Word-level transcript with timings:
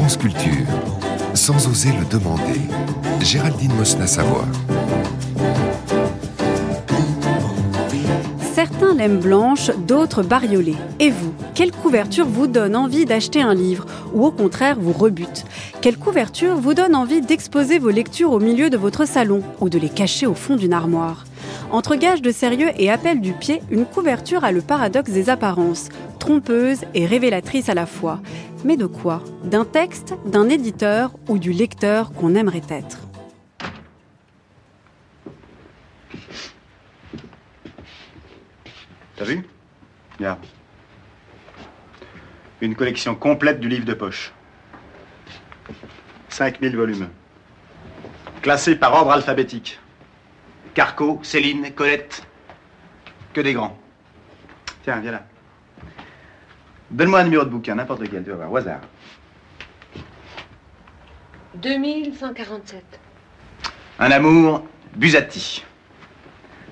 France 0.00 0.18
sans 1.34 1.68
oser 1.68 1.90
le 1.90 2.06
demander, 2.06 2.58
Géraldine 3.20 3.72
Mosna-Savoie. 3.74 4.46
Certains 8.54 8.94
l'aiment 8.94 9.20
blanche, 9.20 9.70
d'autres 9.86 10.22
bariolée. 10.22 10.76
Et 11.00 11.10
vous, 11.10 11.34
quelle 11.54 11.70
couverture 11.70 12.26
vous 12.26 12.46
donne 12.46 12.76
envie 12.76 13.04
d'acheter 13.04 13.42
un 13.42 13.52
livre 13.52 13.84
ou 14.14 14.24
au 14.24 14.30
contraire 14.30 14.78
vous 14.80 14.94
rebute? 14.94 15.44
Quelle 15.82 15.98
couverture 15.98 16.56
vous 16.56 16.72
donne 16.72 16.96
envie 16.96 17.20
d'exposer 17.20 17.78
vos 17.78 17.90
lectures 17.90 18.32
au 18.32 18.40
milieu 18.40 18.70
de 18.70 18.78
votre 18.78 19.06
salon 19.06 19.42
ou 19.60 19.68
de 19.68 19.78
les 19.78 19.90
cacher 19.90 20.26
au 20.26 20.34
fond 20.34 20.56
d'une 20.56 20.72
armoire? 20.72 21.26
Entre 21.72 21.94
gage 21.94 22.22
de 22.22 22.32
sérieux 22.32 22.70
et 22.78 22.90
appel 22.90 23.20
du 23.20 23.32
pied, 23.32 23.62
une 23.70 23.84
couverture 23.84 24.44
a 24.44 24.50
le 24.50 24.62
paradoxe 24.62 25.10
des 25.10 25.28
apparences, 25.28 25.88
trompeuse 26.18 26.80
et 26.94 27.06
révélatrice 27.06 27.68
à 27.68 27.74
la 27.74 27.86
fois. 27.86 28.20
Mais 28.64 28.76
de 28.76 28.86
quoi? 28.86 29.22
D'un 29.44 29.64
texte, 29.64 30.14
d'un 30.26 30.48
éditeur 30.48 31.12
ou 31.28 31.38
du 31.38 31.52
lecteur 31.52 32.12
qu'on 32.12 32.34
aimerait 32.34 32.62
être? 32.68 32.98
T'as 39.16 39.24
vu? 39.24 39.46
Bien. 40.18 40.38
Une 42.60 42.74
collection 42.74 43.14
complète 43.14 43.60
du 43.60 43.68
livre 43.68 43.86
de 43.86 43.94
poche. 43.94 44.32
5000 46.28 46.76
volumes. 46.76 47.08
Classés 48.42 48.76
par 48.76 48.92
ordre 48.94 49.12
alphabétique. 49.12 49.80
Carco, 50.74 51.20
Céline, 51.22 51.72
Colette. 51.74 52.26
Que 53.32 53.40
des 53.40 53.54
grands. 53.54 53.78
Tiens, 54.82 55.00
viens 55.00 55.12
là. 55.12 55.29
Donne-moi 56.90 57.20
un 57.20 57.24
numéro 57.24 57.44
de 57.44 57.50
bouquin, 57.50 57.76
n'importe 57.76 58.00
lequel, 58.00 58.24
tu 58.24 58.30
vas 58.30 58.36
voir, 58.36 58.52
au 58.52 58.56
hasard. 58.56 58.80
2147. 61.54 62.82
Un 63.98 64.10
amour, 64.10 64.64
Busati. 64.96 65.64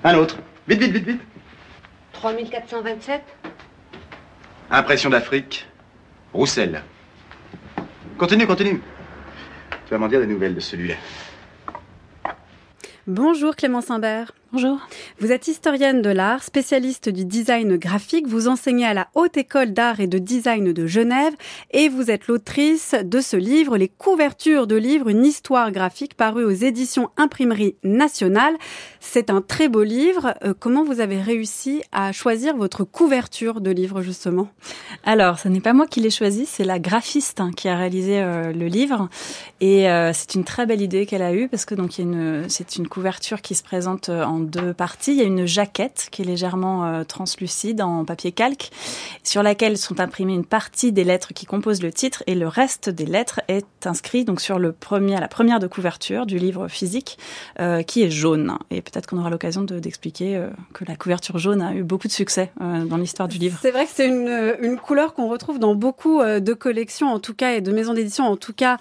Un 0.03 0.15
autre. 0.15 0.37
Vite, 0.67 0.81
vite, 0.81 0.91
vite, 0.91 1.05
vite. 1.05 1.21
3427. 2.13 3.21
Impression 4.71 5.09
d'Afrique, 5.09 5.67
Roussel. 6.33 6.81
Continue, 8.17 8.45
continue. 8.45 8.81
Tu 9.85 9.91
vas 9.91 9.97
m'en 9.97 10.07
dire 10.07 10.19
des 10.19 10.27
nouvelles 10.27 10.53
de 10.53 10.59
celui-là. 10.59 10.95
Bonjour 13.07 13.55
Clément 13.55 13.81
Imbert. 13.89 14.33
Bonjour. 14.51 14.79
Vous 15.19 15.31
êtes 15.31 15.47
historienne 15.47 16.01
de 16.01 16.09
l'art, 16.09 16.43
spécialiste 16.43 17.07
du 17.07 17.23
design 17.23 17.77
graphique. 17.77 18.25
Vous 18.25 18.47
enseignez 18.47 18.85
à 18.87 18.95
la 18.95 19.07
Haute 19.13 19.37
École 19.37 19.73
d'Art 19.73 19.99
et 19.99 20.07
de 20.07 20.17
Design 20.17 20.73
de 20.73 20.87
Genève 20.87 21.33
et 21.69 21.87
vous 21.87 22.09
êtes 22.09 22.25
l'autrice 22.25 22.95
de 23.03 23.21
ce 23.21 23.37
livre, 23.37 23.77
Les 23.77 23.89
couvertures 23.89 24.65
de 24.65 24.75
livres, 24.75 25.09
une 25.09 25.23
histoire 25.23 25.71
graphique 25.71 26.15
paru 26.15 26.45
aux 26.45 26.49
éditions 26.49 27.11
Imprimerie 27.15 27.75
Nationale. 27.83 28.55
C'est 28.99 29.29
un 29.29 29.41
très 29.41 29.69
beau 29.69 29.83
livre. 29.83 30.33
Euh, 30.43 30.55
comment 30.59 30.83
vous 30.83 30.99
avez 30.99 31.21
réussi 31.21 31.83
à 31.91 32.11
choisir 32.11 32.57
votre 32.57 32.83
couverture 32.83 33.61
de 33.61 33.69
livre 33.69 34.01
justement? 34.01 34.47
Alors, 35.03 35.37
ce 35.37 35.47
n'est 35.47 35.61
pas 35.61 35.73
moi 35.73 35.85
qui 35.85 35.99
l'ai 35.99 36.09
choisi, 36.09 36.47
c'est 36.47 36.63
la 36.63 36.79
graphiste 36.79 37.39
hein, 37.39 37.51
qui 37.55 37.69
a 37.69 37.77
réalisé 37.77 38.19
euh, 38.19 38.51
le 38.51 38.65
livre 38.65 39.09
et 39.61 39.91
euh, 39.91 40.11
c'est 40.11 40.33
une 40.33 40.43
très 40.43 40.65
belle 40.65 40.81
idée 40.81 41.05
qu'elle 41.05 41.21
a 41.21 41.35
eue 41.35 41.49
parce 41.49 41.65
que 41.65 41.75
donc 41.75 42.01
c'est 42.47 42.75
une 42.77 42.87
couverture 42.87 43.43
qui 43.43 43.53
se 43.53 43.61
présente 43.61 44.09
en 44.09 44.38
deux 44.39 44.73
parties. 44.73 45.11
Il 45.11 45.17
y 45.17 45.21
a 45.21 45.25
une 45.25 45.45
jaquette 45.45 46.07
qui 46.11 46.21
est 46.21 46.25
légèrement 46.25 46.85
euh, 46.85 47.03
translucide 47.03 47.81
en 47.81 48.05
papier 48.05 48.31
calque, 48.31 48.71
sur 49.23 49.43
laquelle 49.43 49.77
sont 49.77 49.99
imprimées 49.99 50.33
une 50.33 50.45
partie 50.45 50.91
des 50.91 51.03
lettres 51.03 51.33
qui 51.33 51.45
composent 51.45 51.81
le 51.83 51.91
titre 51.91 52.23
et 52.27 52.35
le 52.35 52.47
reste 52.47 52.89
des 52.89 53.05
lettres 53.05 53.41
est 53.47 53.85
inscrit 53.85 54.25
donc 54.25 54.41
sur 54.41 54.59
le 54.59 54.71
premier, 54.71 55.19
la 55.19 55.27
première 55.27 55.59
de 55.59 55.67
couverture 55.67 56.25
du 56.25 56.37
livre 56.37 56.67
physique 56.67 57.17
euh, 57.59 57.81
qui 57.83 58.03
est 58.03 58.09
jaune. 58.09 58.57
Et 58.71 58.81
peut-être 58.81 59.07
qu'on 59.07 59.17
aura 59.17 59.29
l'occasion 59.29 59.61
d'expliquer 59.61 60.35
euh, 60.35 60.49
que 60.73 60.85
la 60.85 60.95
couverture 60.95 61.37
jaune 61.37 61.61
a 61.61 61.73
eu 61.73 61.83
beaucoup 61.83 62.07
de 62.07 62.13
succès 62.13 62.51
dans 62.59 62.97
l'histoire 62.97 63.27
du 63.27 63.37
livre. 63.37 63.59
C'est 63.61 63.71
vrai 63.71 63.85
que 63.85 63.91
c'est 63.93 64.07
une, 64.07 64.55
une, 64.61 64.77
couleur 64.77 65.13
qu'on 65.13 65.27
retrouve 65.27 65.59
dans 65.59 65.75
beaucoup 65.75 66.21
de 66.23 66.53
collections 66.53 67.07
en 67.07 67.19
tout 67.19 67.33
cas 67.33 67.53
et 67.53 67.61
de 67.61 67.71
maisons 67.71 67.93
d'édition 67.93 68.25
en 68.25 68.37
tout 68.37 68.53
cas 68.53 68.77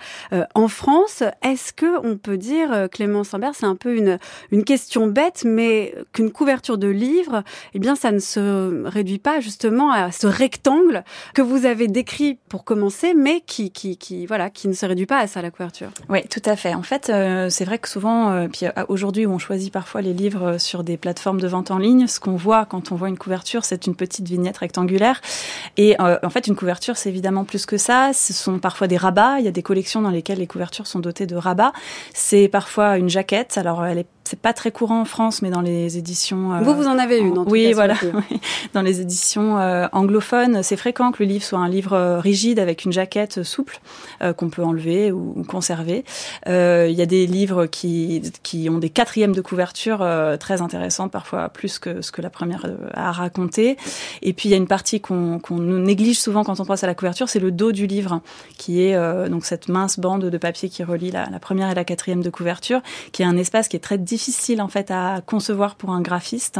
en 0.54 0.68
France. 0.68 1.22
Est-ce 1.42 1.72
que 1.72 2.06
on 2.06 2.16
peut 2.16 2.36
dire, 2.36 2.88
Clément 2.90 3.24
Sambert, 3.24 3.54
c'est 3.54 3.66
un 3.66 3.74
peu 3.74 3.96
une, 3.96 4.18
une 4.50 4.64
question 4.64 5.06
bête, 5.06 5.44
mais 5.48 5.94
qu'une 6.12 6.30
couverture 6.30 6.78
de 6.78 6.88
livre, 6.88 7.42
eh 7.74 7.78
bien, 7.78 7.94
ça 7.94 8.12
ne 8.12 8.18
se 8.18 8.86
réduit 8.86 9.18
pas 9.18 9.40
justement 9.40 9.90
à 9.90 10.12
ce 10.12 10.26
rectangle 10.26 11.04
que 11.34 11.42
vous 11.42 11.66
avez 11.66 11.88
décrit 11.88 12.38
pour 12.48 12.64
commencer, 12.64 13.14
mais 13.14 13.42
qui, 13.46 13.70
qui, 13.70 14.26
voilà, 14.26 14.50
qui 14.50 14.68
ne 14.68 14.72
se 14.72 14.86
réduit 14.86 15.06
pas 15.06 15.18
à 15.18 15.26
ça 15.26 15.42
la 15.42 15.50
couverture. 15.50 15.88
Oui, 16.08 16.20
tout 16.28 16.42
à 16.44 16.56
fait. 16.56 16.74
En 16.74 16.82
fait, 16.82 17.10
euh, 17.10 17.48
c'est 17.50 17.64
vrai 17.64 17.78
que 17.78 17.88
souvent, 17.88 18.30
euh, 18.30 18.48
puis 18.48 18.66
euh, 18.66 18.84
aujourd'hui, 18.88 19.26
on 19.26 19.38
choisit 19.38 19.72
parfois 19.72 20.00
les 20.00 20.12
livres 20.12 20.58
sur 20.58 20.84
des 20.84 20.96
plateformes 20.96 21.40
de 21.40 21.48
vente 21.48 21.70
en 21.70 21.78
ligne. 21.78 22.06
Ce 22.06 22.20
qu'on 22.20 22.36
voit 22.36 22.64
quand 22.64 22.92
on 22.92 22.96
voit 22.96 23.08
une 23.08 23.18
couverture, 23.18 23.64
c'est 23.64 23.86
une 23.86 23.94
petite 23.94 24.28
vignette 24.28 24.58
rectangulaire. 24.58 25.20
Et 25.76 25.96
en 25.98 26.30
fait, 26.30 26.46
une 26.46 26.56
couverture, 26.56 26.96
c'est 26.96 27.08
évidemment 27.08 27.44
plus 27.44 27.66
que 27.66 27.76
ça. 27.76 28.12
Ce 28.12 28.32
sont 28.32 28.58
parfois 28.58 28.86
des 28.86 28.96
rabats. 28.96 29.38
Il 29.38 29.44
y 29.44 29.48
a 29.48 29.52
des 29.52 29.62
collections 29.62 30.02
dans 30.02 30.10
lesquelles 30.10 30.38
les 30.38 30.46
couvertures 30.46 30.86
sont 30.86 30.98
dotées 30.98 31.26
de 31.26 31.36
rabats. 31.36 31.72
C'est 32.14 32.48
parfois 32.48 32.98
une 32.98 33.08
jaquette. 33.08 33.58
Alors, 33.58 33.84
elle 33.84 33.98
est 33.98 34.06
c'est 34.28 34.38
pas 34.38 34.52
très 34.52 34.70
courant 34.70 35.00
en 35.00 35.04
France, 35.06 35.40
mais 35.40 35.48
dans 35.48 35.62
les 35.62 35.96
éditions. 35.96 36.52
Euh, 36.52 36.60
vous, 36.60 36.74
vous 36.74 36.86
en 36.86 36.98
avez 36.98 37.16
une, 37.18 37.38
en 37.38 37.44
tout 37.44 37.50
Oui, 37.50 37.72
voilà. 37.72 37.94
dans 38.74 38.82
les 38.82 39.00
éditions 39.00 39.58
euh, 39.58 39.86
anglophones, 39.92 40.62
c'est 40.62 40.76
fréquent 40.76 41.12
que 41.12 41.22
le 41.22 41.28
livre 41.30 41.44
soit 41.44 41.58
un 41.58 41.68
livre 41.68 41.94
euh, 41.94 42.20
rigide 42.20 42.58
avec 42.58 42.84
une 42.84 42.92
jaquette 42.92 43.42
souple 43.42 43.80
qu'on 44.36 44.50
peut 44.50 44.64
enlever 44.64 45.12
ou, 45.12 45.44
conserver. 45.46 46.04
Il 46.46 46.90
y 46.90 47.02
a 47.02 47.06
des 47.06 47.26
livres 47.26 47.66
qui, 47.66 48.22
qui 48.42 48.68
ont 48.68 48.78
des 48.78 48.90
quatrièmes 48.90 49.34
de 49.34 49.40
couverture 49.40 50.06
très 50.40 50.60
intéressantes, 50.60 51.12
parfois 51.12 51.48
plus 51.48 51.78
que 51.78 52.02
ce 52.02 52.10
que 52.10 52.20
la 52.20 52.30
première 52.30 52.66
a 52.94 53.12
raconté. 53.12 53.76
Et 54.22 54.32
puis 54.32 54.48
il 54.48 54.52
y 54.52 54.54
a 54.54 54.56
une 54.56 54.66
partie 54.66 55.00
qu'on 55.00 55.38
qu'on 55.38 55.58
néglige 55.58 56.18
souvent 56.18 56.42
quand 56.42 56.58
on 56.58 56.64
pense 56.64 56.82
à 56.82 56.86
la 56.86 56.94
couverture, 56.94 57.28
c'est 57.28 57.38
le 57.38 57.52
dos 57.52 57.70
du 57.70 57.86
livre, 57.86 58.20
qui 58.56 58.82
est 58.82 59.28
donc 59.28 59.44
cette 59.44 59.68
mince 59.68 60.00
bande 60.00 60.24
de 60.24 60.38
papier 60.38 60.68
qui 60.68 60.82
relie 60.82 61.12
la, 61.12 61.30
la, 61.30 61.38
première 61.38 61.70
et 61.70 61.74
la 61.74 61.84
quatrième 61.84 62.22
de 62.22 62.30
couverture, 62.30 62.80
qui 63.12 63.22
est 63.22 63.26
un 63.26 63.36
espace 63.36 63.68
qui 63.68 63.76
est 63.76 63.80
très 63.80 63.98
difficile 63.98 64.17
difficile 64.18 64.60
en 64.60 64.66
fait 64.66 64.90
à 64.90 65.20
concevoir 65.24 65.76
pour 65.76 65.90
un 65.90 66.00
graphiste 66.00 66.58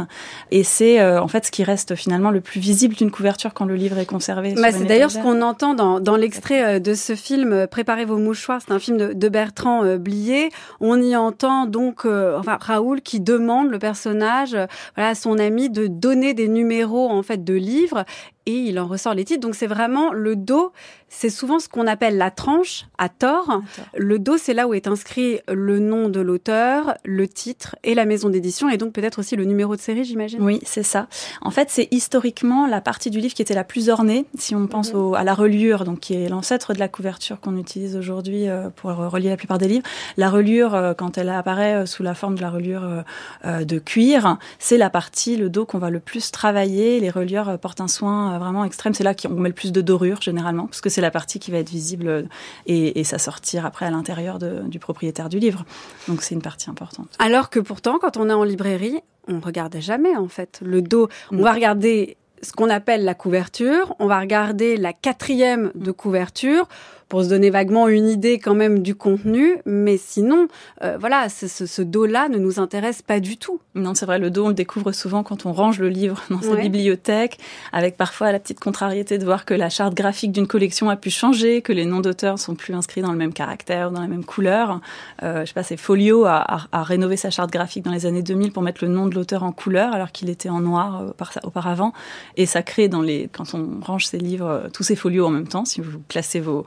et 0.49 0.63
c'est 0.63 1.01
euh, 1.01 1.21
en 1.21 1.27
fait 1.27 1.45
ce 1.45 1.51
qui 1.51 1.65
reste 1.65 1.93
finalement 1.93 2.31
le 2.31 2.39
plus 2.39 2.61
visible 2.61 2.95
d'une 2.95 3.11
couverture 3.11 3.53
quand 3.53 3.65
le 3.65 3.75
livre 3.75 3.97
est 3.97 4.05
conservé. 4.05 4.53
Bah, 4.53 4.71
c'est 4.71 4.85
d'ailleurs 4.85 5.11
ce 5.11 5.19
qu'on 5.19 5.41
entend 5.41 5.73
dans, 5.73 5.99
dans 5.99 6.15
l'extrait 6.15 6.63
euh, 6.63 6.79
de 6.79 6.93
ce 6.93 7.15
film 7.15 7.51
euh, 7.51 7.67
Préparez 7.67 8.05
vos 8.05 8.17
mouchoirs, 8.17 8.61
c'est 8.65 8.71
un 8.71 8.79
film 8.79 8.97
de, 8.97 9.11
de 9.11 9.29
Bertrand 9.29 9.97
Blier. 9.97 10.49
On 10.79 11.01
y 11.01 11.17
entend 11.17 11.65
donc 11.65 12.05
enfin 12.05 12.57
Raoul 12.61 13.01
qui 13.01 13.19
demande 13.19 13.69
le 13.69 13.77
personnage 13.77 14.57
voilà 14.95 15.09
à 15.09 15.15
son 15.15 15.37
ami 15.37 15.69
de 15.69 15.87
donner 15.87 16.33
des 16.33 16.47
numéros 16.47 17.09
en 17.09 17.23
fait 17.23 17.43
de 17.43 17.53
livres 17.53 18.05
et 18.45 18.55
il 18.55 18.79
en 18.79 18.87
ressort 18.87 19.13
les 19.13 19.25
titres. 19.25 19.41
Donc 19.41 19.55
c'est 19.55 19.67
vraiment 19.67 20.11
le 20.11 20.35
dos, 20.35 20.71
c'est 21.09 21.29
souvent 21.29 21.59
ce 21.59 21.67
qu'on 21.69 21.87
appelle 21.87 22.17
la 22.17 22.31
tranche 22.31 22.85
à 22.97 23.09
tort. 23.09 23.61
Le 23.95 24.19
dos, 24.19 24.37
c'est 24.37 24.53
là 24.53 24.67
où 24.67 24.73
est 24.73 24.87
inscrit 24.87 25.39
le 25.47 25.79
nom 25.79 26.09
de 26.09 26.19
l'auteur, 26.19 26.95
le 27.03 27.27
titre 27.27 27.75
et 27.83 27.95
la 27.95 28.05
maison 28.05 28.29
d'édition 28.29 28.69
et 28.69 28.77
donc 28.77 28.93
peut-être 28.93 29.19
aussi 29.19 29.35
le 29.35 29.45
numéro 29.45 29.75
de 29.75 29.81
série, 29.81 30.03
j'imagine. 30.03 30.41
Oui, 30.41 30.59
c'est 30.63 30.83
ça. 30.83 31.07
En 31.41 31.51
fait, 31.51 31.69
c'est 31.69 31.87
historiquement 31.91 32.67
la 32.67 32.81
partie 32.81 33.09
du 33.09 33.19
livre 33.19 33.33
qui 33.33 33.41
était 33.41 33.53
la 33.53 33.63
plus 33.63 33.89
ornée, 33.89 34.25
si 34.37 34.55
on 34.55 34.67
pense 34.67 34.93
mhm. 34.93 35.13
à 35.13 35.23
la 35.23 35.33
reliure, 35.33 35.85
donc 35.85 35.99
qui 35.99 36.13
est 36.13 36.29
l'ancêtre 36.29 36.73
de 36.73 36.79
la 36.79 36.87
couverture 36.87 37.39
qu'on 37.39 37.57
utilise 37.57 37.95
aujourd'hui 37.95 38.47
euh, 38.47 38.69
pour 38.69 38.91
relier 38.91 39.29
la 39.29 39.37
plupart 39.37 39.57
des 39.57 39.67
livres. 39.67 39.85
La 40.17 40.29
reliure, 40.29 40.75
euh, 40.75 40.93
quand 40.93 41.17
elle 41.17 41.29
apparaît 41.29 41.75
euh, 41.75 41.85
sous 41.85 42.03
la 42.03 42.13
forme 42.13 42.35
de 42.35 42.41
la 42.41 42.49
reliure 42.49 43.03
de 43.45 43.79
cuir, 43.79 44.37
c'est 44.57 44.77
la 44.77 44.89
partie, 44.89 45.37
le 45.37 45.49
dos 45.49 45.65
qu'on 45.65 45.79
va 45.79 45.89
le 45.89 45.99
plus 45.99 46.31
travailler. 46.31 46.99
Les 46.99 47.09
reliures 47.09 47.57
portent 47.59 47.81
un 47.81 47.87
soin 47.87 48.37
vraiment 48.39 48.65
extrême. 48.65 48.93
C'est 48.93 49.03
là 49.03 49.13
qu'on 49.13 49.29
met 49.29 49.49
le 49.49 49.55
plus 49.55 49.71
de 49.71 49.81
dorure 49.81 50.21
généralement, 50.21 50.65
parce 50.67 50.81
que 50.81 50.89
c'est 50.89 50.98
la 51.01 51.11
partie 51.11 51.39
qui 51.39 51.51
va 51.51 51.57
être 51.57 51.69
visible 51.69 52.27
et, 52.65 52.99
et 52.99 53.03
ça 53.03 53.17
sortir 53.17 53.65
après 53.65 53.85
à 53.85 53.91
l'intérieur 53.91 54.39
du 54.39 54.79
propriétaire 54.79 55.29
du 55.29 55.39
livre. 55.39 55.65
Donc 56.07 56.21
c'est 56.21 56.35
une 56.35 56.41
partie 56.41 56.69
importante. 56.69 57.09
Alors 57.19 57.49
que 57.49 57.59
pourtant, 57.59 57.99
quand 57.99 58.17
on 58.17 58.29
est 58.29 58.33
en 58.33 58.43
librairie, 58.43 58.99
on 59.27 59.39
regarde 59.39 59.77
jamais 59.79 60.15
en 60.15 60.27
fait 60.27 60.59
le 60.63 60.81
dos. 60.81 61.09
On 61.31 61.41
va 61.41 61.53
regarder 61.53 62.17
ce 62.41 62.51
qu'on 62.53 62.69
appelle 62.69 63.03
la 63.03 63.13
couverture, 63.13 63.95
on 63.99 64.07
va 64.07 64.19
regarder 64.19 64.77
la 64.77 64.93
quatrième 64.93 65.71
de 65.75 65.91
couverture 65.91 66.67
pour 67.09 67.23
se 67.23 67.29
donner 67.29 67.49
vaguement 67.49 67.87
une 67.87 68.07
idée 68.07 68.39
quand 68.39 68.53
même 68.53 68.79
du 68.79 68.95
contenu. 68.95 69.57
Mais 69.65 69.97
sinon, 69.97 70.47
euh, 70.83 70.97
voilà, 70.99 71.27
ce, 71.27 71.47
ce, 71.47 71.81
dos-là 71.81 72.29
ne 72.29 72.37
nous 72.37 72.59
intéresse 72.59 73.01
pas 73.01 73.19
du 73.19 73.37
tout. 73.37 73.59
Non, 73.73 73.95
c'est 73.95 74.05
vrai, 74.05 74.19
le 74.19 74.29
dos, 74.29 74.45
on 74.45 74.49
le 74.49 74.53
découvre 74.53 74.91
souvent 74.91 75.23
quand 75.23 75.45
on 75.45 75.51
range 75.51 75.79
le 75.79 75.89
livre 75.89 76.21
dans 76.29 76.41
sa 76.41 76.55
bibliothèque, 76.55 77.39
avec 77.73 77.97
parfois 77.97 78.31
la 78.31 78.39
petite 78.39 78.59
contrariété 78.59 79.17
de 79.17 79.25
voir 79.25 79.45
que 79.45 79.55
la 79.55 79.69
charte 79.69 79.95
graphique 79.95 80.31
d'une 80.31 80.47
collection 80.47 80.89
a 80.89 80.95
pu 80.95 81.09
changer, 81.09 81.61
que 81.63 81.73
les 81.73 81.85
noms 81.85 81.99
d'auteurs 81.99 82.37
sont 82.37 82.53
plus 82.53 82.75
inscrits 82.75 83.01
dans 83.01 83.11
le 83.11 83.17
même 83.17 83.33
caractère, 83.33 83.91
dans 83.91 84.01
la 84.01 84.07
même 84.07 84.23
couleur. 84.23 84.79
Euh, 85.23 85.41
je 85.41 85.45
sais 85.47 85.53
pas, 85.53 85.63
c'est 85.63 85.77
Folio 85.77 86.25
a, 86.25 86.67
a, 86.71 86.83
rénové 86.83 87.17
sa 87.17 87.31
charte 87.31 87.51
graphique 87.51 87.83
dans 87.83 87.91
les 87.91 88.05
années 88.05 88.21
2000 88.21 88.51
pour 88.51 88.61
mettre 88.61 88.83
le 88.83 88.91
nom 88.91 89.07
de 89.07 89.15
l'auteur 89.15 89.43
en 89.43 89.51
couleur, 89.51 89.93
alors 89.93 90.11
qu'il 90.11 90.29
était 90.29 90.49
en 90.49 90.59
noir 90.59 91.01
euh, 91.01 91.25
auparavant. 91.43 91.93
Et 92.37 92.45
ça 92.45 92.61
crée 92.61 92.87
dans 92.87 93.01
les, 93.01 93.29
quand 93.33 93.55
on 93.55 93.79
range 93.81 94.05
ses 94.05 94.19
livres, 94.19 94.47
euh, 94.47 94.67
tous 94.71 94.83
ces 94.83 94.95
folios 94.95 95.25
en 95.25 95.31
même 95.31 95.47
temps, 95.47 95.65
si 95.65 95.81
vous 95.81 95.99
classez 96.07 96.39
vos, 96.39 96.65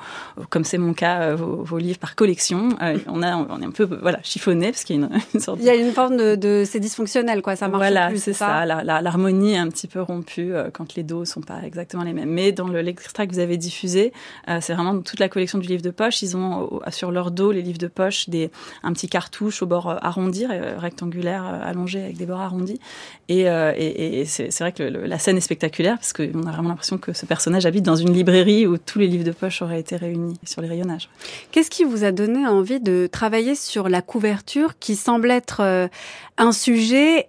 comme 0.50 0.64
c'est 0.64 0.78
mon 0.78 0.94
cas, 0.94 1.34
vos, 1.34 1.78
livres 1.78 1.98
par 1.98 2.14
collection. 2.14 2.70
on 3.06 3.22
a, 3.22 3.36
on 3.36 3.60
est 3.60 3.66
un 3.66 3.70
peu, 3.70 3.84
voilà, 3.84 4.20
chiffonné 4.22 4.70
parce 4.70 4.84
qu'il 4.84 5.00
y 5.00 5.02
a 5.02 5.06
une, 5.06 5.20
une 5.34 5.40
sorte. 5.40 5.58
Il 5.60 5.66
y 5.66 5.70
a 5.70 5.74
une 5.74 5.92
forme 5.92 6.16
de, 6.16 6.36
de 6.36 6.64
c'est 6.66 6.80
dysfonctionnel, 6.80 7.42
quoi. 7.42 7.56
Ça 7.56 7.68
marche 7.68 7.80
voilà, 7.80 8.08
plus. 8.08 8.22
c'est 8.22 8.32
ça. 8.32 8.64
L'harmonie 8.64 9.54
est 9.54 9.58
un 9.58 9.68
petit 9.68 9.88
peu 9.88 10.00
rompue 10.00 10.52
quand 10.72 10.94
les 10.94 11.02
dos 11.02 11.24
sont 11.24 11.40
pas 11.40 11.60
exactement 11.64 12.02
les 12.02 12.12
mêmes. 12.12 12.30
Mais 12.30 12.52
dans 12.52 12.68
l'extrait 12.68 13.26
que 13.26 13.32
vous 13.32 13.40
avez 13.40 13.56
diffusé, 13.56 14.12
c'est 14.60 14.74
vraiment 14.74 15.00
toute 15.00 15.20
la 15.20 15.28
collection 15.28 15.58
du 15.58 15.68
livre 15.68 15.82
de 15.82 15.90
poche. 15.90 16.22
Ils 16.22 16.36
ont 16.36 16.80
sur 16.90 17.10
leur 17.10 17.30
dos 17.30 17.52
les 17.52 17.62
livres 17.62 17.78
de 17.78 17.88
poche 17.88 18.28
des 18.28 18.50
un 18.82 18.92
petit 18.92 19.08
cartouche 19.08 19.62
au 19.62 19.66
bord 19.66 19.98
arrondi, 20.02 20.46
rectangulaire, 20.46 21.44
allongé 21.44 22.02
avec 22.02 22.16
des 22.16 22.26
bords 22.26 22.40
arrondis. 22.40 22.80
Et, 23.28 23.42
et, 23.42 24.24
c'est 24.26 24.58
vrai 24.60 24.72
que 24.72 24.82
la 24.82 25.18
scène 25.18 25.36
est 25.36 25.40
spectaculaire 25.40 25.96
parce 25.96 26.12
qu'on 26.12 26.46
a 26.46 26.52
vraiment 26.52 26.70
l'impression 26.70 26.98
que 26.98 27.12
ce 27.12 27.26
personnage 27.26 27.66
habite 27.66 27.84
dans 27.84 27.96
une 27.96 28.12
librairie 28.12 28.66
où 28.66 28.78
tous 28.78 28.98
les 28.98 29.06
livres 29.06 29.24
de 29.24 29.32
poche 29.32 29.62
auraient 29.62 29.80
été 29.80 29.96
réunis 29.96 30.21
sur 30.44 30.62
les 30.62 30.68
rayonnages. 30.68 31.08
Qu'est-ce 31.50 31.70
qui 31.70 31.84
vous 31.84 32.04
a 32.04 32.12
donné 32.12 32.46
envie 32.46 32.80
de 32.80 33.08
travailler 33.10 33.54
sur 33.54 33.88
la 33.88 34.02
couverture 34.02 34.78
qui 34.78 34.96
semble 34.96 35.30
être 35.30 35.60
euh, 35.60 35.88
un 36.38 36.52
sujet 36.52 37.28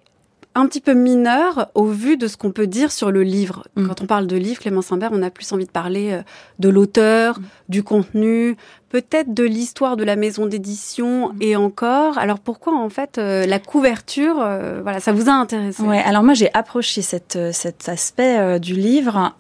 un 0.55 0.67
petit 0.67 0.81
peu 0.81 0.93
mineur 0.93 1.71
au 1.73 1.85
vu 1.85 2.15
de 2.15 2.27
ce 2.27 2.37
qu'on 2.37 2.51
peut 2.51 2.67
dire 2.67 2.91
sur 2.91 3.11
le 3.11 3.23
livre? 3.23 3.67
Mm. 3.75 3.87
Quand 3.87 4.01
on 4.01 4.05
parle 4.05 4.27
de 4.27 4.35
livre, 4.35 4.59
Clément 4.59 4.81
Simbert, 4.81 5.09
on 5.13 5.23
a 5.23 5.29
plus 5.29 5.51
envie 5.51 5.65
de 5.65 5.71
parler 5.71 6.11
euh, 6.11 6.21
de 6.59 6.69
l'auteur, 6.69 7.39
mm. 7.39 7.43
du 7.69 7.83
contenu, 7.83 8.57
peut-être 8.93 9.33
de 9.33 9.43
l'histoire 9.43 9.97
de 9.97 10.03
la 10.03 10.15
maison 10.15 10.45
d'édition 10.45 11.29
mm. 11.29 11.37
et 11.41 11.55
encore. 11.55 12.19
Alors 12.19 12.37
pourquoi 12.39 12.75
en 12.75 12.89
fait 12.89 13.17
euh, 13.17 13.47
la 13.47 13.57
couverture, 13.57 14.35
euh, 14.39 14.81
voilà, 14.83 14.99
ça 14.99 15.11
vous 15.11 15.29
a 15.29 15.31
intéressé? 15.31 15.81
Ouais. 15.81 15.97
Alors 16.05 16.21
moi 16.21 16.35
j'ai 16.35 16.53
approché 16.53 17.01
cette, 17.01 17.35
euh, 17.35 17.49
cet 17.51 17.89
aspect 17.89 18.59
du 18.59 18.75
livre 18.75 19.33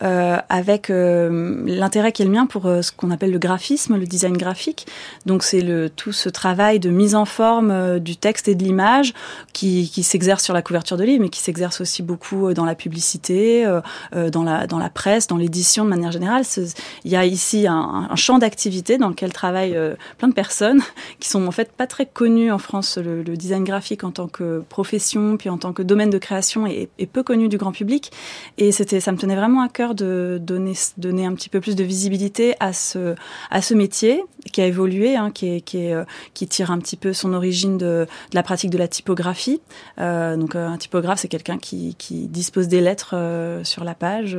avec 0.49 0.89
l'intérêt 0.89 2.11
qui 2.11 2.23
est 2.23 2.25
le 2.25 2.31
mien 2.31 2.47
pour 2.47 2.63
ce 2.63 2.91
qu'on 2.91 3.11
appelle 3.11 3.31
le 3.31 3.37
graphisme, 3.37 3.95
le 3.95 4.05
design 4.05 4.35
graphique. 4.35 4.87
Donc 5.27 5.43
c'est 5.43 5.61
le 5.61 5.89
tout 5.89 6.11
ce 6.11 6.29
travail 6.29 6.79
de 6.79 6.89
mise 6.89 7.13
en 7.13 7.25
forme 7.25 7.99
du 7.99 8.15
texte 8.15 8.47
et 8.47 8.55
de 8.55 8.63
l'image 8.63 9.13
qui, 9.53 9.89
qui 9.93 10.01
s'exerce 10.01 10.43
sur 10.43 10.53
la 10.53 10.63
couverture 10.63 10.97
de 10.97 11.03
livre, 11.03 11.21
mais 11.21 11.29
qui 11.29 11.41
s'exerce 11.41 11.79
aussi 11.81 12.01
beaucoup 12.01 12.53
dans 12.53 12.65
la 12.65 12.75
publicité, 12.75 13.65
dans 14.11 14.43
la 14.43 14.65
dans 14.65 14.79
la 14.79 14.89
presse, 14.89 15.27
dans 15.27 15.37
l'édition 15.37 15.83
de 15.85 15.89
manière 15.89 16.11
générale. 16.11 16.43
Il 17.03 17.11
y 17.11 17.15
a 17.15 17.25
ici 17.25 17.67
un, 17.67 18.07
un 18.09 18.15
champ 18.15 18.39
d'activité 18.39 18.97
dans 18.97 19.09
lequel 19.09 19.31
travaille 19.43 19.75
euh, 19.75 19.95
plein 20.17 20.29
de 20.29 20.33
personnes 20.33 20.81
qui 21.19 21.27
sont 21.27 21.45
en 21.45 21.51
fait 21.51 21.73
pas 21.73 21.85
très 21.85 22.05
connues 22.05 22.49
en 22.49 22.57
France. 22.57 22.97
Le, 22.97 23.23
design 23.33 23.63
graphique 23.65 24.03
en 24.03 24.11
tant 24.11 24.27
que 24.27 24.63
profession, 24.69 25.37
puis 25.37 25.49
en 25.49 25.57
tant 25.57 25.73
que 25.73 25.81
domaine 25.81 26.09
de 26.09 26.17
création 26.17 26.65
est, 26.65 26.87
peu 27.11 27.23
connu 27.23 27.49
du 27.49 27.57
grand 27.57 27.71
public. 27.73 28.11
Et 28.57 28.71
c'était, 28.71 29.01
ça 29.01 29.11
me 29.11 29.17
tenait 29.17 29.35
vraiment 29.35 29.61
à 29.61 29.67
cœur 29.67 29.95
de 29.95 30.39
donner, 30.41 30.73
donner 30.97 31.25
un 31.25 31.33
petit 31.33 31.49
peu 31.49 31.59
plus 31.59 31.75
de 31.75 31.83
visibilité 31.83 32.55
à 32.59 32.71
ce, 32.71 33.15
à 33.51 33.61
ce 33.61 33.73
métier 33.73 34.23
qui 34.51 34.61
a 34.61 34.65
évolué, 34.65 35.15
hein, 35.15 35.31
qui, 35.31 35.55
est, 35.55 35.61
qui, 35.61 35.85
est, 35.85 35.93
euh, 35.93 36.03
qui 36.33 36.47
tire 36.47 36.71
un 36.71 36.79
petit 36.79 36.97
peu 36.97 37.13
son 37.13 37.33
origine 37.33 37.77
de, 37.77 38.07
de 38.31 38.35
la 38.35 38.43
pratique 38.43 38.69
de 38.69 38.77
la 38.77 38.87
typographie. 38.87 39.61
Euh, 39.99 40.35
donc 40.37 40.55
un 40.55 40.77
typographe, 40.77 41.19
c'est 41.19 41.27
quelqu'un 41.27 41.57
qui, 41.57 41.95
qui, 41.97 42.27
dispose 42.27 42.67
des 42.67 42.81
lettres 42.81 43.15
sur 43.63 43.83
la 43.83 43.93
page 43.93 44.37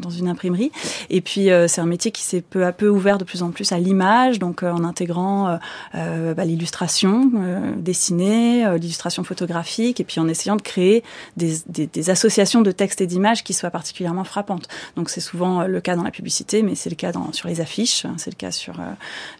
dans 0.00 0.10
une 0.10 0.28
imprimerie. 0.28 0.70
Et 1.10 1.20
puis 1.20 1.48
c'est 1.66 1.80
un 1.80 1.86
métier 1.86 2.10
qui 2.10 2.22
s'est 2.22 2.42
peu 2.42 2.64
à 2.64 2.72
peu 2.72 2.88
ouvert 2.88 3.18
de 3.18 3.24
plus 3.24 3.42
en 3.42 3.50
plus 3.50 3.72
à 3.72 3.78
l'image, 3.78 4.38
donc 4.38 4.62
euh, 4.62 4.70
en 4.70 4.84
intégrant 4.84 5.48
euh, 5.48 5.56
euh, 5.94 6.34
bah, 6.34 6.44
l'illustration 6.44 7.30
dessinée, 7.76 8.64
l'illustration 8.78 9.24
photographique, 9.24 10.00
et 10.00 10.04
puis 10.04 10.20
en 10.20 10.28
essayant 10.28 10.56
de 10.56 10.62
créer 10.62 11.02
des, 11.36 11.56
des, 11.66 12.10
associations 12.10 12.62
de 12.62 12.72
textes 12.72 13.00
et 13.00 13.06
d'images 13.06 13.44
qui 13.44 13.52
soient 13.52 13.70
particulièrement 13.70 14.24
frappantes. 14.24 14.68
Donc 14.96 15.08
c'est 15.10 15.20
souvent 15.20 15.62
le 15.62 15.80
cas 15.80 15.96
dans 15.96 16.02
la 16.02 16.10
publicité, 16.10 16.62
mais 16.62 16.74
c'est 16.74 16.90
le 16.90 16.96
cas 16.96 17.12
dans, 17.12 17.32
sur 17.32 17.48
les 17.48 17.60
affiches, 17.60 18.06
c'est 18.16 18.30
le 18.30 18.36
cas 18.36 18.50
sur, 18.50 18.74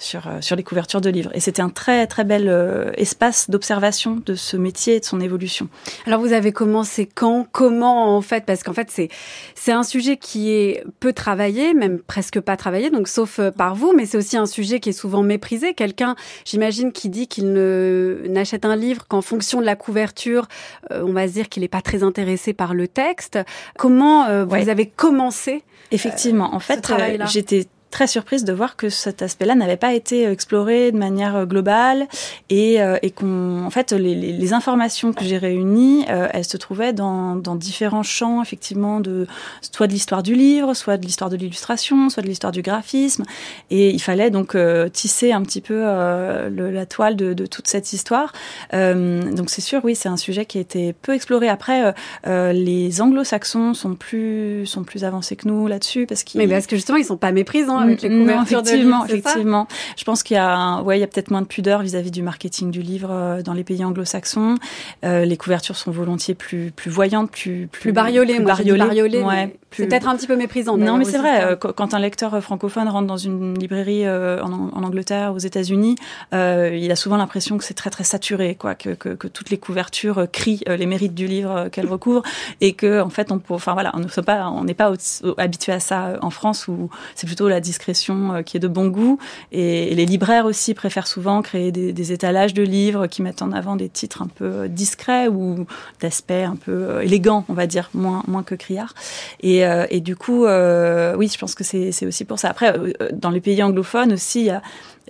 sur, 0.02 0.28
sur 0.40 0.56
les 0.56 0.62
couvertures 0.62 1.00
de 1.00 1.10
livres. 1.10 1.30
Et 1.34 1.40
c'était 1.40 1.62
un 1.62 1.68
très 1.68 2.06
très 2.06 2.24
bel 2.24 2.92
espace 2.96 3.48
d'observation 3.50 4.20
de 4.24 4.34
ce 4.34 4.56
métier 4.56 4.96
et 4.96 5.00
de 5.00 5.04
son 5.04 5.20
évolution. 5.20 5.68
Alors 6.06 6.20
vous 6.20 6.32
avez 6.32 6.52
commencé 6.52 7.06
quand 7.06 7.46
Comment 7.52 8.16
en 8.16 8.20
fait? 8.20 8.44
Parce 8.44 8.62
qu'en 8.62 8.72
fait 8.72 8.90
c'est 8.90 9.08
c'est 9.54 9.72
un 9.72 9.82
sujet 9.82 10.16
qui 10.16 10.50
est 10.50 10.84
peu 11.00 11.12
travaillé, 11.12 11.74
même 11.74 11.98
presque 11.98 12.40
pas 12.40 12.56
travaillé, 12.56 12.90
donc 12.90 13.08
sauf 13.08 13.40
par 13.56 13.74
vous, 13.74 13.92
mais 13.96 14.06
c'est 14.06 14.16
aussi 14.16 14.36
un 14.36 14.46
sujet 14.46 14.80
qui 14.80 14.90
est 14.90 14.92
souvent 14.92 15.22
méprisé. 15.22 15.74
Quelqu'un, 15.74 16.16
j'imagine, 16.44 16.92
qui 16.92 17.08
dit 17.08 17.28
qu'il 17.28 17.52
ne 17.52 18.22
n'achète 18.28 18.64
un 18.64 18.76
livre 18.76 19.06
qu'en 19.08 19.22
fonction 19.22 19.60
de 19.60 19.66
la 19.66 19.76
couverture, 19.76 20.46
euh, 20.90 21.02
on 21.06 21.12
va 21.12 21.28
se 21.28 21.32
dire 21.32 21.48
qu'il 21.48 21.62
n'est 21.62 21.68
pas 21.68 21.82
très 21.82 22.02
intéressé 22.02 22.52
par 22.52 22.74
le 22.74 22.88
texte. 22.88 23.38
Comment 23.78 24.26
euh, 24.26 24.44
vous 24.44 24.68
avez 24.68 24.86
commencé 24.86 25.62
Effectivement, 25.90 26.54
en 26.54 26.60
fait, 26.60 26.90
euh, 26.90 27.18
j'étais 27.26 27.66
très 27.92 28.08
surprise 28.08 28.44
de 28.44 28.52
voir 28.52 28.74
que 28.74 28.88
cet 28.88 29.22
aspect-là 29.22 29.54
n'avait 29.54 29.76
pas 29.76 29.92
été 29.92 30.24
exploré 30.24 30.90
de 30.90 30.96
manière 30.96 31.36
euh, 31.36 31.44
globale 31.44 32.08
et, 32.48 32.82
euh, 32.82 32.96
et 33.02 33.10
qu'on, 33.10 33.64
en 33.64 33.70
fait, 33.70 33.92
les, 33.92 34.14
les, 34.14 34.52
informations 34.52 35.12
que 35.12 35.24
j'ai 35.24 35.38
réunies, 35.38 36.06
euh, 36.08 36.26
elles 36.32 36.44
se 36.44 36.56
trouvaient 36.56 36.94
dans, 36.94 37.36
dans, 37.36 37.54
différents 37.54 38.02
champs, 38.02 38.42
effectivement, 38.42 38.98
de 38.98 39.26
soit 39.60 39.86
de 39.86 39.92
l'histoire 39.92 40.22
du 40.22 40.34
livre, 40.34 40.74
soit 40.74 40.96
de 40.96 41.04
l'histoire 41.04 41.30
de 41.30 41.36
l'illustration, 41.36 42.08
soit 42.08 42.22
de 42.22 42.28
l'histoire 42.28 42.50
du 42.50 42.62
graphisme, 42.62 43.24
et 43.70 43.90
il 43.90 44.00
fallait 44.00 44.30
donc 44.30 44.56
tisser 44.92 45.32
un 45.32 45.42
petit 45.42 45.60
peu 45.60 45.74
le, 45.74 46.70
la 46.70 46.86
toile 46.86 47.14
de, 47.14 47.34
de, 47.34 47.46
toute 47.46 47.68
cette 47.68 47.92
histoire. 47.92 48.32
donc 48.72 49.50
c'est 49.50 49.60
sûr, 49.60 49.80
oui, 49.84 49.94
c'est 49.94 50.08
un 50.08 50.16
sujet 50.16 50.46
qui 50.46 50.58
a 50.58 50.60
été 50.62 50.94
peu 50.94 51.14
exploré. 51.14 51.48
Après, 51.48 51.94
les 52.24 53.02
Anglo-Saxons 53.02 53.74
sont 53.74 53.94
plus 53.94 54.66
sont 54.66 54.84
plus 54.84 55.04
avancés 55.04 55.36
que 55.36 55.46
nous 55.46 55.66
là-dessus 55.66 56.06
parce 56.06 56.22
qu'ils. 56.24 56.40
Mais 56.40 56.48
parce 56.48 56.66
que 56.66 56.76
justement, 56.76 56.98
ils 56.98 57.04
sont 57.04 57.18
pas 57.18 57.32
méprisants 57.32 57.81
avec 57.82 58.02
les 58.02 58.08
non, 58.08 58.42
effectivement, 58.42 59.04
effectivement. 59.04 59.66
Je 59.96 60.04
pense 60.04 60.22
qu'il 60.22 60.36
y 60.36 60.40
a, 60.40 60.82
ouais, 60.82 60.98
il 60.98 61.00
y 61.00 61.04
a 61.04 61.06
peut-être 61.06 61.30
moins 61.30 61.42
de 61.42 61.46
pudeur 61.46 61.82
vis-à-vis 61.82 62.10
du 62.10 62.22
marketing 62.22 62.70
du 62.70 62.82
livre 62.82 63.10
euh, 63.10 63.42
dans 63.42 63.54
les 63.54 63.64
pays 63.64 63.84
anglo-saxons. 63.84 64.56
Euh, 65.04 65.24
les 65.24 65.36
couvertures 65.36 65.76
sont 65.76 65.90
volontiers 65.90 66.34
plus 66.34 66.72
plus 66.74 66.90
voyantes, 66.90 67.30
plus 67.30 67.68
plus, 67.70 67.80
plus 67.80 67.92
bariolées. 67.92 68.36
Plus 68.36 68.44
bariolées. 68.44 69.22
ouais, 69.22 69.56
c'est 69.70 69.86
peut-être 69.86 70.08
un 70.08 70.16
petit 70.16 70.26
peu 70.26 70.36
méprisant. 70.36 70.76
Non, 70.76 70.96
mais 70.96 71.04
c'est 71.04 71.18
vrai. 71.18 71.44
Euh, 71.44 71.56
quand 71.56 71.94
un 71.94 71.98
lecteur 71.98 72.42
francophone 72.42 72.88
rentre 72.88 73.06
dans 73.06 73.16
une 73.16 73.58
librairie 73.58 74.06
euh, 74.06 74.42
en, 74.42 74.52
en, 74.52 74.82
Angleterre, 74.82 75.32
aux 75.32 75.38
États-Unis, 75.38 75.96
il 76.32 76.90
a 76.90 76.96
souvent 76.96 77.16
l'impression 77.16 77.58
que 77.58 77.64
c'est 77.64 77.74
très 77.74 77.90
très 77.90 78.04
saturé, 78.04 78.54
quoi, 78.54 78.74
que, 78.74 78.90
que, 78.90 79.10
que 79.10 79.28
toutes 79.28 79.50
les 79.50 79.58
couvertures 79.58 80.26
crient 80.32 80.62
les 80.66 80.86
mérites 80.86 81.14
du 81.14 81.26
livre 81.26 81.68
qu'elles 81.70 81.86
recouvrent, 81.86 82.22
et 82.60 82.72
que 82.72 83.00
en 83.00 83.10
fait, 83.10 83.32
on, 83.32 83.40
enfin 83.50 83.72
voilà, 83.72 83.92
on 83.94 84.00
ne 84.00 84.22
pas, 84.22 84.48
on 84.48 84.64
n'est 84.64 84.74
pas 84.74 84.92
habitué 85.38 85.72
à 85.72 85.80
ça 85.80 86.18
en 86.20 86.30
France 86.30 86.68
où 86.68 86.90
c'est 87.14 87.26
plutôt 87.26 87.48
la 87.48 87.60
discrétion 87.72 88.34
euh, 88.34 88.42
qui 88.42 88.58
est 88.58 88.60
de 88.60 88.68
bon 88.68 88.88
goût. 88.88 89.18
Et, 89.50 89.94
les 89.94 90.04
libraires 90.04 90.44
aussi 90.44 90.74
préfèrent 90.74 91.06
souvent 91.06 91.40
créer 91.42 91.72
des, 91.72 92.12
étalages 92.12 92.52
de 92.52 92.62
livres 92.62 93.06
qui 93.06 93.22
mettent 93.22 93.42
en 93.42 93.52
avant 93.52 93.76
des 93.76 93.88
titres 93.88 94.20
un 94.22 94.26
peu 94.26 94.44
euh, 94.44 94.68
discrets 94.68 95.28
ou 95.28 95.66
d'aspect 96.00 96.44
un 96.44 96.56
peu 96.56 96.72
euh, 96.72 97.00
élégant, 97.00 97.44
on 97.48 97.54
va 97.54 97.66
dire, 97.66 97.88
moins, 97.94 98.22
moins 98.26 98.42
que 98.42 98.54
criard. 98.54 98.94
Et, 99.40 99.62
et 99.90 100.00
du 100.00 100.16
coup, 100.16 100.42
oui, 100.42 101.28
je 101.28 101.38
pense 101.38 101.54
que 101.54 101.64
c'est 101.64 102.06
aussi 102.06 102.24
pour 102.24 102.38
ça. 102.38 102.48
Après, 102.50 102.74
dans 103.12 103.30
les 103.30 103.40
pays 103.40 103.62
anglophones 103.62 104.12
aussi, 104.12 104.40
il 104.40 104.46
y 104.46 104.50
a 104.50 104.62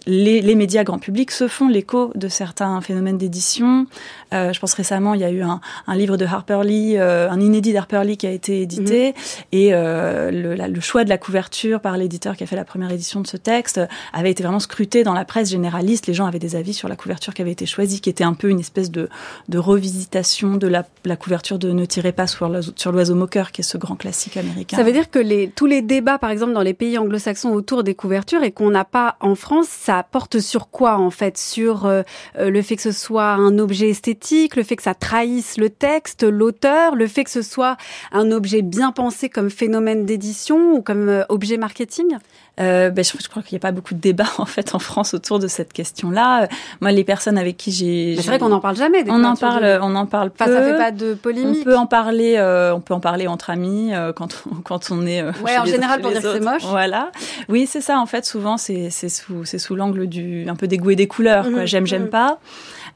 les, 0.07 0.41
les, 0.41 0.55
médias 0.55 0.85
grand 0.85 0.99
public 0.99 1.31
se 1.31 1.49
font 1.49 1.69
l'écho 1.69 2.11
de 2.15 2.29
certains 2.29 2.81
phénomènes 2.81 3.19
d'édition. 3.19 3.87
Euh, 4.33 4.53
je 4.53 4.61
pense 4.61 4.75
récemment, 4.75 5.15
il 5.15 5.21
y 5.21 5.25
a 5.25 5.31
eu 5.31 5.43
un, 5.43 5.61
un 5.87 5.95
livre 5.95 6.17
de 6.17 6.25
Harper 6.25 6.61
Lee, 6.65 6.97
euh, 6.97 7.31
un 7.31 7.41
inédit 7.41 7.73
d'Harper 7.73 8.03
Lee 8.05 8.17
qui 8.17 8.27
a 8.27 8.31
été 8.31 8.63
édité, 8.63 9.09
mhm. 9.09 9.15
et 9.53 9.69
euh, 9.73 10.31
le, 10.31 10.55
le, 10.55 10.81
choix 10.81 11.05
de 11.05 11.09
la 11.09 11.19
couverture 11.19 11.81
par 11.81 11.97
l'éditeur 11.97 12.37
qui 12.37 12.43
a 12.43 12.47
fait 12.47 12.57
la 12.57 12.65
première 12.65 12.91
édition 12.91 13.21
de 13.21 13.27
ce 13.27 13.37
texte 13.37 13.81
avait 14.13 14.31
été 14.31 14.43
vraiment 14.43 14.59
scruté 14.59 15.05
dans 15.05 15.15
la 15.15 15.25
presse 15.25 15.51
généraliste. 15.51 16.07
Les 16.07 16.15
gens 16.15 16.27
avaient 16.27 16.39
des 16.39 16.57
avis 16.57 16.75
sur 16.75 16.89
la 16.89 16.97
couverture 16.97 17.35
qui 17.35 17.43
avait 17.43 17.53
été 17.53 17.67
choisie, 17.67 18.01
qui 18.01 18.11
était 18.11 18.25
un 18.25 18.35
peu 18.35 18.49
une 18.49 18.61
espèce 18.61 18.91
de, 18.91 19.09
de 19.49 19.59
revisitation 19.59 20.57
de 20.57 20.67
la, 20.67 20.85
la, 21.05 21.17
couverture 21.17 21.59
de 21.59 21.71
Ne 21.71 21.85
tirez 21.85 22.13
pas 22.13 22.27
sur 22.27 22.49
l'oiseau 22.49 23.15
moqueur, 23.15 23.53
qui 23.53 23.61
est 23.61 23.65
ce 23.65 23.79
grand 23.79 23.97
classique 23.97 24.37
américain. 24.37 24.77
Ça 24.77 24.83
veut 24.83 24.93
dire 24.93 25.11
que 25.11 25.19
les, 25.19 25.49
tous 25.49 25.67
les 25.67 25.83
débats, 25.83 26.19
par 26.19 26.31
exemple, 26.31 26.53
dans 26.53 26.63
les 26.63 26.75
pays 26.75 26.99
anglo-saxons 26.99 27.51
autour 27.51 27.85
des 27.85 27.95
couvertures 27.95 28.43
et 28.43 28.51
qu'on 28.51 28.71
n'a 28.71 28.85
pas 28.85 29.17
en 29.21 29.35
France, 29.35 29.69
ça 29.69 29.92
porte 30.03 30.41
sur 30.41 30.71
quoi 30.71 30.97
en 30.97 31.11
fait? 31.11 31.37
Sur 31.37 31.87
euh, 31.87 32.03
euh, 32.39 32.51
le 32.51 32.63
fait 32.63 32.77
que 32.77 32.83
ce 32.83 32.93
soit 32.93 33.33
un 33.33 33.59
objet 33.59 33.91
esthétique, 33.91 34.57
le 34.57 34.63
fait 34.63 34.77
que 34.77 34.83
ça 34.83 34.95
trahisse 34.95 35.59
le 35.59 35.71
texte, 35.71 36.23
l'auteur, 36.23 36.95
le 36.95 37.07
fait 37.07 37.25
que 37.25 37.31
ce 37.31 37.43
soit 37.43 37.77
un 38.13 38.31
objet 38.31 38.63
bien 38.63 38.93
pensé 38.93 39.29
comme 39.29 39.51
phénomène 39.51 40.07
d'édition 40.07 40.73
ou 40.75 40.83
comme 40.83 41.09
euh, 41.09 41.25
objet 41.29 41.57
marketing? 41.57 42.17
Euh, 42.61 42.91
ben, 42.91 43.03
je, 43.03 43.13
je, 43.19 43.29
crois 43.29 43.43
qu'il 43.43 43.57
n'y 43.57 43.61
a 43.61 43.67
pas 43.67 43.73
beaucoup 43.73 43.95
de 43.95 44.01
débats 44.01 44.31
en 44.39 44.45
fait 44.45 44.75
en 44.75 44.79
France 44.79 45.15
autour 45.15 45.39
de 45.39 45.49
cette 45.49 45.73
question-là. 45.73 46.49
Moi, 46.81 46.93
les 46.93 47.05
personnes 47.05 47.39
avec 47.39 47.57
qui 47.57 47.73
j'ai, 47.73 48.17
c'est 48.17 48.27
vrai 48.27 48.39
qu'on 48.39 48.51
n'en 48.51 48.61
parle 48.61 48.77
jamais. 48.77 49.05
Des 49.05 49.11
on 49.11 49.25
en 49.25 49.37
parle, 49.37 49.79
on 49.83 49.95
en 49.95 50.05
parle 50.05 50.31
peu. 50.31 50.45
Enfin, 50.45 50.53
ça 50.53 50.63
fait 50.63 50.77
pas 50.77 50.91
de 50.91 51.15
polémique. 51.15 51.63
On 51.63 51.65
peut 51.65 51.77
en 51.77 51.87
parler, 51.87 52.35
euh, 52.37 52.75
on 52.75 52.81
peut 52.81 52.93
en 52.93 53.01
parler 53.01 53.27
entre 53.27 53.49
amis 53.49 53.95
euh, 53.95 54.13
quand 54.13 54.45
on, 54.51 54.57
quand 54.65 54.91
on 54.91 55.07
est. 55.07 55.23
Ouais, 55.41 55.59
en 55.59 55.65
général 55.65 56.03
pour 56.03 56.11
dire 56.11 56.21
que 56.21 56.33
c'est 56.35 56.41
moche. 56.41 56.65
Voilà. 56.65 57.11
Oui, 57.49 57.67
c'est 57.67 57.81
ça. 57.81 57.99
En 57.99 58.07
fait, 58.07 58.27
souvent 58.27 58.59
c'est 58.59 58.91
c'est 58.91 59.09
sous 59.09 59.47
c'est 59.47 59.59
sous 59.73 59.77
l'angle 59.77 60.07
du 60.07 60.45
un 60.49 60.55
peu 60.55 60.69
des 60.69 60.77
goûts 60.77 60.91
et 60.91 60.97
des 60.97 61.07
couleurs. 61.07 61.45
quoi. 61.45 61.61
Mhm, 61.61 61.67
j'aime, 61.67 61.87
j'aime 61.87 62.03
mhm. 62.03 62.11
pas. 62.11 62.39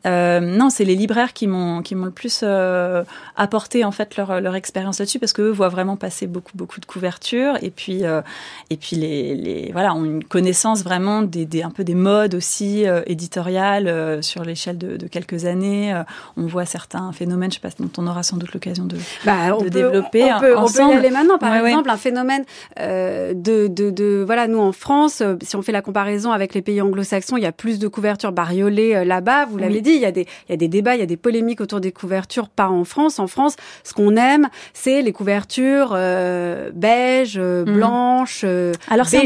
Euh, 0.07 0.41
non, 0.41 0.71
c'est 0.71 0.85
les 0.85 0.95
libraires 0.95 1.33
qui 1.33 1.47
m'ont 1.47 1.83
qui 1.83 1.95
m'ont 1.95 2.05
le 2.05 2.11
plus 2.11 2.41
euh, 2.43 3.03
apporté 3.37 3.85
en 3.85 3.91
fait 3.91 4.17
leur 4.17 4.41
leur 4.41 4.55
expérience 4.55 4.99
là-dessus 4.99 5.19
parce 5.19 5.33
qu'eux 5.33 5.51
voient 5.51 5.69
vraiment 5.69 5.97
passer 5.97 6.27
beaucoup 6.27 6.53
beaucoup 6.55 6.81
de 6.81 6.87
couvertures 6.87 7.55
et 7.63 7.71
puis 7.71 8.05
euh, 8.05 8.23
et 8.71 8.77
puis 8.77 8.97
les, 8.97 9.35
les 9.35 9.71
voilà 9.73 9.95
ont 9.95 10.05
une 10.05 10.23
connaissance 10.23 10.85
vraiment 10.85 11.23
des, 11.23 11.45
des 11.45 11.63
un 11.63 11.71
peu 11.71 11.83
des 11.83 11.95
modes 11.95 12.35
aussi 12.35 12.87
euh, 12.87 13.03
éditoriales 13.07 13.89
euh, 13.89 14.23
sur 14.23 14.45
l'échelle 14.45 14.79
de, 14.79 14.97
de, 14.97 15.07
quelques 15.09 15.45
années. 15.45 15.95
on 16.37 16.47
voit 16.47 16.67
certains 16.67 17.11
phénomènes, 17.13 17.51
je 17.51 17.57
sais 17.57 17.61
pas 17.61 17.71
dont 17.79 17.91
on 17.99 18.07
aura 18.07 18.23
sans 18.23 18.37
doute 18.37 18.53
l'occasion 18.53 18.85
de, 18.85 18.97
bah, 19.25 19.51
de 19.51 19.65
peut, 19.65 19.71
développer. 19.71 20.33
On 20.33 20.41
peut, 20.41 20.57
ensemble. 20.57 20.85
on 20.85 20.89
peut 20.89 20.95
y 20.95 20.99
aller 20.99 21.11
maintenant. 21.11 21.39
Par 21.39 21.51
ouais, 21.51 21.69
exemple, 21.71 21.89
ouais. 21.89 21.95
un 21.95 21.97
phénomène 21.97 22.45
de, 22.79 23.67
de, 23.67 23.91
de 23.91 24.23
voilà 24.25 24.47
nous 24.47 24.61
en 24.61 24.73
France, 24.73 25.23
si 25.43 25.57
on 25.57 25.63
fait 25.63 25.73
la 25.73 25.83
comparaison 25.83 26.31
avec 26.31 26.55
les 26.55 26.63
pays 26.63 26.81
anglo-saxons, 26.81 27.37
il 27.37 27.43
y 27.43 27.47
a 27.47 27.53
plus 27.53 27.79
de 27.79 27.89
couvertures 27.89 28.33
bariolées 28.33 29.05
là-bas. 29.05 29.47
Vous 29.47 29.59
l'avez 29.59 29.75
Oui. 29.77 29.83
dit, 29.83 29.96
il 29.97 30.03
y 30.03 30.07
a 30.07 30.13
des 30.13 30.27
il 30.49 30.53
y 30.53 30.55
a 30.55 30.57
des 30.57 30.69
débats, 30.69 30.95
il 30.95 31.01
y 31.01 31.03
a 31.03 31.07
des 31.07 31.17
polémiques 31.17 31.61
autour 31.61 31.81
des 31.81 31.93
couvertures, 31.93 32.49
pas 32.49 32.69
en 32.69 32.85
France. 32.85 33.19
En 33.19 33.27
France, 33.27 33.57
ce 33.85 33.93
qu'on 33.95 34.17
aime, 34.17 34.49
c'est 34.75 35.03
les 35.03 35.13
couvertures 35.13 35.93
euh, 35.95 36.71
beige, 36.75 37.37
euh, 37.39 37.65
Mhm. 37.65 37.75
blanches, 37.75 38.43
euh, 38.45 38.73
Alors, 38.89 39.07
c'est 39.07 39.19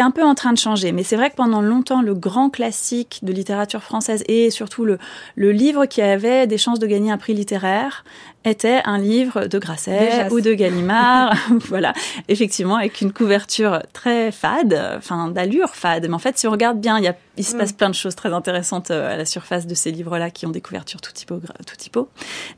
un- 0.00 0.06
un 0.06 0.10
peu 0.10 0.22
en 0.22 0.34
train 0.34 0.52
de 0.52 0.58
changer, 0.58 0.92
mais 0.92 1.02
c'est 1.02 1.16
vrai 1.16 1.30
que 1.30 1.36
pendant 1.36 1.60
longtemps, 1.60 2.00
le 2.02 2.14
grand 2.14 2.48
classique 2.50 3.20
de 3.22 3.32
littérature 3.32 3.82
française 3.82 4.22
et 4.28 4.50
surtout 4.50 4.84
le, 4.84 4.98
le 5.34 5.52
livre 5.52 5.86
qui 5.86 6.00
avait 6.02 6.46
des 6.46 6.58
chances 6.58 6.78
de 6.78 6.86
gagner 6.86 7.10
un 7.10 7.18
prix 7.18 7.34
littéraire 7.34 8.04
était 8.46 8.80
un 8.84 8.98
livre 8.98 9.46
de 9.46 9.58
Grasset 9.58 10.28
ou 10.30 10.40
de 10.40 10.54
Gallimard, 10.54 11.34
voilà, 11.68 11.92
effectivement 12.28 12.76
avec 12.76 13.00
une 13.00 13.12
couverture 13.12 13.82
très 13.92 14.30
fade, 14.30 14.80
enfin 14.96 15.28
d'allure 15.28 15.74
fade. 15.74 16.06
Mais 16.08 16.14
en 16.14 16.18
fait, 16.18 16.38
si 16.38 16.46
on 16.46 16.52
regarde 16.52 16.80
bien, 16.80 16.98
il, 16.98 17.04
y 17.04 17.08
a, 17.08 17.16
il 17.36 17.44
se 17.44 17.56
Mm. 17.56 17.58
passe 17.58 17.72
plein 17.72 17.88
de 17.88 17.94
choses 17.94 18.14
très 18.14 18.32
intéressantes 18.32 18.90
euh, 18.90 19.12
à 19.12 19.16
la 19.16 19.24
surface 19.24 19.66
de 19.66 19.74
ces 19.74 19.90
livres-là 19.90 20.30
qui 20.30 20.46
ont 20.46 20.50
des 20.50 20.60
couvertures 20.60 21.00
tout 21.00 21.12
typo, 21.12 21.40
tout 21.66 21.76
typo. 21.76 22.08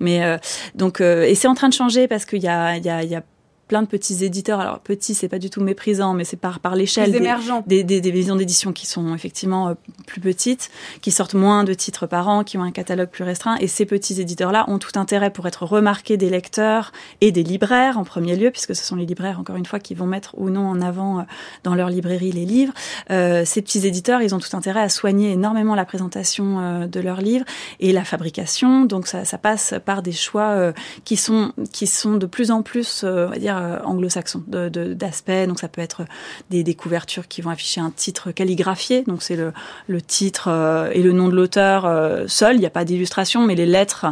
Mais 0.01 0.25
euh, 0.25 0.39
donc, 0.75 1.01
euh, 1.01 1.23
et 1.23 1.35
c'est 1.35 1.49
en 1.49 1.55
train 1.55 1.69
de 1.69 1.75
changer 1.75 2.09
parce 2.09 2.25
qu'il 2.25 2.43
y 2.43 2.49
a, 2.49 2.77
il 2.77 2.85
y 2.85 2.91
a, 2.91 3.03
il 3.03 3.09
y 3.11 3.15
a 3.15 3.23
plein 3.69 3.83
de 3.83 3.87
petits 3.87 4.25
éditeurs. 4.25 4.61
Alors 4.61 4.81
petit, 4.81 5.15
c'est 5.15 5.29
pas 5.29 5.39
du 5.39 5.51
tout 5.51 5.61
méprisant, 5.61 6.15
mais 6.15 6.25
c'est 6.25 6.37
par 6.37 6.61
par 6.61 6.75
l'échelle 6.75 7.13
des, 7.13 7.19
émergents. 7.19 7.63
des, 7.67 7.85
des, 7.85 8.01
des 8.01 8.13
maisons 8.13 8.37
d'édition 8.37 8.73
qui 8.73 8.87
sont 8.87 9.15
effectivement 9.15 9.69
euh, 9.69 9.75
plus 10.07 10.21
petites, 10.21 10.71
qui 11.01 11.11
sortent 11.11 11.35
moins 11.35 11.65
de 11.65 11.75
titres 11.75 12.07
par 12.07 12.29
an, 12.29 12.45
qui 12.45 12.59
ont 12.59 12.63
un 12.63 12.73
catalogue 12.73 13.11
plus 13.11 13.25
restreint. 13.25 13.57
Et 13.61 13.69
ces 13.69 13.87
petits 13.87 14.21
éditeurs-là 14.21 14.65
ont 14.69 14.79
tout 14.79 14.99
intérêt 14.99 15.31
pour 15.31 15.47
être 15.47 15.65
remarqués 15.65 16.17
des 16.17 16.31
lecteurs 16.31 16.93
et 17.21 17.31
des 17.31 17.43
libraires 17.43 17.99
en 17.99 18.05
premier 18.05 18.37
lieu, 18.37 18.51
puisque 18.51 18.75
ce 18.75 18.85
sont 18.85 18.97
les 18.97 19.07
libraires, 19.07 19.39
encore 19.39 19.57
une 19.57 19.67
fois, 19.67 19.79
qui 19.79 19.95
vont 19.95 20.07
mettre 20.07 20.35
ou 20.39 20.51
non 20.51 20.67
en 20.67 20.81
avant 20.81 21.21
euh, 21.21 21.23
dans 21.63 21.75
leur 21.75 21.91
librairie 21.91 22.33
les 22.33 22.47
livres. 22.47 22.73
Euh, 23.11 23.45
ces 23.45 23.63
petits 23.63 23.87
éditeurs, 23.87 24.23
ils 24.23 24.35
ont 24.35 24.39
tout 24.39 24.57
intérêt 24.57 24.81
à 24.81 24.89
soigner 24.89 25.33
énormément 25.33 25.75
la 25.75 25.85
présentation 25.85 26.61
euh, 26.61 26.87
de 26.87 27.01
leurs 27.01 27.21
livres 27.21 27.45
et 27.81 27.93
la 27.93 28.05
fabrication. 28.05 28.85
Donc 28.85 29.07
ça, 29.07 29.25
ça 29.25 29.39
passe 29.39 29.75
par 29.85 30.03
des 30.03 30.13
choix 30.13 30.51
euh, 30.51 30.73
qui 31.05 31.17
sont 31.17 31.53
qui 31.73 31.87
sont 31.87 32.17
de 32.17 32.27
plus 32.27 32.51
en 32.51 32.63
plus, 32.63 33.03
euh, 33.05 33.27
on 33.27 33.31
va 33.31 33.39
dire, 33.39 33.58
euh, 33.63 34.69
de- 34.69 34.95
d'aspect. 34.95 35.47
Donc 35.47 35.59
ça 35.59 35.69
peut 35.69 35.81
être 35.81 36.03
des, 36.51 36.63
des 36.63 36.75
couvertures 36.75 37.29
qui 37.29 37.41
vont 37.43 37.51
afficher 37.51 37.81
un 37.81 37.91
titre 37.91 38.31
calligraphié. 38.33 39.03
Donc 39.07 39.23
c'est 39.23 39.37
le, 39.37 39.53
le 39.89 40.01
titre 40.01 40.49
euh, 40.49 40.91
et 40.93 41.03
le 41.03 41.13
nom 41.13 41.29
de 41.29 41.35
l'auteur 41.35 41.85
euh, 41.87 42.25
seul. 42.27 42.57
Il 42.57 42.61
n'y 42.61 42.67
a 42.67 42.71
pas 42.71 42.85
d'illustration, 42.85 43.45
mais 43.45 43.55
les 43.55 43.67
lettres 43.67 44.07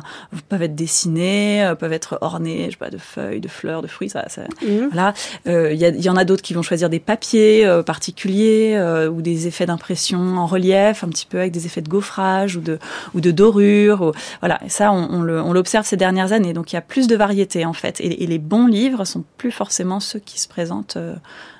peuvent 0.48 0.62
être 0.62 0.74
dessinées, 0.74 1.72
peuvent 1.78 1.92
être 1.92 2.18
ornées, 2.20 2.66
je 2.66 2.70
sais 2.72 2.76
pas, 2.76 2.90
de 2.90 2.98
feuilles, 2.98 3.40
de 3.40 3.48
fleurs, 3.48 3.82
de 3.82 3.86
fruits. 3.86 4.08
Ça, 4.10 4.28
ça, 4.28 4.42
Mhm. 4.62 4.88
voilà. 4.92 5.14
Euh, 5.46 5.72
Il 5.72 5.80
y, 6.04 6.08
en 6.08 6.16
a 6.16 6.24
d'autres 6.24 6.42
qui 6.42 6.54
vont 6.54 6.62
choisir 6.62 6.88
des 6.90 7.00
papiers 7.00 7.66
particuliers 7.84 8.78
ou 9.12 9.22
des 9.22 9.46
effets 9.46 9.66
d'impression 9.66 10.36
en 10.38 10.46
relief, 10.46 11.04
un 11.04 11.08
petit 11.08 11.26
peu 11.26 11.38
avec 11.38 11.52
des 11.52 11.66
effets 11.66 11.82
de 11.82 11.88
gaufrage 11.88 12.56
ou 12.56 12.60
de 12.60 12.78
ou 13.14 13.20
de 13.20 13.30
dorure. 13.30 14.00
ou- 14.02 14.12
voilà. 14.40 14.58
Et 14.64 14.68
ça, 14.68 14.92
on, 14.92 15.08
on 15.10 15.22
le- 15.22 15.40
on 15.42 15.52
l'observe 15.52 15.86
ces 15.86 15.96
dernières 15.96 16.32
années. 16.32 16.52
Donc 16.52 16.72
il 16.72 16.76
y 16.76 16.78
a 16.78 16.82
plus 16.82 17.06
de 17.06 17.16
variété 17.16 17.64
en 17.64 17.72
fait. 17.72 18.00
Et, 18.00 18.22
et 18.22 18.26
les 18.26 18.38
bons 18.38 18.66
livres 18.66 19.04
sont 19.04 19.24
plus 19.36 19.50
forcément 19.50 20.00
ceux 20.00 20.18
qui 20.18 20.40
se 20.40 20.48
présentent 20.48 20.96
euh, 20.96 21.14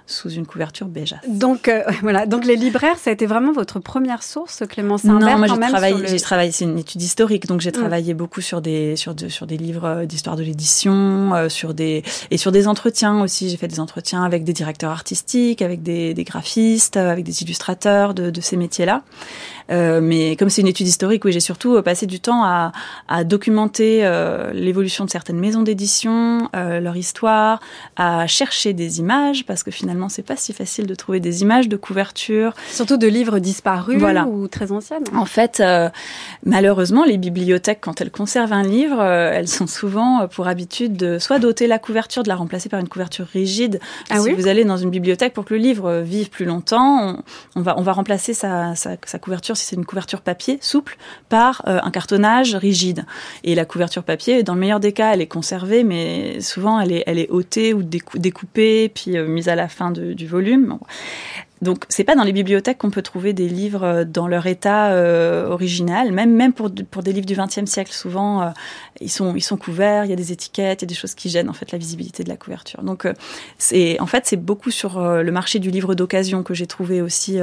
sous 0.09 0.31
une 0.31 0.47
couverture 0.47 0.87
beigeasse. 0.87 1.19
Donc 1.29 1.67
euh, 1.67 1.83
voilà, 2.03 2.27
donc 2.27 2.45
les 2.45 2.55
libraires, 2.55 2.97
ça 2.97 3.11
a 3.11 3.13
été 3.13 3.27
vraiment 3.27 3.51
votre 3.53 3.81
première 3.81 4.23
source, 4.23 4.63
Clémence 4.69 5.05
Imbert, 5.05 5.19
Non, 5.37 5.39
moi 5.39 5.49
j'ai 5.49 5.59
travaillé, 5.73 5.99
le- 6.01 6.07
j'ai 6.07 6.21
travaillé, 6.21 6.53
c'est 6.53 6.65
une 6.65 6.79
étude 6.79 7.03
historique, 7.03 7.47
donc 7.47 7.61
j'ai 7.61 7.71
Mm. 7.71 7.73
travaillé 7.73 8.15
beaucoup 8.15 8.41
sur 8.41 8.61
des 8.61 8.95
sur 8.95 9.15
de, 9.17 9.29
sur 9.29 9.47
des 9.49 9.57
livres 9.57 9.85
euh, 9.85 10.07
d'histoire 10.07 10.37
de 10.37 10.45
l'édition, 10.45 11.35
euh, 11.35 11.49
sur 11.49 11.75
des 11.75 12.05
et 12.31 12.37
sur 12.37 12.53
des 12.53 12.69
entretiens 12.69 13.21
aussi. 13.21 13.51
J'ai 13.51 13.57
fait 13.57 13.67
des 13.69 13.81
entretiens 13.81 14.23
avec 14.23 14.45
des 14.45 14.53
directeurs 14.53 14.93
artistiques, 14.93 15.61
avec 15.61 15.83
des, 15.83 16.15
des 16.15 16.25
graphistes, 16.25 16.97
euh, 16.97 17.11
avec 17.11 17.25
des 17.25 17.43
illustrateurs 17.43 18.15
de, 18.15 18.31
de 18.31 18.41
ces 18.41 18.57
métiers-là. 18.57 19.03
Euh, 19.71 20.01
mais 20.01 20.37
comme 20.37 20.49
c'est 20.49 20.61
une 20.63 20.69
étude 20.69 20.87
historique, 20.87 21.25
oui, 21.25 21.33
j'ai 21.33 21.41
surtout 21.41 21.77
euh, 21.77 21.83
passé 21.83 22.07
du 22.07 22.21
temps 22.21 22.45
à, 22.45 22.73
à 23.09 23.25
documenter 23.25 24.01
euh, 24.05 24.53
l'évolution 24.53 25.05
de 25.05 25.11
certaines 25.11 25.39
maisons 25.39 25.63
d'édition, 25.63 26.49
euh, 26.55 26.81
leur 26.81 26.97
histoire, 26.97 27.61
à 27.97 28.27
chercher 28.27 28.73
des 28.73 29.01
images, 29.01 29.45
parce 29.45 29.63
que 29.63 29.71
finalement, 29.71 30.09
c'est 30.09 30.23
pas 30.23 30.37
si 30.37 30.53
facile 30.53 30.87
de 30.87 30.95
trouver 30.95 31.21
des 31.21 31.43
images 31.43 31.69
de 31.69 31.77
couverture 31.77 32.53
surtout 32.71 32.97
de 32.97 33.07
livres 33.07 33.39
disparus 33.39 33.99
Voilà. 33.99 34.27
ou 34.27 34.47
très 34.49 34.71
anciennes. 34.73 35.05
en 35.15 35.25
fait, 35.27 35.61
euh, 35.61 35.89
malheureusement, 36.45 37.05
les 37.05 37.19
bibliothèques, 37.19 37.81
quand 37.81 38.01
elles 38.01 38.11
conservent 38.11 38.53
un 38.53 38.63
livre, 38.63 39.03
elles 39.03 39.49
sont 39.49 39.67
souvent 39.67 40.27
pour 40.29 40.47
habitude 40.49 40.97
de 40.97 41.19
soit 41.19 41.39
d'ôter 41.39 41.67
la 41.67 41.79
couverture, 41.79 42.23
de 42.23 42.29
la 42.29 42.37
remplacer 42.37 42.69
par 42.69 42.81
une 42.81 42.89
couverture 42.89 43.27
rigide. 43.27 43.81
Ah 44.11 44.19
si 44.19 44.27
oui 44.29 44.33
vous 44.35 44.47
allez 44.49 44.65
dans 44.65 44.77
une 44.77 44.91
bibliothèque 44.91 45.33
pour 45.35 45.45
que 45.45 45.55
le 45.55 45.61
livre 45.61 46.01
vive 46.05 46.31
plus 46.31 46.45
longtemps, 46.45 47.17
on, 47.17 47.23
on 47.57 47.61
va 47.63 47.75
on 47.79 47.83
va 47.83 47.93
remplacer 47.93 48.33
sa, 48.35 48.75
sa, 48.75 48.91
sa 49.05 49.19
couverture 49.19 49.56
si 49.57 49.65
c'est 49.65 49.77
une 49.77 49.85
couverture 49.85 50.21
papier 50.21 50.59
souple 50.61 50.97
par 51.29 51.63
euh, 51.67 51.81
un 51.83 51.91
cartonnage 51.91 52.55
rigide. 52.55 53.05
Et 53.43 53.55
la 53.55 53.65
couverture 53.65 54.05
papier, 54.05 54.43
dans 54.43 54.55
le 54.55 54.61
meilleur 54.61 54.81
des 54.81 54.93
cas, 54.93 55.13
elle 55.13 55.21
est 55.21 55.27
conservée, 55.27 55.83
mais 55.83 56.41
souvent 56.41 56.79
elle 56.81 56.93
est 56.93 57.05
elle 57.07 57.19
est 57.19 57.31
ôtée 57.31 57.75
ou 57.75 57.83
décou- 57.83 58.19
découpée 58.19 58.89
puis 58.89 59.17
euh, 59.17 59.27
mise 59.27 59.49
à 59.49 59.55
la 59.57 59.69
fin 59.69 59.91
du 59.91 60.27
volume. 60.27 60.79
Donc 61.63 61.85
c'est 61.89 62.05
pas 62.05 62.15
dans 62.15 62.25
les 62.25 62.33
bibliothèques 62.33 62.79
qu'on 62.79 62.91
peut 62.91 63.03
trouver 63.03 63.33
des 63.33 63.49
livres 63.49 63.83
euh, 63.83 64.05
dans 64.05 64.29
leur 64.29 64.47
état 64.47 64.91
euh, 64.91 65.49
original, 65.49 66.13
même 66.13 66.35
même 66.35 66.53
pour 66.53 66.71
pour 66.91 67.03
des 67.03 67.13
livres 67.13 67.27
du 67.27 67.35
XXe 67.35 67.65
siècle. 67.65 67.93
Souvent 67.93 68.43
euh, 68.43 68.47
ils 69.01 69.11
sont 69.11 69.35
ils 69.35 69.43
sont 69.43 69.57
couverts, 69.57 70.05
il 70.05 70.11
y 70.11 70.13
a 70.13 70.17
des 70.17 70.33
étiquettes, 70.33 70.83
il 70.83 70.85
y 70.85 70.89
a 70.89 70.89
des 70.89 70.95
choses 70.95 71.15
qui 71.15 71.31
gênent 71.31 71.49
en 71.49 71.55
fait 71.55 71.73
la 71.73 71.79
visibilité 71.79 72.25
de 72.25 72.29
la 72.29 72.37
couverture. 72.37 72.83
Donc 72.83 73.07
euh, 73.07 73.15
c'est 73.57 73.99
en 74.01 74.07
fait 74.07 74.27
c'est 74.27 74.37
beaucoup 74.37 74.71
sur 74.71 75.01
le 75.01 75.33
marché 75.33 75.59
du 75.59 75.71
livre 75.71 75.95
d'occasion 75.95 76.43
que 76.43 76.53
j'ai 76.53 76.67
trouvé 76.67 77.01
aussi 77.01 77.39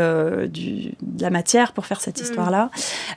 du, 0.52 0.94
de 1.02 1.22
la 1.22 1.30
matière 1.30 1.74
pour 1.74 1.86
faire 1.86 2.02
cette 2.02 2.20
Mm. 2.20 2.24
histoire-là. 2.24 2.70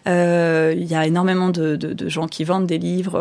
Il 0.07 0.85
y 0.85 0.95
a 0.95 1.07
énormément 1.07 1.51
de, 1.51 1.77
de, 1.77 1.93
de 1.93 2.09
gens 2.09 2.27
qui 2.27 2.45
vendent 2.45 2.67
des 2.67 2.79
livres 2.79 3.19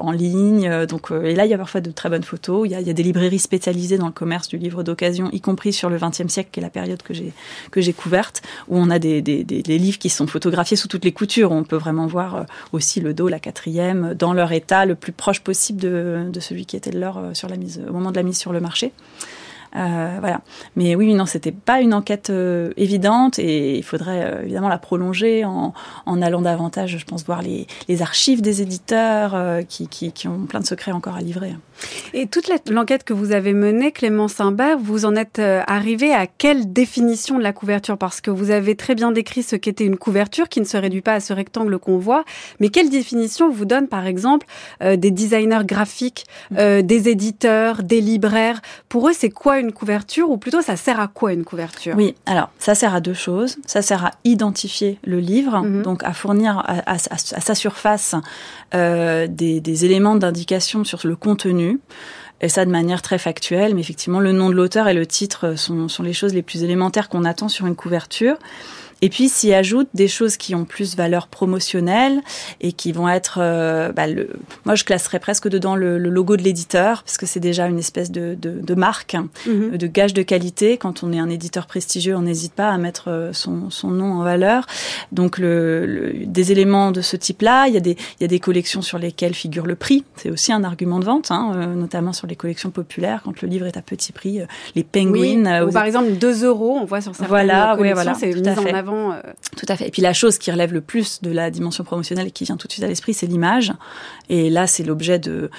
en 0.00 0.12
ligne, 0.12 0.86
donc 0.86 1.10
et 1.10 1.34
là 1.34 1.44
il 1.44 1.50
y 1.50 1.54
a 1.54 1.58
parfois 1.58 1.80
de 1.80 1.90
très 1.90 2.08
bonnes 2.08 2.22
photos. 2.22 2.66
Il 2.66 2.72
y 2.72 2.74
a, 2.74 2.80
il 2.80 2.86
y 2.86 2.90
a 2.90 2.92
des 2.92 3.02
librairies 3.02 3.38
spécialisées 3.38 3.98
dans 3.98 4.06
le 4.06 4.12
commerce 4.12 4.48
du 4.48 4.58
livre 4.58 4.82
d'occasion, 4.82 5.28
y 5.32 5.40
compris 5.40 5.72
sur 5.72 5.90
le 5.90 5.98
XXe 5.98 6.28
siècle, 6.28 6.50
qui 6.52 6.60
est 6.60 6.62
la 6.62 6.70
période 6.70 6.99
que 7.02 7.14
j'ai 7.14 7.32
que 7.70 7.80
j'ai 7.80 7.92
couverte, 7.92 8.42
où 8.68 8.78
on 8.78 8.90
a 8.90 8.98
des, 8.98 9.22
des 9.22 9.78
livres 9.78 9.98
qui 9.98 10.08
sont 10.08 10.26
photographiés 10.26 10.76
sous 10.76 10.88
toutes 10.88 11.04
les 11.04 11.12
coutures. 11.12 11.52
On 11.52 11.64
peut 11.64 11.76
vraiment 11.76 12.06
voir 12.06 12.34
euh, 12.34 12.42
aussi 12.72 13.00
le 13.00 13.14
dos, 13.14 13.28
la 13.28 13.40
quatrième, 13.40 14.14
dans 14.14 14.32
leur 14.32 14.52
état 14.52 14.86
le 14.86 14.94
plus 14.94 15.12
proche 15.12 15.40
possible 15.40 15.80
de, 15.80 16.26
de 16.30 16.40
celui 16.40 16.66
qui 16.66 16.76
était 16.76 16.92
le 16.92 17.00
leur 17.00 17.18
euh, 17.18 17.34
sur 17.34 17.48
la 17.48 17.56
mise 17.56 17.80
au 17.88 17.92
moment 17.92 18.10
de 18.12 18.16
la 18.16 18.22
mise 18.22 18.38
sur 18.38 18.52
le 18.52 18.60
marché. 18.60 18.92
Euh, 19.76 20.16
voilà. 20.20 20.40
Mais 20.76 20.94
oui, 20.94 21.14
non, 21.14 21.26
c'était 21.26 21.52
pas 21.52 21.80
une 21.80 21.94
enquête 21.94 22.30
euh, 22.30 22.72
évidente 22.76 23.38
et 23.38 23.76
il 23.76 23.84
faudrait 23.84 24.24
euh, 24.24 24.42
évidemment 24.42 24.68
la 24.68 24.78
prolonger 24.78 25.44
en, 25.44 25.72
en 26.06 26.22
allant 26.22 26.42
davantage, 26.42 26.98
je 26.98 27.04
pense, 27.04 27.24
voir 27.24 27.42
les, 27.42 27.66
les 27.88 28.02
archives 28.02 28.42
des 28.42 28.62
éditeurs 28.62 29.36
qui, 29.68 29.88
qui, 29.88 30.12
qui 30.12 30.28
ont 30.28 30.46
plein 30.46 30.60
de 30.60 30.66
secrets 30.66 30.92
encore 30.92 31.16
à 31.16 31.20
livrer. 31.20 31.54
Et 32.12 32.26
toute 32.26 32.50
l'enquête 32.68 33.04
que 33.04 33.12
vous 33.12 33.32
avez 33.32 33.52
menée, 33.52 33.92
Clémence 33.92 34.40
Imbert, 34.40 34.78
vous 34.78 35.04
en 35.04 35.14
êtes 35.16 35.38
arrivé 35.38 36.12
à 36.12 36.26
quelle 36.26 36.72
définition 36.72 37.38
de 37.38 37.42
la 37.42 37.52
couverture? 37.52 37.96
Parce 37.96 38.20
que 38.20 38.30
vous 38.30 38.50
avez 38.50 38.74
très 38.76 38.94
bien 38.94 39.12
décrit 39.12 39.42
ce 39.42 39.56
qu'était 39.56 39.84
une 39.84 39.96
couverture 39.96 40.48
qui 40.48 40.60
ne 40.60 40.64
se 40.66 40.76
réduit 40.76 41.00
pas 41.00 41.14
à 41.14 41.20
ce 41.20 41.32
rectangle 41.32 41.78
qu'on 41.78 41.98
voit. 41.98 42.24
Mais 42.58 42.68
quelle 42.68 42.90
définition 42.90 43.50
vous 43.50 43.64
donne, 43.64 43.88
par 43.88 44.06
exemple, 44.06 44.46
euh, 44.82 44.96
des 44.96 45.10
designers 45.10 45.64
graphiques, 45.64 46.26
euh, 46.56 46.82
des 46.82 47.08
éditeurs, 47.08 47.82
des 47.82 48.00
libraires? 48.00 48.60
Pour 48.88 49.08
eux, 49.08 49.12
c'est 49.14 49.30
quoi 49.30 49.59
une 49.60 49.72
couverture 49.72 50.30
Ou 50.30 50.36
plutôt, 50.38 50.60
ça 50.62 50.76
sert 50.76 50.98
à 51.00 51.08
quoi 51.08 51.32
une 51.32 51.44
couverture? 51.44 51.94
Oui, 51.96 52.14
alors 52.26 52.50
ça 52.58 52.74
sert 52.74 52.94
à 52.94 53.00
deux 53.00 53.14
choses. 53.14 53.56
Ça 53.66 53.82
sert 53.82 54.04
à 54.04 54.10
identifier 54.24 54.98
le 55.04 55.18
livre, 55.20 55.58
Mhm. 55.60 55.82
donc 55.82 56.02
à 56.04 56.12
fournir 56.12 56.58
à, 56.58 56.78
à- 56.78 56.94
à- 56.94 57.14
à 57.14 57.40
sa 57.40 57.54
surface 57.54 58.14
euh, 58.74 59.26
des, 59.28 59.60
des 59.60 59.84
éléments 59.84 60.16
d'indication 60.16 60.84
sur 60.84 61.00
le 61.04 61.16
contenu. 61.16 61.78
Et 62.42 62.48
ça 62.48 62.64
de 62.64 62.70
manière 62.70 63.02
très 63.02 63.18
factuelle, 63.18 63.74
mais 63.74 63.82
effectivement 63.82 64.18
le 64.18 64.32
nom 64.32 64.48
de 64.48 64.54
l'auteur 64.54 64.88
et 64.88 64.94
le 64.94 65.04
titre 65.06 65.56
sont, 65.58 65.88
sont 65.88 66.02
les 66.02 66.14
choses 66.14 66.32
les 66.32 66.40
plus 66.42 66.62
élémentaires 66.64 67.10
qu'on 67.10 67.24
attend 67.26 67.48
sur 67.50 67.66
une 67.66 67.76
couverture. 67.76 68.36
Et 69.02 69.08
puis 69.08 69.28
s'y 69.28 69.52
ajoutent 69.54 69.88
des 69.94 70.08
choses 70.08 70.36
qui 70.36 70.54
ont 70.54 70.64
plus 70.64 70.96
valeur 70.96 71.28
promotionnelle 71.28 72.20
et 72.60 72.72
qui 72.72 72.92
vont 72.92 73.08
être, 73.08 73.38
euh, 73.40 73.92
bah, 73.92 74.06
le, 74.06 74.30
moi 74.64 74.74
je 74.74 74.84
classerais 74.84 75.18
presque 75.18 75.48
dedans 75.48 75.74
le, 75.76 75.98
le 75.98 76.10
logo 76.10 76.36
de 76.36 76.42
l'éditeur 76.42 77.02
parce 77.02 77.16
que 77.16 77.26
c'est 77.26 77.40
déjà 77.40 77.66
une 77.66 77.78
espèce 77.78 78.10
de, 78.10 78.36
de, 78.40 78.50
de 78.60 78.74
marque, 78.74 79.16
Mhm. 79.46 79.76
de 79.76 79.86
gage 79.86 80.14
de 80.14 80.22
qualité. 80.22 80.76
Quand 80.76 81.02
on 81.02 81.12
est 81.12 81.18
un 81.18 81.28
éditeur 81.30 81.66
prestigieux, 81.66 82.16
on 82.16 82.22
n'hésite 82.22 82.52
pas 82.52 82.68
à 82.70 82.78
mettre 82.78 83.08
euh, 83.08 83.32
son, 83.32 83.70
son 83.70 83.88
nom 83.88 84.12
en 84.14 84.22
valeur. 84.22 84.66
Donc 85.12 85.38
le, 85.38 85.86
le- 85.86 86.26
des 86.26 86.52
éléments 86.52 86.90
de 86.92 87.00
ce 87.00 87.16
type-là, 87.16 87.66
il 87.68 87.74
y 87.74 87.76
a 87.76 87.80
des 87.80 87.92
il 88.18 88.22
y 88.22 88.24
a 88.24 88.28
des 88.28 88.40
collections 88.40 88.82
sur 88.82 88.98
lesquelles 88.98 89.34
figure 89.34 89.66
le 89.66 89.74
prix. 89.76 90.04
C'est 90.16 90.30
aussi 90.30 90.52
un 90.52 90.62
argument 90.64 90.98
de 91.00 91.04
vente, 91.04 91.30
hein, 91.30 91.52
euh, 91.56 91.74
notamment 91.74 92.12
sur 92.12 92.26
les 92.26 92.36
collections 92.36 92.70
populaires 92.70 93.20
quand 93.24 93.40
le 93.42 93.48
livre 93.48 93.66
est 93.66 93.76
à 93.76 93.82
petit 93.82 94.12
prix. 94.12 94.40
euh, 94.40 94.46
les 94.74 94.84
penguins. 94.84 95.10
Oui, 95.12 95.36
ou 95.68 95.72
par 95.72 95.84
exemple 95.84 96.12
2 96.12 96.44
euros, 96.44 96.78
on 96.80 96.84
voit 96.84 97.00
sur 97.00 97.12
certaines 97.14 97.28
Voilà, 97.28 97.74
collections, 97.76 97.82
ouais, 97.82 97.92
voilà, 97.94 98.14
c'est 98.14 98.34
mis 98.34 98.48
en 98.48 98.74
avant. 98.74 98.89
Euh, 98.94 99.20
Tout 99.56 99.66
à 99.68 99.76
fait. 99.76 99.88
Et 99.88 99.90
puis 99.90 100.02
la 100.02 100.12
chose 100.12 100.38
qui 100.38 100.50
relève 100.50 100.72
le 100.72 100.80
plus 100.80 101.22
de 101.22 101.30
la 101.30 101.50
dimension 101.50 101.84
promotionnelle 101.84 102.28
et 102.28 102.30
qui 102.30 102.44
vient 102.44 102.56
tout 102.56 102.66
de 102.66 102.72
suite 102.72 102.84
à 102.84 102.88
l'esprit, 102.88 103.14
c'est 103.14 103.26
l'image. 103.26 103.72
Et 104.28 104.50
là, 104.50 104.66
c'est 104.66 104.82
l'objet 104.82 105.18
de, 105.18 105.50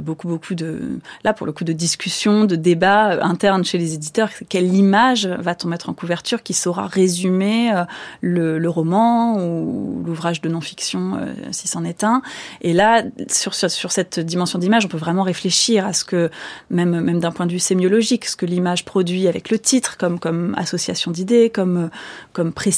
beaucoup, 0.00 0.28
beaucoup 0.28 0.54
de, 0.54 0.98
là 1.24 1.32
pour 1.32 1.46
le 1.46 1.52
coup, 1.52 1.64
de 1.64 1.72
discussions, 1.72 2.44
de 2.44 2.56
débats 2.56 3.12
euh, 3.12 3.22
internes 3.22 3.64
chez 3.64 3.78
les 3.78 3.94
éditeurs. 3.94 4.30
Quelle 4.48 4.74
image 4.74 5.26
va-t-on 5.26 5.68
mettre 5.68 5.88
en 5.88 5.94
couverture 5.94 6.42
qui 6.42 6.54
saura 6.54 6.86
résumer 6.86 7.72
euh, 7.72 7.84
le, 8.20 8.68
roman 8.68 9.38
ou 9.38 10.02
l'ouvrage 10.06 10.40
de 10.40 10.48
non-fiction, 10.48 11.18
si 11.50 11.68
c'en 11.68 11.84
est 11.84 12.04
un. 12.04 12.22
Et 12.62 12.72
là, 12.72 13.04
sur, 13.28 13.54
sur, 13.54 13.92
cette 13.92 14.18
dimension 14.18 14.58
d'image, 14.58 14.86
on 14.86 14.88
peut 14.88 14.96
vraiment 14.96 15.24
réfléchir 15.24 15.84
à 15.84 15.92
ce 15.92 16.04
que, 16.06 16.30
même, 16.70 17.00
même 17.00 17.20
d'un 17.20 17.32
point 17.32 17.44
de 17.44 17.52
vue 17.52 17.58
sémiologique, 17.58 18.24
ce 18.24 18.36
que 18.36 18.46
l'image 18.46 18.86
produit 18.86 19.28
avec 19.28 19.50
le 19.50 19.58
titre, 19.58 19.98
comme, 19.98 20.18
comme 20.18 20.54
association 20.56 21.10
d'idées, 21.10 21.50
comme, 21.50 21.90
comme 22.32 22.52
précision 22.52 22.71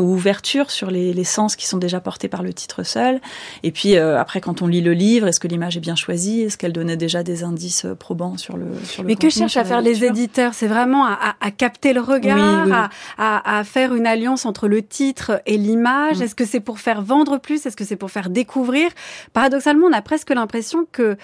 ou 0.00 0.12
ouverture 0.12 0.70
sur 0.70 0.90
les, 0.90 1.12
les 1.12 1.24
sens 1.24 1.56
qui 1.56 1.66
sont 1.66 1.78
déjà 1.78 2.00
portés 2.00 2.28
par 2.28 2.42
le 2.42 2.52
titre 2.52 2.82
seul. 2.82 3.20
Et 3.62 3.70
puis 3.70 3.96
euh, 3.96 4.18
après, 4.20 4.40
quand 4.40 4.62
on 4.62 4.66
lit 4.66 4.80
le 4.82 4.92
livre, 4.92 5.26
est-ce 5.28 5.40
que 5.40 5.48
l'image 5.48 5.76
est 5.76 5.80
bien 5.80 5.96
choisie? 5.96 6.42
Est-ce 6.42 6.58
qu'elle 6.58 6.72
donnait 6.72 6.96
déjà 6.96 7.22
des 7.22 7.44
indices 7.44 7.84
euh, 7.84 7.94
probants 7.94 8.36
sur 8.36 8.56
le 8.56 8.66
sur 8.84 9.02
le 9.02 9.06
Mais 9.06 9.14
que 9.16 9.30
cherchent 9.30 9.56
à 9.56 9.64
faire 9.64 9.80
les 9.80 10.04
éditeurs? 10.04 10.54
C'est 10.54 10.66
vraiment 10.66 11.04
à, 11.06 11.12
à- 11.12 11.46
à 11.46 11.50
capter 11.50 11.92
le 11.92 12.00
regard, 12.00 12.36
Oui, 12.36 12.70
oui, 12.70 12.72
oui. 12.72 12.72
À, 12.72 12.90
à- 13.38 13.58
à 13.58 13.64
faire 13.64 13.94
une 13.94 14.06
alliance 14.06 14.44
entre 14.46 14.68
le 14.68 14.82
titre 14.82 15.40
et 15.46 15.56
l'image. 15.56 16.18
Mm. 16.18 16.22
Est-ce 16.22 16.34
que 16.34 16.44
c'est 16.44 16.60
pour 16.60 16.78
faire 16.80 17.02
vendre 17.02 17.38
plus? 17.38 17.64
Est-ce 17.66 17.76
que 17.76 17.84
c'est 17.84 17.96
pour 17.96 18.10
faire 18.10 18.30
découvrir? 18.30 18.90
Paradoxalement, 19.32 19.86
on 19.88 19.92
a 19.92 20.02
presque 20.02 20.30
l'impression 20.30 20.86
que 20.90 21.16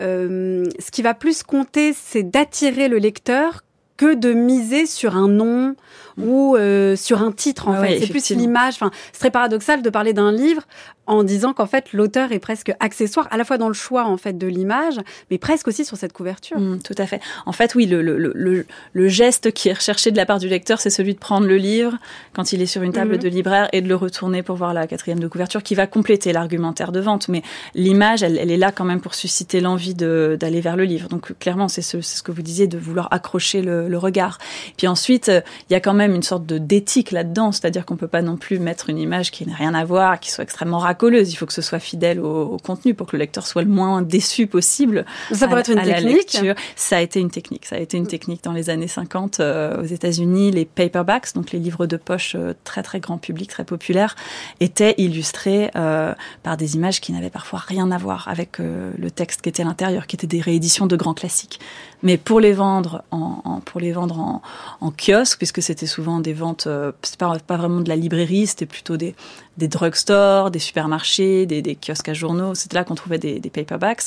euh, 0.00 0.64
ce 0.78 0.90
qui 0.90 1.02
va 1.02 1.14
plus 1.14 1.42
compter, 1.42 1.92
c'est 1.94 2.22
d'attirer 2.22 2.88
le 2.88 2.98
lecteur 2.98 3.62
que 3.96 4.14
de 4.14 4.32
miser 4.32 4.86
sur 4.86 5.16
un 5.16 5.28
nom 5.28 5.76
ou 6.18 6.56
euh, 6.56 6.96
sur 6.96 7.22
un 7.22 7.32
titre 7.32 7.68
en 7.68 7.72
Ah 7.74 7.82
fait. 7.82 7.88
ouais, 7.94 7.98
c'est 8.00 8.06
plus 8.08 8.30
l'image. 8.30 8.74
Enfin, 8.74 8.90
c'est 9.12 9.18
très 9.20 9.30
paradoxal 9.30 9.82
de 9.82 9.90
parler 9.90 10.12
d'un 10.12 10.32
livre 10.32 10.62
en 11.06 11.22
disant 11.22 11.52
qu'en 11.52 11.66
fait 11.66 11.92
l'auteur 11.92 12.32
est 12.32 12.38
presque 12.38 12.72
accessoire 12.80 13.28
à 13.30 13.36
la 13.36 13.44
fois 13.44 13.58
dans 13.58 13.68
le 13.68 13.74
choix 13.74 14.04
en 14.04 14.16
fait 14.16 14.36
de 14.38 14.46
l'image, 14.46 14.96
mais 15.30 15.38
presque 15.38 15.68
aussi 15.68 15.84
sur 15.84 15.96
cette 15.96 16.12
couverture. 16.12 16.58
Mm, 16.58 16.80
tout 16.82 16.94
à 16.98 17.06
fait. 17.06 17.20
En 17.46 17.52
fait, 17.52 17.74
oui, 17.74 17.86
le, 17.86 18.02
le, 18.02 18.16
le, 18.18 18.66
le, 18.92 19.08
geste 19.08 19.52
qui 19.52 19.68
est 19.68 19.74
recherché 19.74 20.10
de 20.10 20.16
la 20.16 20.26
part 20.26 20.38
du 20.38 20.48
lecteur, 20.48 20.80
c'est 20.80 20.90
celui 20.90 21.14
de 21.14 21.18
prendre 21.18 21.46
le 21.46 21.56
livre 21.56 21.98
quand 22.32 22.52
il 22.52 22.62
est 22.62 22.66
sur 22.66 22.82
une 22.82 22.92
table 22.92 23.12
Mhm. 23.12 23.18
de 23.18 23.28
libraire 23.28 23.68
et 23.72 23.80
de 23.82 23.88
le 23.88 23.96
retourner 23.96 24.42
pour 24.42 24.56
voir 24.56 24.72
la 24.74 24.86
quatrième 24.86 25.20
de 25.20 25.28
couverture 25.28 25.62
qui 25.62 25.74
va 25.74 25.86
compléter 25.86 26.32
l'argumentaire 26.32 26.90
de 26.92 27.00
vente. 27.00 27.28
Mais 27.28 27.42
l'image, 27.74 28.22
elle, 28.22 28.38
elle 28.38 28.50
est 28.50 28.56
là 28.56 28.72
quand 28.72 28.84
même 28.84 29.00
pour 29.00 29.14
susciter 29.14 29.60
l'envie 29.60 29.94
d'aller 29.94 30.60
vers 30.60 30.76
le 30.76 30.84
livre. 30.84 31.08
Donc 31.08 31.38
clairement, 31.38 31.68
c'est 31.68 31.82
ce, 31.82 32.00
ce 32.00 32.22
que 32.22 32.32
vous 32.32 32.42
disiez, 32.42 32.66
de 32.66 32.78
vouloir 32.78 33.08
accrocher 33.10 33.62
le, 33.62 33.88
le 33.88 33.98
regard. 33.98 34.38
Puis 34.76 34.86
ensuite, 34.86 35.30
il 35.68 35.72
y 35.72 35.76
a 35.76 35.80
quand 35.80 35.94
même 35.94 36.14
une 36.14 36.22
sorte 36.22 36.46
de 36.46 36.58
d'éthique 36.58 37.10
là-dedans, 37.10 37.52
c'est-à-dire 37.52 37.84
qu'on 37.84 37.96
peut 37.96 38.08
pas 38.08 38.22
non 38.22 38.36
plus 38.36 38.58
mettre 38.58 38.88
une 38.90 38.98
image 38.98 39.30
qui 39.30 39.46
n'a 39.46 39.54
rien 39.54 39.74
à 39.74 39.84
voir, 39.84 40.18
qui 40.20 40.30
soit 40.30 40.44
extrêmement 40.44 40.78
Il 41.02 41.34
faut 41.36 41.46
que 41.46 41.52
ce 41.52 41.62
soit 41.62 41.78
fidèle 41.78 42.20
au, 42.20 42.42
au 42.42 42.56
contenu 42.58 42.94
pour 42.94 43.06
que 43.06 43.16
le 43.16 43.20
lecteur 43.20 43.46
soit 43.46 43.62
le 43.62 43.68
moins 43.68 44.02
déçu 44.02 44.46
possible 44.46 45.04
Ça 45.32 45.46
pourrait 45.46 45.58
à- 45.58 45.60
être 45.60 45.70
une 45.70 45.82
technique. 45.82 46.38
Ça 46.76 46.96
a 46.98 47.00
été 47.00 47.20
une 47.20 47.30
technique. 47.30 47.66
Ça 47.66 47.76
a 47.76 47.78
été 47.78 47.96
une 47.96 48.06
technique 48.06 48.42
dans 48.44 48.52
les 48.52 48.70
années 48.70 48.88
50 48.88 49.40
euh, 49.40 49.82
aux 49.82 49.86
États-Unis. 49.86 50.50
Les 50.50 50.64
paperbacks, 50.64 51.34
donc 51.34 51.52
les 51.52 51.58
livres 51.58 51.86
de 51.86 51.96
poche 51.96 52.34
euh, 52.34 52.54
très 52.64 52.82
très 52.82 53.00
grand 53.00 53.18
public, 53.18 53.50
très 53.50 53.64
populaires, 53.64 54.16
étaient 54.60 54.94
illustrés 54.98 55.70
euh, 55.76 56.14
par 56.42 56.56
des 56.56 56.74
images 56.76 57.00
qui 57.00 57.12
n'avaient 57.12 57.30
parfois 57.30 57.58
rien 57.58 57.90
à 57.90 57.98
voir 57.98 58.28
avec 58.28 58.58
le 58.58 59.10
texte 59.10 59.40
qui 59.42 59.48
était 59.48 59.62
à 59.62 59.66
l'intérieur, 59.66 60.06
qui 60.06 60.16
étaient 60.16 60.26
des 60.26 60.40
rééditions 60.40 60.86
de 60.86 60.96
grands 60.96 61.14
classiques. 61.14 61.60
Mais 62.04 62.16
pour 62.18 62.38
les 62.38 62.52
vendre 62.52 63.02
en, 63.10 63.40
en- 63.44 63.60
pour 63.60 63.80
les 63.80 63.90
vendre 63.92 64.20
en, 64.20 64.42
en 64.80 64.90
kiosque, 64.92 65.38
puisque 65.38 65.60
c'était 65.62 65.86
souvent 65.86 66.20
des 66.20 66.32
ventes, 66.34 66.66
euh, 66.68 66.92
c'est 67.02 67.16
pas, 67.18 67.36
pas 67.44 67.56
vraiment 67.56 67.80
de 67.80 67.88
la 67.88 67.96
librairie, 67.96 68.46
c'était 68.46 68.66
plutôt 68.66 68.96
des, 68.96 69.14
des 69.56 69.66
drugstores, 69.68 70.50
des 70.50 70.58
supermarchés, 70.58 71.46
des, 71.46 71.62
des 71.62 71.74
kiosques 71.76 72.08
à 72.10 72.14
journaux. 72.14 72.54
C'était 72.54 72.76
là 72.76 72.84
qu'on 72.84 72.94
trouvait 72.94 73.18
des, 73.18 73.40
des 73.40 73.50
paperbacks. 73.50 74.02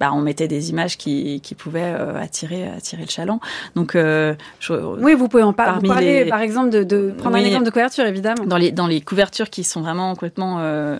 Bah, 0.00 0.10
on 0.14 0.20
mettait 0.22 0.48
des 0.48 0.70
images 0.70 0.96
qui, 0.96 1.40
qui 1.42 1.54
pouvaient 1.54 1.94
euh, 1.96 2.20
attirer, 2.20 2.68
attirer 2.68 3.02
le 3.02 3.10
chaland. 3.10 3.38
Donc, 3.76 3.94
euh, 3.94 4.34
je- 4.58 4.72
Oui, 4.72 5.14
vous 5.14 5.28
pouvez 5.28 5.42
en 5.42 5.52
par- 5.52 5.78
vous 5.80 5.86
parler, 5.88 6.24
les- 6.24 6.30
par 6.30 6.40
exemple, 6.40 6.70
de, 6.70 6.82
de 6.84 7.10
prendre 7.18 7.36
un 7.36 7.40
exemple 7.44 7.64
de 7.66 7.70
couverture, 7.70 8.04
évidemment. 8.06 8.44
dans 8.46 8.56
les 8.56 8.72
dans 8.72 8.86
les 8.86 9.00
couvertures 9.02 9.50
qui 9.50 9.62
sont 9.62 9.82
vraiment 9.82 10.12
complètement 10.14 10.56
euh, 10.60 10.98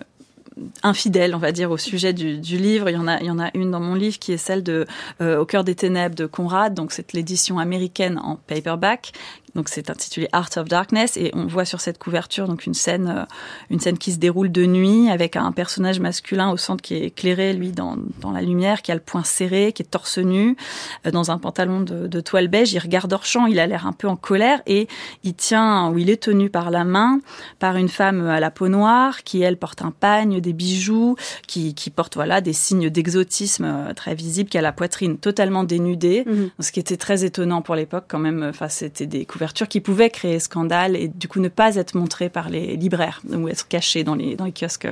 infidèles, 0.83 1.35
on 1.35 1.39
va 1.39 1.51
dire, 1.51 1.71
au 1.71 1.77
sujet 1.77 2.13
du, 2.13 2.37
du 2.37 2.57
livre. 2.57 2.89
Il 2.89 2.93
y 2.93 2.97
en 2.97 3.07
a, 3.07 3.19
il 3.19 3.27
y 3.27 3.31
en 3.31 3.39
a 3.39 3.49
une 3.53 3.71
dans 3.71 3.79
mon 3.79 3.95
livre 3.95 4.19
qui 4.19 4.31
est 4.31 4.37
celle 4.37 4.63
de 4.63 4.85
euh, 5.21 5.39
Au 5.39 5.45
cœur 5.45 5.63
des 5.63 5.75
ténèbres 5.75 6.15
de 6.15 6.25
Conrad. 6.25 6.73
Donc 6.73 6.91
c'est 6.91 7.13
l'édition 7.13 7.59
américaine 7.59 8.19
en 8.19 8.35
paperback. 8.35 9.13
Donc 9.55 9.69
c'est 9.69 9.91
intitulé 9.91 10.27
Art 10.31 10.49
of 10.57 10.67
Darkness 10.67 11.15
et 11.15 11.29
on 11.33 11.45
voit 11.45 11.65
sur 11.65 11.79
cette 11.79 11.99
couverture 11.99 12.47
donc 12.47 12.65
une 12.65 12.73
scène, 12.73 13.07
euh, 13.19 13.25
une 13.69 13.79
scène 13.79 13.99
qui 13.99 14.11
se 14.11 14.17
déroule 14.17 14.51
de 14.51 14.65
nuit 14.65 15.09
avec 15.11 15.35
un 15.35 15.51
personnage 15.51 15.99
masculin 15.99 16.49
au 16.49 16.57
centre 16.57 16.81
qui 16.81 16.95
est 16.95 17.03
éclairé 17.03 17.53
lui 17.53 17.71
dans, 17.71 17.95
dans 18.19 18.31
la 18.31 18.41
lumière, 18.41 18.81
qui 18.81 18.91
a 18.91 18.95
le 18.95 18.99
poing 19.01 19.23
serré, 19.23 19.71
qui 19.71 19.83
est 19.83 19.85
torse 19.85 20.17
nu, 20.17 20.57
euh, 21.05 21.11
dans 21.11 21.29
un 21.29 21.37
pantalon 21.37 21.81
de, 21.81 22.07
de 22.07 22.19
toile 22.19 22.47
beige. 22.47 22.73
Il 22.73 22.79
regarde 22.79 23.13
hors 23.13 23.25
champ, 23.25 23.45
il 23.45 23.59
a 23.59 23.67
l'air 23.67 23.85
un 23.85 23.93
peu 23.93 24.07
en 24.07 24.15
colère 24.15 24.63
et 24.65 24.87
il 25.23 25.35
tient 25.35 25.89
ou 25.91 25.99
il 25.99 26.09
est 26.09 26.23
tenu 26.23 26.49
par 26.49 26.71
la 26.71 26.83
main 26.83 27.19
par 27.59 27.77
une 27.77 27.89
femme 27.89 28.27
à 28.27 28.39
la 28.39 28.49
peau 28.49 28.69
noire 28.69 29.23
qui 29.23 29.43
elle 29.43 29.57
porte 29.57 29.83
un 29.83 29.91
pagne, 29.91 30.41
des 30.41 30.53
bijoux, 30.53 31.15
qui, 31.47 31.75
qui 31.75 31.91
porte 31.91 32.15
voilà 32.15 32.41
des 32.41 32.53
signes 32.53 32.89
d'exotisme 32.89 33.65
euh, 33.65 33.93
très 33.93 34.15
visibles, 34.15 34.49
qui 34.49 34.57
a 34.57 34.61
la 34.61 34.71
poitrine 34.71 35.19
totalement 35.19 35.63
dénudée, 35.63 36.23
Mhm. 36.25 36.49
ce 36.59 36.71
qui 36.71 36.79
était 36.79 36.97
très 36.97 37.23
étonnant 37.23 37.61
pour 37.61 37.75
l'époque 37.75 38.05
quand 38.07 38.17
même. 38.17 38.43
Enfin, 38.49 38.67
c'était 38.67 39.05
des 39.05 39.25
couvertures 39.25 39.42
qui 39.51 39.81
pouvaient 39.81 40.09
créer 40.09 40.39
scandale 40.39 40.95
et 40.95 41.07
du 41.07 41.27
coup 41.27 41.39
ne 41.39 41.49
pas 41.49 41.75
être 41.75 41.95
montrées 41.95 42.29
par 42.29 42.49
les 42.49 42.77
libraires 42.77 43.21
ou 43.29 43.49
être 43.49 43.67
cachées 43.67 44.03
dans 44.03 44.15
les 44.15 44.35
dans 44.35 44.45
les 44.45 44.53
kiosques. 44.53 44.87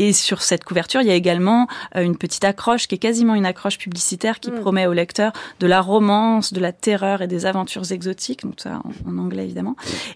Et 0.00 0.12
sur 0.12 0.42
cette 0.42 0.64
couverture, 0.64 1.00
il 1.02 1.08
y 1.08 1.10
a 1.10 1.14
également 1.14 1.66
euh, 1.96 2.02
une 2.02 2.16
petite 2.16 2.44
accroche 2.44 2.86
qui 2.86 2.94
est 2.94 2.98
quasiment 2.98 3.34
une 3.34 3.44
accroche 3.44 3.78
publicitaire 3.78 4.38
qui 4.40 4.50
Mm. 4.52 4.60
promet 4.60 4.86
au 4.86 4.92
lecteur 4.92 5.32
de 5.60 5.66
la 5.66 5.80
romance, 5.80 6.52
de 6.52 6.60
la 6.60 6.72
terreur 6.72 7.20
et 7.20 7.26
des 7.26 7.44
aventures 7.46 7.90
exotiques, 7.92 8.42
donc 8.44 8.54
ça 8.58 8.80
en, 9.06 9.10
en 9.12 9.18
anglais 9.18 9.44
évidemment. 9.44 9.74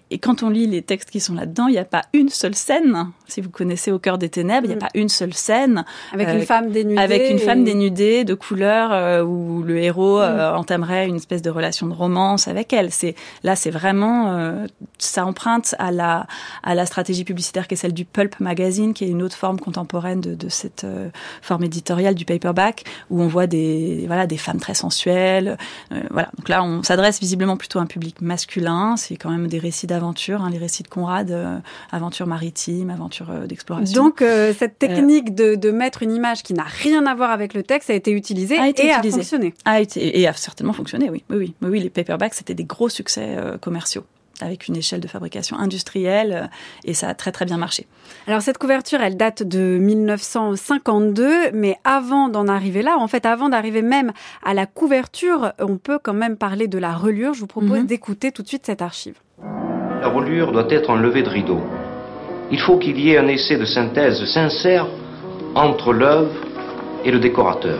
Et 0.09 0.17
quand 0.19 0.41
on 0.41 0.49
lit 0.49 0.67
les 0.67 0.81
textes 0.81 1.11
qui 1.11 1.19
sont 1.19 1.35
là-dedans, 1.35 1.67
il 1.67 1.73
n'y 1.73 1.77
a 1.77 1.85
pas 1.85 2.03
une 2.13 2.29
seule 2.29 2.55
scène. 2.55 3.09
Si 3.27 3.41
vous 3.41 3.49
connaissez 3.49 3.91
Au 3.91 3.99
cœur 3.99 4.17
des 4.17 4.29
ténèbres, 4.29 4.65
il 4.65 4.69
n'y 4.69 4.73
a 4.73 4.77
Mm. 4.77 4.79
pas 4.79 4.89
une 4.95 5.09
seule 5.09 5.33
scène 5.33 5.83
Avec 6.13 6.29
Euh, 6.29 6.33
une 6.39 6.45
femme 6.45 6.71
dénudée. 6.71 7.01
avec 7.01 7.29
une 7.29 7.39
femme 7.39 7.63
dénudée 7.65 8.23
de 8.23 8.33
couleur 8.33 8.91
euh, 8.93 9.21
où 9.23 9.61
le 9.63 9.77
héros 9.79 10.19
euh, 10.21 10.53
Mm. 10.53 10.57
entamerait 10.59 11.07
une 11.07 11.17
espèce 11.17 11.41
de 11.41 11.49
relation 11.49 11.87
de 11.87 11.93
romance 11.93 12.47
avec 12.47 12.71
elle. 12.71 12.89
C'est 12.91 13.15
là, 13.43 13.55
c'est 13.57 13.69
vraiment 13.71 14.63
ça 14.97 15.25
emprunte 15.25 15.75
à 15.79 15.91
la 15.91 16.25
à 16.63 16.73
la 16.75 16.85
stratégie 16.85 17.25
publicitaire 17.25 17.67
qui 17.67 17.73
est 17.73 17.77
celle 17.77 17.93
du 17.93 18.05
pulp 18.05 18.39
magazine, 18.39 18.93
qui 18.93 19.03
est 19.03 19.09
une 19.09 19.21
autre 19.21 19.35
forme 19.35 19.59
contemporaine 19.73 20.21
de, 20.21 20.35
de 20.35 20.49
cette 20.49 20.83
euh, 20.83 21.09
forme 21.41 21.63
éditoriale 21.63 22.13
du 22.13 22.25
paperback, 22.25 22.83
où 23.09 23.21
on 23.21 23.27
voit 23.27 23.47
des 23.47 24.03
voilà 24.07 24.27
des 24.27 24.37
femmes 24.37 24.59
très 24.59 24.75
sensuelles. 24.75 25.57
Euh, 25.91 26.01
voilà. 26.11 26.29
Donc 26.37 26.47
là, 26.47 26.63
on 26.63 26.83
s'adresse 26.83 27.19
visiblement 27.19 27.57
plutôt 27.57 27.79
à 27.79 27.81
un 27.81 27.87
public 27.87 28.21
masculin. 28.21 28.95
C'est 28.97 29.15
quand 29.15 29.31
même 29.31 29.47
des 29.47 29.57
récits 29.59 29.87
d'aventure, 29.87 30.41
hein, 30.43 30.49
les 30.51 30.59
récits 30.59 30.83
de 30.83 30.87
Conrad, 30.89 31.31
euh, 31.31 31.57
aventures 31.91 32.27
maritimes, 32.27 32.91
aventures 32.91 33.31
euh, 33.31 33.47
d'exploration. 33.47 34.03
Donc, 34.03 34.23
cette 34.57 34.77
technique 34.77 35.33
de, 35.33 35.55
de 35.55 35.71
mettre 35.71 36.03
une 36.03 36.11
image 36.11 36.43
qui 36.43 36.53
n'a 36.53 36.63
rien 36.63 37.05
à 37.07 37.15
voir 37.15 37.31
avec 37.31 37.53
le 37.53 37.63
texte 37.63 37.89
a 37.89 37.93
été 37.93 38.11
utilisée 38.11 38.57
A 38.59 38.67
été 38.67 38.85
et 38.87 38.91
utilisée. 38.91 39.15
a 39.17 39.21
fonctionné. 39.21 39.53
a 39.65 39.81
été 39.81 40.19
et 40.19 40.27
a 40.27 40.33
certainement 40.33 40.73
fonctionné, 40.73 41.09
oui. 41.09 41.23
Oui, 41.29 41.37
oui, 41.37 41.55
oui, 41.61 41.69
oui 41.69 41.79
les 41.79 41.89
paperbacks, 41.89 42.35
c'était 42.35 42.53
des 42.53 42.65
gros 42.65 42.89
succès 42.89 43.35
commerciaux 43.61 44.05
avec 44.41 44.67
une 44.67 44.75
échelle 44.75 44.99
de 44.99 45.07
fabrication 45.07 45.57
industrielle 45.57 46.33
euh, 46.43 46.47
et 46.85 46.93
ça 46.93 47.07
a 47.09 47.13
très 47.13 47.31
très 47.31 47.45
bien 47.45 47.57
marché. 47.57 47.85
Alors, 48.27 48.41
cette 48.41 48.57
couverture, 48.57 48.99
elle 49.01 49.15
date 49.17 49.43
de 49.43 49.77
1952, 49.77 51.51
mais 51.53 51.77
avant 51.83 52.29
d'en 52.29 52.47
arriver 52.47 52.81
là, 52.81 52.97
en 52.97 53.07
fait, 53.07 53.25
avant 53.25 53.49
d'arriver 53.49 53.81
même 53.81 54.11
à 54.43 54.53
la 54.53 54.65
couverture, 54.65 55.53
on 55.59 55.77
peut 55.77 55.99
quand 56.01 56.13
même 56.13 56.37
parler 56.37 56.67
de 56.67 56.77
la 56.77 56.93
relure. 56.93 57.33
Je 57.33 57.41
vous 57.41 57.47
propose 57.47 57.79
Mhm. 57.79 57.85
d'écouter 57.85 58.31
tout 58.31 58.41
de 58.43 58.47
suite 58.47 58.65
cette 58.65 58.81
archive. 58.81 59.15
La 60.01 60.09
reliure 60.09 60.51
doit 60.51 60.67
être 60.69 60.89
un 60.89 60.99
lever 60.99 61.23
de 61.23 61.29
rideau. 61.29 61.61
Il 62.51 62.59
faut 62.59 62.77
qu'il 62.77 62.99
y 62.99 63.11
ait 63.11 63.17
un 63.17 63.27
essai 63.27 63.57
de 63.57 63.65
synthèse 63.65 64.23
sincère 64.25 64.87
entre 65.55 65.93
l'œuvre 65.93 66.31
et 67.05 67.11
le 67.11 67.19
décorateur. 67.19 67.79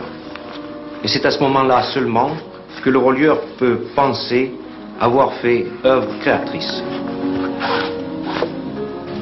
Et 1.02 1.08
c'est 1.08 1.24
à 1.26 1.30
ce 1.30 1.40
moment-là 1.40 1.82
seulement 1.92 2.30
que 2.82 2.90
le 2.90 2.98
relieur 2.98 3.40
peut 3.58 3.80
penser 3.94 4.52
avoir 5.00 5.32
fait 5.34 5.66
œuvre 5.84 6.18
créatrice. 6.20 6.82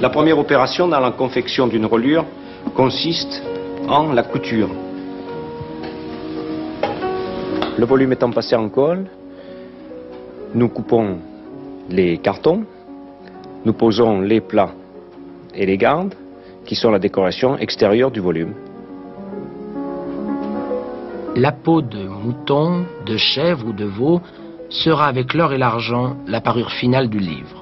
La 0.01 0.11
première 0.11 0.39
opération 0.39 0.89
dans 0.89 1.01
la 1.01 1.13
confection 1.13 1.67
d'une 1.67 1.87
reliure 1.87 2.25
consiste 2.75 3.43
en 3.89 4.13
la 4.13 4.23
couture. 4.23 4.69
Le 7.79 7.85
volume 7.87 8.13
étant 8.13 8.31
passé 8.31 8.55
en 8.55 8.69
colle, 8.69 9.07
nous 10.55 10.69
coupons 10.69 11.19
les 11.89 12.19
cartons, 12.19 12.65
nous 13.65 13.73
posons 13.73 14.21
les 14.21 14.41
plats 14.41 14.73
et 15.55 15.67
les 15.67 15.79
gardes, 15.79 16.15
qui 16.65 16.75
sont 16.75 16.91
la 16.91 16.99
décoration 16.99 17.57
extérieure 17.59 18.11
du 18.11 18.21
volume. 18.21 18.55
La 21.35 21.53
peau 21.53 21.81
de 21.81 22.07
mouton, 22.07 22.85
de 23.07 23.17
chèvre 23.17 23.69
ou 23.69 23.73
de 23.73 23.85
veau 23.85 24.21
sera 24.73 25.07
avec 25.07 25.35
l'or 25.35 25.53
et 25.53 25.59
l'argent 25.59 26.17
la 26.27 26.41
parure 26.41 26.73
finale 26.73 27.09
du 27.09 27.19
livre. 27.19 27.62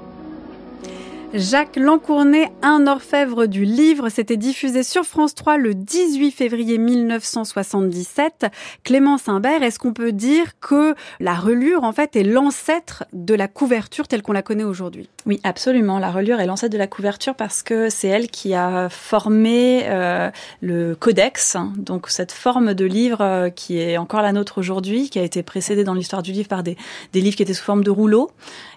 Jacques 1.32 1.76
Lancournet, 1.76 2.50
un 2.60 2.88
orfèvre 2.88 3.46
du 3.46 3.64
livre, 3.64 4.08
s'était 4.08 4.36
diffusé 4.36 4.82
sur 4.82 5.04
France 5.04 5.36
3 5.36 5.58
le 5.58 5.74
18 5.74 6.32
février 6.32 6.76
1977. 6.76 8.46
Clément 8.82 9.16
Simbert, 9.16 9.62
est-ce 9.62 9.78
qu'on 9.78 9.92
peut 9.92 10.10
dire 10.10 10.58
que 10.58 10.96
la 11.20 11.34
relure, 11.34 11.84
en 11.84 11.92
fait, 11.92 12.16
est 12.16 12.24
l'ancêtre 12.24 13.04
de 13.12 13.34
la 13.34 13.46
couverture 13.46 14.08
telle 14.08 14.22
qu'on 14.22 14.32
la 14.32 14.42
connaît 14.42 14.64
aujourd'hui? 14.64 15.08
Oui, 15.24 15.38
absolument. 15.44 16.00
La 16.00 16.10
relure 16.10 16.40
est 16.40 16.46
l'ancêtre 16.46 16.72
de 16.72 16.78
la 16.78 16.88
couverture 16.88 17.36
parce 17.36 17.62
que 17.62 17.90
c'est 17.90 18.08
elle 18.08 18.26
qui 18.26 18.54
a 18.54 18.88
formé 18.88 19.84
euh, 19.84 20.32
le 20.60 20.96
codex, 20.96 21.56
donc 21.76 22.08
cette 22.08 22.32
forme 22.32 22.74
de 22.74 22.84
livre 22.84 23.20
euh, 23.20 23.50
qui 23.50 23.78
est 23.78 23.98
encore 23.98 24.22
la 24.22 24.32
nôtre 24.32 24.58
aujourd'hui, 24.58 25.10
qui 25.10 25.20
a 25.20 25.22
été 25.22 25.44
précédée 25.44 25.84
dans 25.84 25.94
l'histoire 25.94 26.24
du 26.24 26.32
livre 26.32 26.48
par 26.48 26.64
des, 26.64 26.76
des 27.12 27.20
livres 27.20 27.36
qui 27.36 27.44
étaient 27.44 27.54
sous 27.54 27.64
forme 27.64 27.84
de 27.84 27.90
rouleaux. 27.90 28.32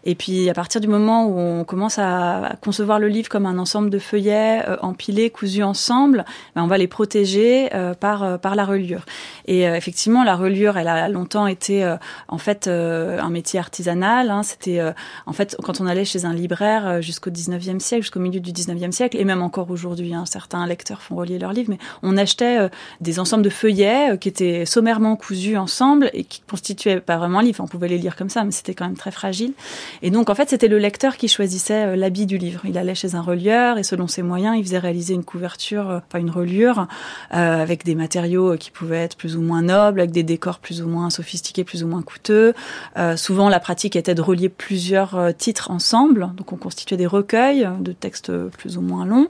Et 0.05 0.15
puis, 0.15 0.49
à 0.49 0.53
partir 0.53 0.81
du 0.81 0.87
moment 0.87 1.25
où 1.27 1.39
on 1.39 1.63
commence 1.63 1.97
à 1.97 2.57
concevoir 2.61 2.99
le 2.99 3.07
livre 3.07 3.29
comme 3.29 3.45
un 3.45 3.57
ensemble 3.57 3.89
de 3.89 3.99
feuillets 3.99 4.67
euh, 4.67 4.75
empilés, 4.81 5.29
cousus 5.29 5.63
ensemble, 5.63 6.25
ben 6.55 6.63
on 6.63 6.67
va 6.67 6.77
les 6.77 6.87
protéger 6.87 7.73
euh, 7.73 7.93
par 7.93 8.23
euh, 8.23 8.37
par 8.37 8.55
la 8.55 8.65
reliure. 8.65 9.05
Et 9.45 9.63
effectivement, 9.63 10.23
la 10.23 10.35
reliure, 10.35 10.77
elle 10.77 10.87
a 10.87 11.07
longtemps 11.09 11.47
été 11.47 11.95
en 12.27 12.37
fait 12.37 12.67
un 12.67 13.29
métier 13.29 13.59
artisanal. 13.59 14.29
Hein. 14.29 14.43
C'était 14.43 14.81
en 15.25 15.33
fait 15.33 15.57
quand 15.61 15.81
on 15.81 15.85
allait 15.85 16.05
chez 16.05 16.23
un 16.23 16.33
libraire 16.33 17.01
jusqu'au 17.01 17.29
19e 17.29 17.79
siècle, 17.79 18.03
jusqu'au 18.03 18.21
milieu 18.21 18.39
du 18.39 18.51
19e 18.51 18.91
siècle, 18.91 19.17
et 19.17 19.25
même 19.25 19.41
encore 19.41 19.69
aujourd'hui, 19.69 20.13
hein, 20.13 20.23
certains 20.25 20.65
lecteurs 20.65 21.01
font 21.01 21.15
relier 21.15 21.39
leurs 21.39 21.51
livres, 21.51 21.69
mais 21.71 21.77
on 22.03 22.15
achetait 22.15 22.69
des 23.01 23.19
ensembles 23.19 23.43
de 23.43 23.49
feuillets 23.49 24.17
qui 24.17 24.29
étaient 24.29 24.65
sommairement 24.65 25.17
cousus 25.17 25.57
ensemble 25.57 26.09
et 26.13 26.23
qui 26.23 26.41
constituaient 26.49 27.01
pas 27.01 27.17
vraiment 27.17 27.39
un 27.39 27.43
livre. 27.43 27.61
On 27.61 27.67
pouvait 27.67 27.89
les 27.89 27.97
lire 27.97 28.15
comme 28.15 28.29
ça, 28.29 28.45
mais 28.45 28.51
c'était 28.51 28.73
quand 28.73 28.85
même 28.85 28.97
très 28.97 29.11
fragile. 29.11 29.53
Et 30.01 30.09
donc 30.09 30.29
en 30.29 30.35
fait, 30.35 30.49
c'était 30.49 30.67
le 30.67 30.77
lecteur 30.77 31.17
qui 31.17 31.27
choisissait 31.27 31.95
l'habit 31.95 32.25
du 32.25 32.37
livre. 32.37 32.61
Il 32.65 32.77
allait 32.77 32.95
chez 32.95 33.15
un 33.15 33.21
relieur 33.21 33.77
et 33.77 33.83
selon 33.83 34.07
ses 34.07 34.21
moyens, 34.21 34.57
il 34.57 34.63
faisait 34.63 34.79
réaliser 34.79 35.13
une 35.13 35.23
couverture, 35.23 35.89
euh, 35.89 35.99
enfin 36.07 36.19
une 36.19 36.29
reliure, 36.29 36.87
euh, 37.33 37.61
avec 37.61 37.83
des 37.83 37.95
matériaux 37.95 38.55
qui 38.57 38.71
pouvaient 38.71 39.03
être 39.03 39.17
plus 39.17 39.35
ou 39.35 39.41
moins 39.41 39.61
nobles, 39.61 39.99
avec 39.99 40.11
des 40.11 40.23
décors 40.23 40.59
plus 40.59 40.81
ou 40.81 40.87
moins 40.87 41.09
sophistiqués, 41.09 41.63
plus 41.63 41.83
ou 41.83 41.87
moins 41.87 42.01
coûteux. 42.01 42.53
Euh, 42.97 43.15
souvent, 43.17 43.49
la 43.49 43.59
pratique 43.59 43.95
était 43.95 44.15
de 44.15 44.21
relier 44.21 44.49
plusieurs 44.49 45.15
euh, 45.15 45.31
titres 45.31 45.71
ensemble, 45.71 46.31
donc 46.37 46.51
on 46.53 46.57
constituait 46.57 46.97
des 46.97 47.07
recueils 47.07 47.67
de 47.79 47.91
textes 47.91 48.31
plus 48.49 48.77
ou 48.77 48.81
moins 48.81 49.05
longs. 49.05 49.27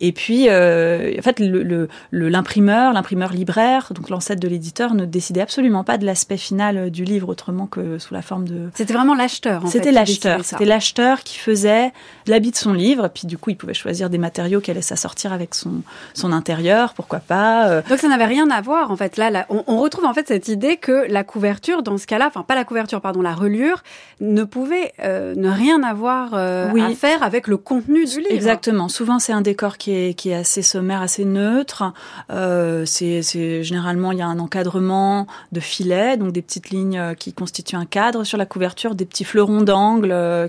Et 0.00 0.12
puis, 0.12 0.46
euh, 0.48 1.14
en 1.18 1.22
fait, 1.22 1.40
l'imprimeur, 1.40 1.88
le, 2.10 2.28
l'imprimeur, 2.28 2.92
l'imprimeur 2.92 3.32
libraire, 3.32 3.92
donc 3.94 4.10
l'ancêtre 4.10 4.40
de 4.40 4.48
l'éditeur, 4.48 4.94
ne 4.94 5.04
décidait 5.04 5.40
absolument 5.40 5.84
pas 5.84 5.98
de 5.98 6.06
l'aspect 6.06 6.36
final 6.36 6.90
du 6.90 7.04
livre 7.04 7.28
autrement 7.28 7.66
que 7.66 7.98
sous 7.98 8.14
la 8.14 8.22
forme 8.22 8.46
de. 8.46 8.68
C'était 8.74 8.94
vraiment 8.94 9.14
l'acheteur. 9.14 9.62
C'était 9.66 9.92
l'acheteur. 10.00 10.44
C'était 10.44 10.64
l'acheteur 10.64 11.22
qui 11.22 11.38
faisait 11.38 11.92
l'habit 12.26 12.50
de 12.50 12.56
son 12.56 12.72
livre. 12.72 13.08
Puis 13.08 13.26
du 13.26 13.38
coup, 13.38 13.50
il 13.50 13.56
pouvait 13.56 13.74
choisir 13.74 14.10
des 14.10 14.18
matériaux 14.18 14.60
qui 14.60 14.70
allaient 14.70 14.82
s'assortir 14.82 15.32
avec 15.32 15.54
son, 15.54 15.82
son 16.14 16.32
intérieur, 16.32 16.94
pourquoi 16.94 17.20
pas. 17.20 17.68
Euh. 17.68 17.82
Donc 17.88 17.98
ça 17.98 18.08
n'avait 18.08 18.26
rien 18.26 18.50
à 18.50 18.60
voir 18.60 18.90
en 18.90 18.96
fait. 18.96 19.16
Là, 19.16 19.46
on, 19.48 19.64
on, 19.66 19.78
retrouve 19.78 20.04
en 20.04 20.14
fait 20.14 20.28
cette 20.28 20.48
idée 20.48 20.76
que 20.76 21.06
la 21.08 21.24
couverture, 21.24 21.82
dans 21.82 21.98
ce 21.98 22.06
cas-là, 22.06 22.26
enfin 22.28 22.42
pas 22.42 22.54
la 22.54 22.64
couverture, 22.64 23.00
pardon, 23.00 23.22
la 23.22 23.34
relure, 23.34 23.82
ne 24.20 24.44
pouvait 24.44 24.92
euh, 25.00 25.34
ne 25.36 25.48
rien 25.48 25.82
avoir 25.82 26.34
euh, 26.34 26.74
à 26.74 26.94
faire 26.94 27.22
avec 27.22 27.46
le 27.46 27.56
contenu 27.56 28.04
du 28.04 28.18
livre. 28.18 28.32
Exactement. 28.32 28.88
Souvent, 28.88 29.18
c'est 29.18 29.32
un 29.32 29.40
décor 29.40 29.78
qui 29.78 29.92
est, 29.92 30.14
qui 30.14 30.30
est 30.30 30.34
assez 30.34 30.62
sommaire, 30.62 31.02
assez 31.02 31.24
neutre. 31.24 31.92
Euh, 32.30 32.84
c'est 32.84 33.22
généralement 33.62 34.12
il 34.12 34.18
y 34.18 34.22
a 34.22 34.26
un 34.26 34.38
encadrement 34.38 35.26
de 35.52 35.60
filets, 35.60 36.16
donc 36.16 36.32
des 36.32 36.42
petites 36.42 36.70
lignes 36.70 37.14
qui 37.18 37.32
constituent 37.32 37.76
un 37.76 37.86
cadre 37.86 38.24
sur 38.24 38.38
la 38.38 38.46
couverture, 38.46 38.94
des 38.94 39.04
petits 39.04 39.24
fleurons 39.24 39.62
d'angle 39.62 39.87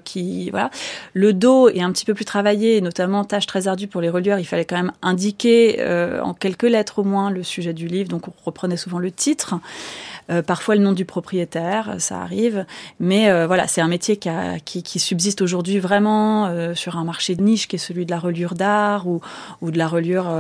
qui 0.04 0.50
voilà. 0.50 0.70
Le 1.14 1.34
dos 1.34 1.70
est 1.70 1.82
un 1.82 1.92
petit 1.92 2.06
peu 2.06 2.14
plus 2.14 2.26
travaillé, 2.26 2.82
notamment 2.82 3.24
tâche 3.24 3.46
très 3.46 3.68
ardue 3.68 3.88
pour 3.88 4.02
les 4.02 4.10
relieurs. 4.10 4.40
Il 4.40 4.46
fallait 4.46 4.66
quand 4.66 4.76
même 4.76 4.92
indiquer 5.02 5.78
euh, 5.80 6.22
en 6.22 6.34
quelques 6.34 6.64
lettres 6.64 7.00
au 7.00 7.04
moins 7.04 7.30
le 7.30 7.44
sujet 7.44 7.74
du 7.74 7.88
livre, 7.88 8.10
donc 8.10 8.28
on 8.28 8.34
reprenait 8.46 8.78
souvent 8.78 9.00
le 9.00 9.12
titre. 9.12 9.56
Euh, 10.30 10.44
parfois 10.44 10.76
le 10.76 10.82
nom 10.82 10.92
du 10.92 11.06
propriétaire, 11.06 11.96
ça 11.98 12.22
arrive. 12.22 12.66
Mais 13.00 13.30
euh, 13.30 13.48
voilà, 13.48 13.68
c'est 13.68 13.82
un 13.82 13.88
métier 13.88 14.18
qui, 14.18 14.30
a, 14.30 14.60
qui, 14.60 15.00
subsiste 15.00 15.42
aujourd'hui 15.42 15.80
vraiment 15.80 16.46
euh, 16.48 16.76
sur 16.76 16.98
un 16.98 17.04
marché 17.04 17.36
de 17.36 17.42
niche 17.42 17.68
qui 17.68 17.78
est 17.78 17.80
celui 17.80 18.06
de 18.06 18.12
la 18.12 18.20
reliure 18.20 18.54
d'art 18.54 19.08
ou, 19.08 19.22
ou 19.62 19.72
de 19.72 19.78
la 19.78 19.88
reliure 19.88 20.32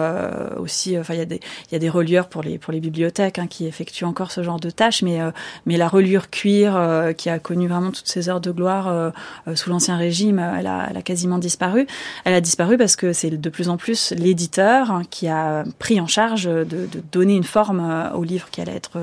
aussi. 0.57 0.97
Enfin, 0.97 1.13
il 1.13 1.19
y 1.19 1.23
a 1.23 1.25
des 1.25 1.39
il 1.69 1.73
y 1.73 1.75
a 1.75 1.79
des 1.79 1.89
relieurs 1.89 2.27
pour 2.27 2.43
les 2.43 2.57
pour 2.57 2.73
les 2.73 2.79
bibliothèques 2.79 3.39
hein, 3.39 3.47
qui 3.47 3.65
effectuent 3.65 4.05
encore 4.05 4.31
ce 4.31 4.43
genre 4.43 4.59
de 4.59 4.69
tâches, 4.69 5.01
mais 5.01 5.19
mais 5.65 5.77
la 5.77 5.87
reliure 5.87 6.29
cuir 6.29 6.77
qui 7.17 7.29
a 7.29 7.39
connu 7.39 7.67
vraiment 7.67 7.91
toutes 7.91 8.07
ses 8.07 8.29
heures 8.29 8.41
de 8.41 8.51
gloire 8.51 8.88
sous 9.55 9.69
l'ancien 9.69 9.97
régime, 9.97 10.39
elle 10.39 10.67
a, 10.67 10.87
elle 10.89 10.97
a 10.97 11.01
quasiment 11.01 11.37
disparu. 11.37 11.87
Elle 12.25 12.33
a 12.33 12.41
disparu 12.41 12.77
parce 12.77 12.95
que 12.95 13.13
c'est 13.13 13.29
de 13.29 13.49
plus 13.49 13.69
en 13.69 13.77
plus 13.77 14.13
l'éditeur 14.17 14.91
hein, 14.91 15.03
qui 15.09 15.27
a 15.27 15.63
pris 15.79 15.99
en 15.99 16.07
charge 16.07 16.45
de, 16.45 16.63
de 16.63 17.01
donner 17.11 17.35
une 17.35 17.43
forme 17.43 18.11
au 18.13 18.23
livre 18.23 18.49
qui 18.49 18.61
allait 18.61 18.75
être 18.75 18.99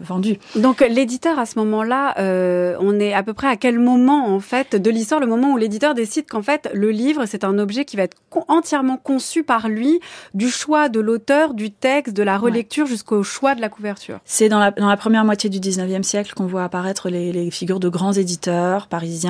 vendu 0.00 0.38
donc 0.56 0.80
l'éditeur 0.80 1.38
à 1.38 1.46
ce 1.46 1.58
moment-là, 1.58 2.14
euh, 2.18 2.76
on 2.80 2.98
est 2.98 3.12
à 3.12 3.22
peu 3.22 3.34
près 3.34 3.48
à 3.48 3.56
quel 3.56 3.78
moment 3.78 4.34
en 4.34 4.40
fait 4.40 4.74
de 4.74 4.90
l'histoire, 4.90 5.20
le 5.20 5.26
moment 5.26 5.52
où 5.52 5.56
l'éditeur 5.56 5.94
décide 5.94 6.28
qu'en 6.28 6.42
fait 6.42 6.68
le 6.72 6.90
livre 6.90 7.24
c'est 7.26 7.44
un 7.44 7.58
objet 7.58 7.84
qui 7.84 7.96
va 7.96 8.02
être 8.02 8.16
entièrement 8.48 8.96
conçu 8.96 9.42
par 9.42 9.68
lui, 9.68 10.00
du 10.34 10.48
choix 10.48 10.88
de 10.88 11.00
l'auteur, 11.00 11.54
du 11.54 11.70
texte, 11.70 12.14
de 12.14 12.22
la 12.22 12.36
relecture 12.36 12.86
jusqu'au 12.86 13.22
choix 13.22 13.54
de 13.54 13.60
la 13.60 13.68
couverture? 13.68 14.18
C'est 14.24 14.48
dans 14.48 14.58
la, 14.58 14.70
dans 14.70 14.88
la 14.88 14.96
première 14.96 15.24
moitié 15.24 15.48
du 15.50 15.58
19e 15.60 16.02
siècle 16.02 16.32
qu'on 16.34 16.46
voit 16.46 16.64
apparaître 16.64 17.08
les, 17.08 17.32
les, 17.32 17.50
figures 17.50 17.80
de 17.80 17.88
grands 17.88 18.12
éditeurs 18.12 18.88
parisiens. 18.88 19.25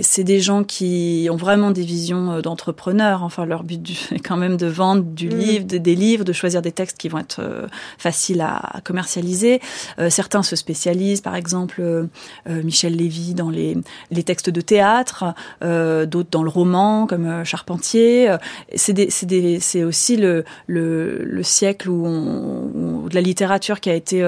C'est 0.00 0.24
des 0.24 0.40
gens 0.40 0.64
qui 0.64 1.28
ont 1.30 1.36
vraiment 1.36 1.70
des 1.70 1.82
visions 1.82 2.32
euh, 2.32 2.40
d'entrepreneurs. 2.40 3.22
Enfin, 3.22 3.44
leur 3.44 3.64
but 3.64 4.08
est 4.12 4.20
quand 4.20 4.36
même 4.36 4.56
de 4.56 4.66
vendre 4.66 5.02
du 5.02 5.28
mm. 5.28 5.36
livre, 5.36 5.64
des 5.64 5.94
livres, 5.94 6.24
de 6.24 6.32
choisir 6.32 6.62
des 6.62 6.72
textes 6.72 6.98
qui 6.98 7.08
vont 7.08 7.18
être 7.18 7.40
euh, 7.40 7.66
faciles 7.98 8.40
à, 8.40 8.80
commercialiser. 8.84 9.60
Euh, 9.98 10.10
certains 10.10 10.42
se 10.42 10.56
spécialisent, 10.56 11.20
par 11.20 11.36
exemple 11.36 11.82
Michel 12.46 12.96
Lévy 12.96 13.34
dans 13.34 13.50
les, 13.50 13.76
les 14.10 14.22
textes 14.22 14.50
de 14.50 14.60
théâtre, 14.60 15.34
d'autres 15.60 16.30
dans 16.30 16.42
le 16.42 16.48
roman 16.48 17.06
comme 17.06 17.44
Charpentier. 17.44 18.34
C'est 18.74 19.84
aussi 19.84 20.16
le, 20.16 20.44
le, 20.66 21.24
le, 21.24 21.42
siècle 21.42 21.88
où, 21.88 22.06
on, 22.06 22.70
où 22.74 23.08
de 23.08 23.14
la 23.14 23.20
littérature 23.20 23.80
qui 23.80 23.90
a 23.90 23.94
été 23.94 24.24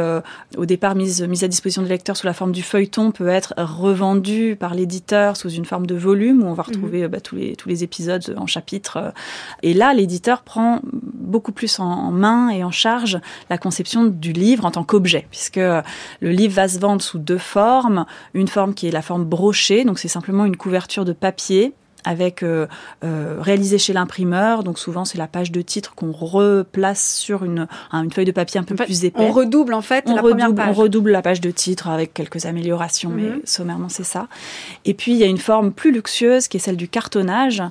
au 0.57 0.66
départ 0.66 0.94
mise, 0.94 1.22
mise 1.22 1.44
à 1.44 1.48
disposition 1.48 1.83
des 1.83 1.88
lecteurs 1.88 2.16
sous 2.16 2.26
la 2.26 2.35
forme 2.35 2.52
du 2.52 2.62
feuilleton 2.62 3.11
peut 3.11 3.28
être 3.28 3.54
revendue 3.57 4.57
par 4.57 4.74
l'éditeur 4.75 5.37
sous 5.37 5.51
une 5.51 5.65
forme 5.65 5.87
de 5.87 5.95
volume 5.95 6.43
où 6.43 6.47
on 6.47 6.55
va 6.55 6.65
mhm. 6.65 6.75
retrouver 6.75 7.09
bah, 7.09 7.21
tous, 7.21 7.37
les, 7.37 7.57
tous 7.57 7.69
les 7.69 7.85
épisodes 7.85 8.35
en 8.37 8.47
chapitres. 8.47 9.13
Et 9.63 9.75
là, 9.75 9.95
l'éditeur 9.95 10.43
prend 10.43 10.81
beaucoup 10.85 11.53
plus 11.53 11.79
en 11.81 12.11
main 12.11 12.51
et 12.51 12.65
en 12.65 12.71
charge 12.71 13.19
la 13.51 13.59
conception 13.59 14.05
du 14.05 14.33
livre 14.33 14.65
en 14.65 14.71
tant 14.71 14.85
qu'objet, 14.85 15.27
puisque 15.31 15.57
le 15.57 15.85
livre 16.21 16.55
va 16.55 16.69
se 16.69 16.79
vendre 16.79 17.03
sous 17.03 17.19
deux 17.19 17.39
formes. 17.39 18.07
Une 18.35 18.49
forme 18.49 18.75
qui 18.75 18.87
est 18.87 18.91
la 18.93 19.03
forme 19.03 19.25
brochée, 19.25 19.85
donc 19.85 19.99
c'est 19.99 20.09
simplement 20.09 20.45
une 20.45 20.57
couverture 20.57 21.05
de 21.05 21.13
papier 21.13 21.75
avec 22.05 22.43
euh, 22.43 22.67
euh, 23.03 23.37
réalisé 23.40 23.79
chez 23.79 23.93
l'imprimeur. 23.93 24.62
Donc 24.62 24.79
souvent 24.79 25.05
c'est 25.05 25.19
la 25.19 25.27
page 25.27 25.51
de 25.51 25.62
titre 25.62 25.95
qu'on 25.95 26.12
replace 26.12 27.17
sur 27.17 27.45
une, 27.45 27.67
une 27.93 28.11
feuille 28.11 28.25
de 28.25 28.33
papier 28.33 28.61
un 28.61 28.64
peu 28.64 28.75
plus 28.75 29.05
épais. 29.05 29.21
On 29.21 29.33
redouble 29.33 29.75
en 29.75 29.83
fait 29.83 30.05
on 30.07 30.14
la 30.14 30.23
redouble, 30.23 30.40
première 30.40 30.55
page. 30.55 30.77
On 30.77 30.81
redouble 30.81 31.11
la 31.11 31.23
page 31.23 31.40
de 31.40 31.51
titre 31.51 31.88
avec 31.88 32.14
quelques 32.14 32.47
améliorations, 32.47 33.11
mais 33.11 33.23
mhm. 33.23 33.40
sommairement 33.45 33.88
c'est 33.88 34.05
ça. 34.05 34.29
Et 34.85 34.95
puis 34.95 35.12
il 35.12 35.19
y 35.19 35.25
a 35.25 35.29
une 35.29 35.38
forme 35.38 35.73
plus 35.73 35.93
luxueuse 35.93 36.49
qui 36.49 36.59
est 36.59 36.61
celle 36.61 36.77
du 36.77 36.88
cartonnage, 36.88 37.62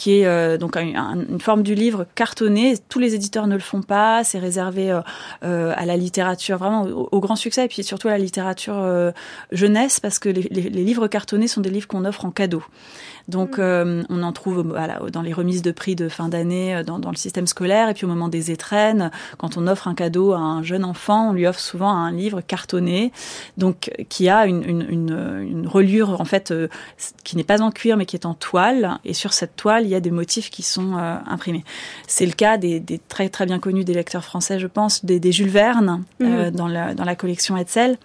qui 0.00 0.20
est 0.20 0.26
euh, 0.26 0.56
donc 0.56 0.78
une 0.78 1.40
forme 1.40 1.62
du 1.62 1.74
livre 1.74 2.06
cartonné. 2.14 2.74
Tous 2.88 2.98
les 2.98 3.14
éditeurs 3.14 3.46
ne 3.46 3.52
le 3.52 3.60
font 3.60 3.82
pas. 3.82 4.24
C'est 4.24 4.38
réservé 4.38 4.90
euh, 4.90 5.02
euh, 5.44 5.74
à 5.76 5.84
la 5.84 5.98
littérature, 5.98 6.56
vraiment 6.56 6.84
au, 6.84 7.20
grand 7.20 7.36
succès, 7.36 7.66
et 7.66 7.68
puis 7.68 7.84
surtout 7.84 8.08
à 8.08 8.12
la 8.12 8.18
littérature 8.18 8.82
jeunesse, 9.52 10.00
parce 10.00 10.18
que 10.18 10.30
les, 10.30 10.48
les, 10.50 10.70
les, 10.70 10.84
livres 10.84 11.06
cartonnés 11.06 11.48
sont 11.48 11.60
des 11.60 11.68
livres 11.68 11.86
qu'on 11.86 12.06
offre 12.06 12.24
en 12.24 12.30
cadeau. 12.30 12.62
Donc, 13.28 13.58
euh, 13.58 14.02
on 14.08 14.22
en 14.22 14.32
trouve 14.32 14.62
voilà, 14.62 15.00
dans 15.12 15.20
les 15.20 15.34
remises 15.34 15.60
de 15.60 15.70
prix 15.70 15.94
de 15.94 16.08
fin 16.08 16.28
d'année 16.28 16.82
dans, 16.84 16.98
dans, 16.98 17.10
le 17.10 17.16
système 17.16 17.46
scolaire 17.46 17.88
et 17.90 17.94
puis 17.94 18.06
au 18.06 18.08
moment 18.08 18.28
des 18.28 18.50
étrennes, 18.50 19.10
quand 19.36 19.58
on 19.58 19.66
offre 19.66 19.86
un 19.86 19.94
cadeau 19.94 20.32
à 20.32 20.38
un 20.38 20.62
jeune 20.62 20.84
enfant, 20.84 21.30
on 21.30 21.32
lui 21.34 21.46
offre 21.46 21.60
souvent 21.60 21.90
un 21.90 22.10
livre 22.10 22.40
cartonné, 22.40 23.12
donc 23.58 23.90
qui 24.08 24.28
a 24.30 24.46
une, 24.46 24.64
une, 24.66 24.86
une, 24.88 25.46
une 25.48 25.68
reliure 25.68 26.20
en 26.20 26.24
fait 26.24 26.52
qui 27.22 27.36
n'est 27.36 27.44
pas 27.44 27.60
en 27.60 27.70
cuir 27.70 27.96
mais 27.96 28.06
qui 28.06 28.16
est 28.16 28.26
en 28.26 28.34
toile 28.34 28.98
et 29.04 29.14
sur 29.14 29.32
cette 29.32 29.56
toile 29.56 29.84
il 29.84 29.89
y 29.90 29.94
a 29.94 30.00
des 30.00 30.10
motifs 30.10 30.50
qui 30.50 30.62
sont 30.62 30.96
imprimés. 30.96 31.64
C'est 32.06 32.26
le 32.26 32.32
cas 32.32 32.56
des, 32.56 32.80
des, 32.80 32.98
très 32.98 33.28
très 33.28 33.46
bien 33.46 33.58
connus 33.58 33.84
des 33.84 33.94
lecteurs 33.94 34.24
français, 34.24 34.58
je 34.58 34.66
pense, 34.66 35.04
des, 35.04 35.20
des 35.20 35.32
Jules 35.32 35.48
Verne 35.48 36.04
mmh. 36.18 36.50
dans, 36.50 36.68
la, 36.68 36.94
dans 36.94 37.04
la 37.04 37.16
collection 37.16 37.56
Hetzel. 37.56 37.98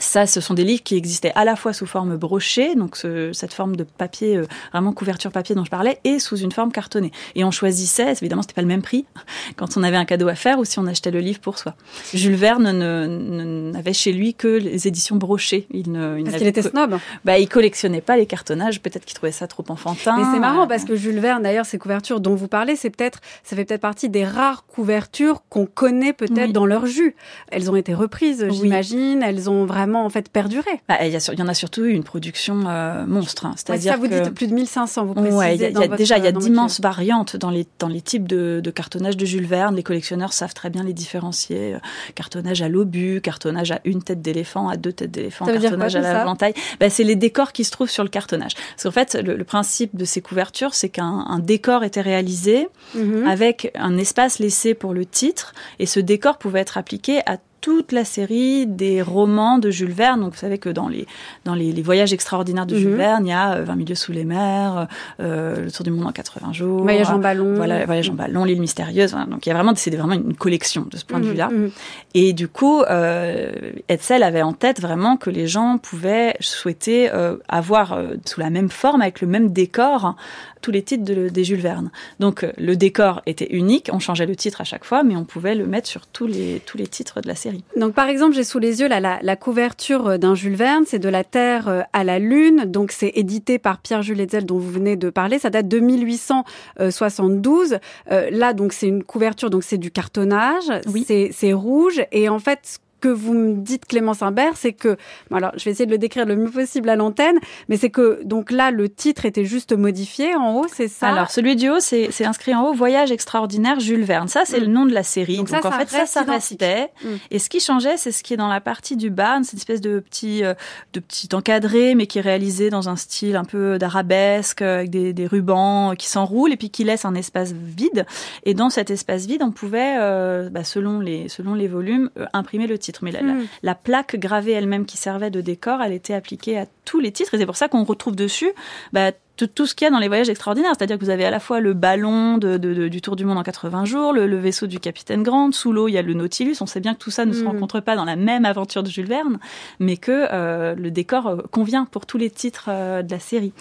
Ça, 0.00 0.26
ce 0.26 0.40
sont 0.40 0.54
des 0.54 0.64
livres 0.64 0.82
qui 0.82 0.96
existaient 0.96 1.32
à 1.34 1.44
la 1.44 1.56
fois 1.56 1.74
sous 1.74 1.84
forme 1.84 2.16
brochée, 2.16 2.74
donc 2.74 2.96
ce, 2.96 3.32
cette 3.34 3.52
forme 3.52 3.76
de 3.76 3.84
papier, 3.84 4.38
euh, 4.38 4.46
vraiment 4.72 4.92
couverture 4.92 5.30
papier 5.30 5.54
dont 5.54 5.64
je 5.64 5.70
parlais, 5.70 6.00
et 6.04 6.18
sous 6.18 6.38
une 6.38 6.52
forme 6.52 6.72
cartonnée. 6.72 7.12
Et 7.34 7.44
on 7.44 7.50
choisissait, 7.50 8.12
évidemment, 8.12 8.40
c'était 8.40 8.54
pas 8.54 8.62
le 8.62 8.66
même 8.66 8.80
prix 8.80 9.04
quand 9.56 9.76
on 9.76 9.82
avait 9.82 9.98
un 9.98 10.06
cadeau 10.06 10.28
à 10.28 10.34
faire 10.34 10.58
ou 10.58 10.64
si 10.64 10.78
on 10.78 10.86
achetait 10.86 11.10
le 11.10 11.20
livre 11.20 11.40
pour 11.40 11.58
soi. 11.58 11.74
Jules 12.14 12.34
Verne 12.34 13.70
n'avait 13.72 13.92
chez 13.92 14.12
lui 14.12 14.32
que 14.32 14.48
les 14.48 14.88
éditions 14.88 15.16
brochées. 15.16 15.66
Il 15.70 15.92
ne, 15.92 16.18
il 16.18 16.24
parce 16.24 16.38
qu'il 16.38 16.46
était 16.46 16.62
snob. 16.62 16.98
Bah, 17.26 17.38
il 17.38 17.48
collectionnait 17.48 18.00
pas 18.00 18.16
les 18.16 18.24
cartonnages. 18.24 18.80
Peut-être 18.80 19.04
qu'il 19.04 19.14
trouvait 19.14 19.32
ça 19.32 19.46
trop 19.48 19.64
enfantin. 19.68 20.16
Mais 20.16 20.24
c'est 20.32 20.40
marrant 20.40 20.66
parce 20.66 20.86
que 20.86 20.96
Jules 20.96 21.20
Verne, 21.20 21.42
d'ailleurs, 21.42 21.66
ces 21.66 21.78
couvertures 21.78 22.20
dont 22.20 22.34
vous 22.34 22.48
parlez, 22.48 22.74
c'est 22.74 22.88
peut-être, 22.88 23.20
ça 23.44 23.54
fait 23.54 23.66
peut-être 23.66 23.82
partie 23.82 24.08
des 24.08 24.24
rares 24.24 24.64
couvertures 24.64 25.42
qu'on 25.50 25.66
connaît 25.66 26.14
peut-être 26.14 26.52
dans 26.52 26.64
leur 26.64 26.86
jus. 26.86 27.14
Elles 27.50 27.70
ont 27.70 27.76
été 27.76 27.92
reprises, 27.92 28.46
j'imagine. 28.50 29.22
Elles 29.22 29.50
ont 29.50 29.66
vraiment 29.66 29.89
en 29.98 30.10
fait 30.10 30.28
perduré. 30.28 30.70
Bah, 30.88 30.96
il, 31.02 31.12
y 31.12 31.16
a, 31.16 31.32
y, 31.32 31.42
en 31.42 31.48
a 31.48 31.54
surtout 31.54 31.84
eu 31.84 31.92
une 31.92 32.04
production 32.04 32.64
euh, 32.66 33.06
monstre. 33.06 33.46
Hein. 33.46 33.54
C'est-à-dire 33.56 33.92
ça, 33.92 33.98
vous 33.98 34.06
dites 34.06 34.30
plus 34.30 34.46
de 34.46 34.54
1500, 34.54 35.04
vous 35.04 35.14
précisez. 35.14 35.36
Ouais, 35.36 35.56
y 35.56 35.64
a, 35.64 35.70
y 35.70 35.84
a, 35.84 35.88
déjà, 35.88 36.18
il 36.18 36.24
y 36.24 36.26
a 36.26 36.32
d'immenses 36.32 36.80
variantes 36.80 37.36
dans 37.36 37.50
les, 37.50 37.66
dans 37.78 37.88
les 37.88 38.00
types 38.00 38.26
de, 38.28 38.60
de, 38.62 38.70
cartonnage 38.70 39.16
de 39.16 39.26
Jules 39.26 39.46
Verne. 39.46 39.76
Les 39.76 39.82
collectionneurs 39.82 40.32
savent 40.32 40.54
très 40.54 40.70
bien 40.70 40.82
les 40.82 40.92
différencier. 40.92 41.74
Euh, 41.74 41.78
cartonnage 42.14 42.62
à 42.62 42.68
l'obus, 42.68 43.20
cartonnage 43.20 43.72
à 43.72 43.80
une 43.84 44.02
tête 44.02 44.22
d'éléphant, 44.22 44.68
à 44.68 44.76
deux 44.76 44.92
têtes 44.92 45.10
d'éléphant, 45.10 45.46
cartonnage 45.46 45.96
à 45.96 46.00
la 46.00 46.24
ventaille. 46.24 46.54
Bah, 46.78 46.90
c'est 46.90 47.04
les 47.04 47.16
décors 47.16 47.52
qui 47.52 47.64
se 47.64 47.70
trouvent 47.70 47.90
sur 47.90 48.04
le 48.04 48.10
cartonnage. 48.10 48.54
Parce 48.54 48.84
qu'en 48.84 48.90
fait, 48.90 49.14
le, 49.14 49.36
le, 49.36 49.44
principe 49.44 49.96
de 49.96 50.04
ces 50.04 50.20
couvertures, 50.20 50.74
c'est 50.74 50.88
qu'un 50.88 51.40
décor 51.40 51.82
était 51.84 52.00
réalisé 52.00 52.68
mm 52.94 53.00
-hmm. 53.00 53.26
avec 53.28 53.72
un 53.74 53.96
espace 53.98 54.38
laissé 54.38 54.74
pour 54.74 54.94
le 54.94 55.04
titre. 55.04 55.52
Et 55.78 55.86
ce 55.86 56.00
décor 56.00 56.38
pouvait 56.38 56.60
être 56.60 56.78
appliqué 56.78 57.20
à 57.26 57.36
toute 57.60 57.92
la 57.92 58.04
série 58.04 58.66
des 58.66 59.02
romans 59.02 59.58
de 59.58 59.70
Jules 59.70 59.92
Verne. 59.92 60.20
Donc, 60.20 60.32
vous 60.32 60.38
savez 60.38 60.58
que 60.58 60.68
dans 60.68 60.88
les, 60.88 61.06
dans 61.44 61.54
les, 61.54 61.72
les 61.72 61.82
voyages 61.82 62.12
extraordinaires 62.12 62.66
de 62.66 62.76
Jules 62.76 62.94
-hmm. 62.94 62.96
Verne, 62.96 63.26
il 63.26 63.30
y 63.30 63.32
a 63.32 63.60
20 63.60 63.76
milieux 63.76 63.94
sous 63.94 64.12
les 64.12 64.24
mers, 64.24 64.88
euh, 65.20 65.64
Le 65.64 65.70
Tour 65.70 65.84
du 65.84 65.90
monde 65.90 66.06
en 66.06 66.12
80 66.12 66.52
jours. 66.52 66.82
Voyage 66.82 67.10
en 67.10 67.18
ballon. 67.18 67.54
Voilà, 67.54 67.84
Voyage 67.86 68.10
en 68.10 68.14
ballon, 68.14 68.44
L'île 68.44 68.60
mystérieuse. 68.60 69.10
Voilà. 69.10 69.26
Donc, 69.26 69.46
il 69.46 69.48
y 69.48 69.52
a 69.52 69.54
vraiment, 69.54 69.74
c'est 69.74 69.94
vraiment 69.94 70.14
une 70.14 70.34
collection 70.34 70.86
de 70.90 70.96
ce 70.96 71.04
point 71.04 71.20
de 71.20 71.26
vue-là. 71.26 71.48
Mm 71.48 71.66
-hmm. 71.66 71.70
Et 72.14 72.32
du 72.32 72.48
coup, 72.48 72.82
euh, 72.82 73.52
Hetzel 73.88 74.22
avait 74.22 74.42
en 74.42 74.52
tête 74.52 74.80
vraiment 74.80 75.16
que 75.16 75.30
les 75.30 75.46
gens 75.46 75.78
pouvaient 75.78 76.36
souhaiter 76.40 77.10
euh, 77.12 77.36
avoir 77.48 77.92
euh, 77.92 78.14
sous 78.24 78.40
la 78.40 78.50
même 78.50 78.70
forme, 78.70 79.00
avec 79.02 79.20
le 79.20 79.28
même 79.28 79.52
décor, 79.52 80.16
tous 80.60 80.70
les 80.70 80.82
titres 80.82 81.04
de, 81.04 81.28
des 81.28 81.44
Jules 81.44 81.60
Verne. 81.60 81.90
Donc, 82.18 82.44
euh, 82.44 82.52
le 82.58 82.76
décor 82.76 83.22
était 83.26 83.52
unique. 83.52 83.90
On 83.92 83.98
changeait 83.98 84.26
le 84.26 84.36
titre 84.36 84.60
à 84.60 84.64
chaque 84.64 84.84
fois, 84.84 85.02
mais 85.02 85.16
on 85.16 85.24
pouvait 85.24 85.54
le 85.54 85.66
mettre 85.66 85.88
sur 85.88 86.06
tous 86.06 86.26
les, 86.26 86.60
tous 86.66 86.78
les 86.78 86.86
titres 86.86 87.20
de 87.20 87.28
la 87.28 87.34
série. 87.34 87.64
Donc, 87.76 87.94
par 87.94 88.08
exemple, 88.08 88.34
j'ai 88.34 88.44
sous 88.44 88.58
les 88.58 88.80
yeux 88.80 88.88
là, 88.88 89.00
la, 89.00 89.18
la 89.22 89.36
couverture 89.36 90.18
d'un 90.18 90.34
Jules 90.34 90.56
Verne, 90.56 90.84
c'est 90.86 90.98
de 90.98 91.08
la 91.08 91.24
Terre 91.24 91.86
à 91.92 92.04
la 92.04 92.18
Lune. 92.18 92.64
Donc, 92.66 92.92
c'est 92.92 93.12
édité 93.14 93.58
par 93.58 93.78
Pierre-Jules 93.78 94.20
Hetzel, 94.20 94.46
dont 94.46 94.58
vous 94.58 94.70
venez 94.70 94.96
de 94.96 95.10
parler. 95.10 95.38
Ça 95.38 95.50
date 95.50 95.68
de 95.68 95.78
1872. 95.78 97.78
Euh, 98.10 98.30
là, 98.30 98.52
donc, 98.52 98.72
c'est 98.72 98.88
une 98.88 99.04
couverture, 99.04 99.50
donc 99.50 99.64
c'est 99.64 99.78
du 99.78 99.90
cartonnage. 99.90 100.70
Oui. 100.86 101.06
C'est 101.06 101.52
rouge. 101.52 102.02
Et 102.12 102.28
en 102.28 102.38
fait, 102.38 102.80
que 103.00 103.08
vous 103.08 103.34
me 103.34 103.54
dites 103.56 103.86
Clémence 103.86 104.22
Imbert, 104.22 104.56
c'est 104.56 104.72
que, 104.72 104.96
alors 105.32 105.52
je 105.56 105.64
vais 105.64 105.70
essayer 105.70 105.86
de 105.86 105.90
le 105.90 105.98
décrire 105.98 106.26
le 106.26 106.36
mieux 106.36 106.50
possible 106.50 106.88
à 106.88 106.96
l'antenne, 106.96 107.38
mais 107.68 107.76
c'est 107.76 107.90
que 107.90 108.20
donc 108.24 108.50
là 108.50 108.70
le 108.70 108.88
titre 108.88 109.24
était 109.26 109.44
juste 109.44 109.72
modifié 109.72 110.34
en 110.36 110.56
haut, 110.56 110.66
c'est 110.72 110.88
ça? 110.88 111.08
Alors 111.08 111.30
celui 111.30 111.56
du 111.56 111.70
haut, 111.70 111.80
c'est 111.80 112.24
inscrit 112.24 112.54
en 112.54 112.68
haut 112.68 112.74
Voyage 112.74 113.10
extraordinaire 113.10 113.80
Jules 113.80 114.04
Verne. 114.04 114.28
Ça 114.28 114.42
c'est 114.44 114.60
mmh. 114.60 114.64
le 114.64 114.66
nom 114.66 114.86
de 114.86 114.92
la 114.92 115.02
série. 115.02 115.36
Donc, 115.36 115.50
donc 115.50 115.62
ça, 115.62 115.68
en 115.68 115.72
ça 115.72 115.78
fait 115.86 116.06
ça 116.06 116.06
ça 116.06 116.22
restait. 116.22 116.90
Mmh. 117.02 117.08
Et 117.30 117.38
ce 117.38 117.48
qui 117.48 117.60
changeait, 117.60 117.96
c'est 117.96 118.12
ce 118.12 118.22
qui 118.22 118.34
est 118.34 118.36
dans 118.36 118.48
la 118.48 118.60
partie 118.60 118.96
du 118.96 119.10
bas, 119.10 119.38
c'est 119.42 119.52
une 119.52 119.58
espèce 119.58 119.80
de 119.80 120.00
petit 120.00 120.44
euh, 120.44 120.54
de 120.92 121.00
petit 121.00 121.28
encadré, 121.32 121.94
mais 121.94 122.06
qui 122.06 122.18
est 122.18 122.22
réalisé 122.22 122.70
dans 122.70 122.88
un 122.88 122.96
style 122.96 123.36
un 123.36 123.44
peu 123.44 123.78
d'arabesque 123.78 124.62
avec 124.62 124.90
des, 124.90 125.12
des 125.12 125.26
rubans 125.26 125.94
qui 125.96 126.08
s'enroulent 126.08 126.52
et 126.52 126.56
puis 126.56 126.70
qui 126.70 126.84
laisse 126.84 127.04
un 127.04 127.14
espace 127.14 127.52
vide. 127.52 128.06
Et 128.44 128.54
dans 128.54 128.70
cet 128.70 128.90
espace 128.90 129.26
vide, 129.26 129.42
on 129.42 129.52
pouvait, 129.52 129.96
euh, 129.98 130.50
bah, 130.50 130.64
selon 130.64 131.00
les 131.00 131.28
selon 131.28 131.54
les 131.54 131.68
volumes, 131.68 132.10
euh, 132.18 132.26
imprimer 132.32 132.66
le 132.66 132.78
titre 132.78 132.89
mais 133.02 133.12
la, 133.12 133.22
mmh. 133.22 133.26
la, 133.26 133.34
la 133.62 133.74
plaque 133.74 134.16
gravée 134.16 134.52
elle-même 134.52 134.86
qui 134.86 134.96
servait 134.96 135.30
de 135.30 135.40
décor, 135.40 135.82
elle 135.82 135.92
était 135.92 136.14
appliquée 136.14 136.58
à 136.58 136.66
tous 136.84 137.00
les 137.00 137.12
titres, 137.12 137.34
et 137.34 137.38
c'est 137.38 137.46
pour 137.46 137.56
ça 137.56 137.68
qu'on 137.68 137.84
retrouve 137.84 138.16
dessus 138.16 138.50
bah, 138.92 139.12
tout 139.46 139.66
ce 139.66 139.74
qu'il 139.74 139.84
y 139.86 139.88
a 139.88 139.90
dans 139.90 139.98
les 139.98 140.08
voyages 140.08 140.28
extraordinaires. 140.28 140.72
C'est-à-dire 140.76 140.98
que 140.98 141.04
vous 141.04 141.10
avez 141.10 141.24
à 141.24 141.30
la 141.30 141.40
fois 141.40 141.60
le 141.60 141.72
ballon 141.72 142.38
de, 142.38 142.56
de, 142.56 142.74
de, 142.74 142.88
du 142.88 143.00
Tour 143.00 143.16
du 143.16 143.24
Monde 143.24 143.38
en 143.38 143.42
80 143.42 143.84
jours, 143.84 144.12
le, 144.12 144.26
le 144.26 144.38
vaisseau 144.38 144.66
du 144.66 144.80
capitaine 144.80 145.22
Grant, 145.22 145.52
sous 145.52 145.72
l'eau 145.72 145.88
il 145.88 145.92
y 145.92 145.98
a 145.98 146.02
le 146.02 146.14
Nautilus. 146.14 146.56
On 146.60 146.66
sait 146.66 146.80
bien 146.80 146.94
que 146.94 146.98
tout 146.98 147.10
ça 147.10 147.24
ne 147.24 147.30
mmh. 147.30 147.34
se 147.34 147.44
rencontre 147.44 147.80
pas 147.80 147.96
dans 147.96 148.04
la 148.04 148.16
même 148.16 148.44
aventure 148.44 148.82
de 148.82 148.88
Jules 148.88 149.06
Verne, 149.06 149.38
mais 149.78 149.96
que 149.96 150.26
euh, 150.32 150.74
le 150.74 150.90
décor 150.90 151.26
euh, 151.26 151.36
convient 151.50 151.84
pour 151.84 152.06
tous 152.06 152.18
les 152.18 152.30
titres 152.30 152.66
euh, 152.68 153.02
de 153.02 153.10
la 153.10 153.20
série. 153.20 153.52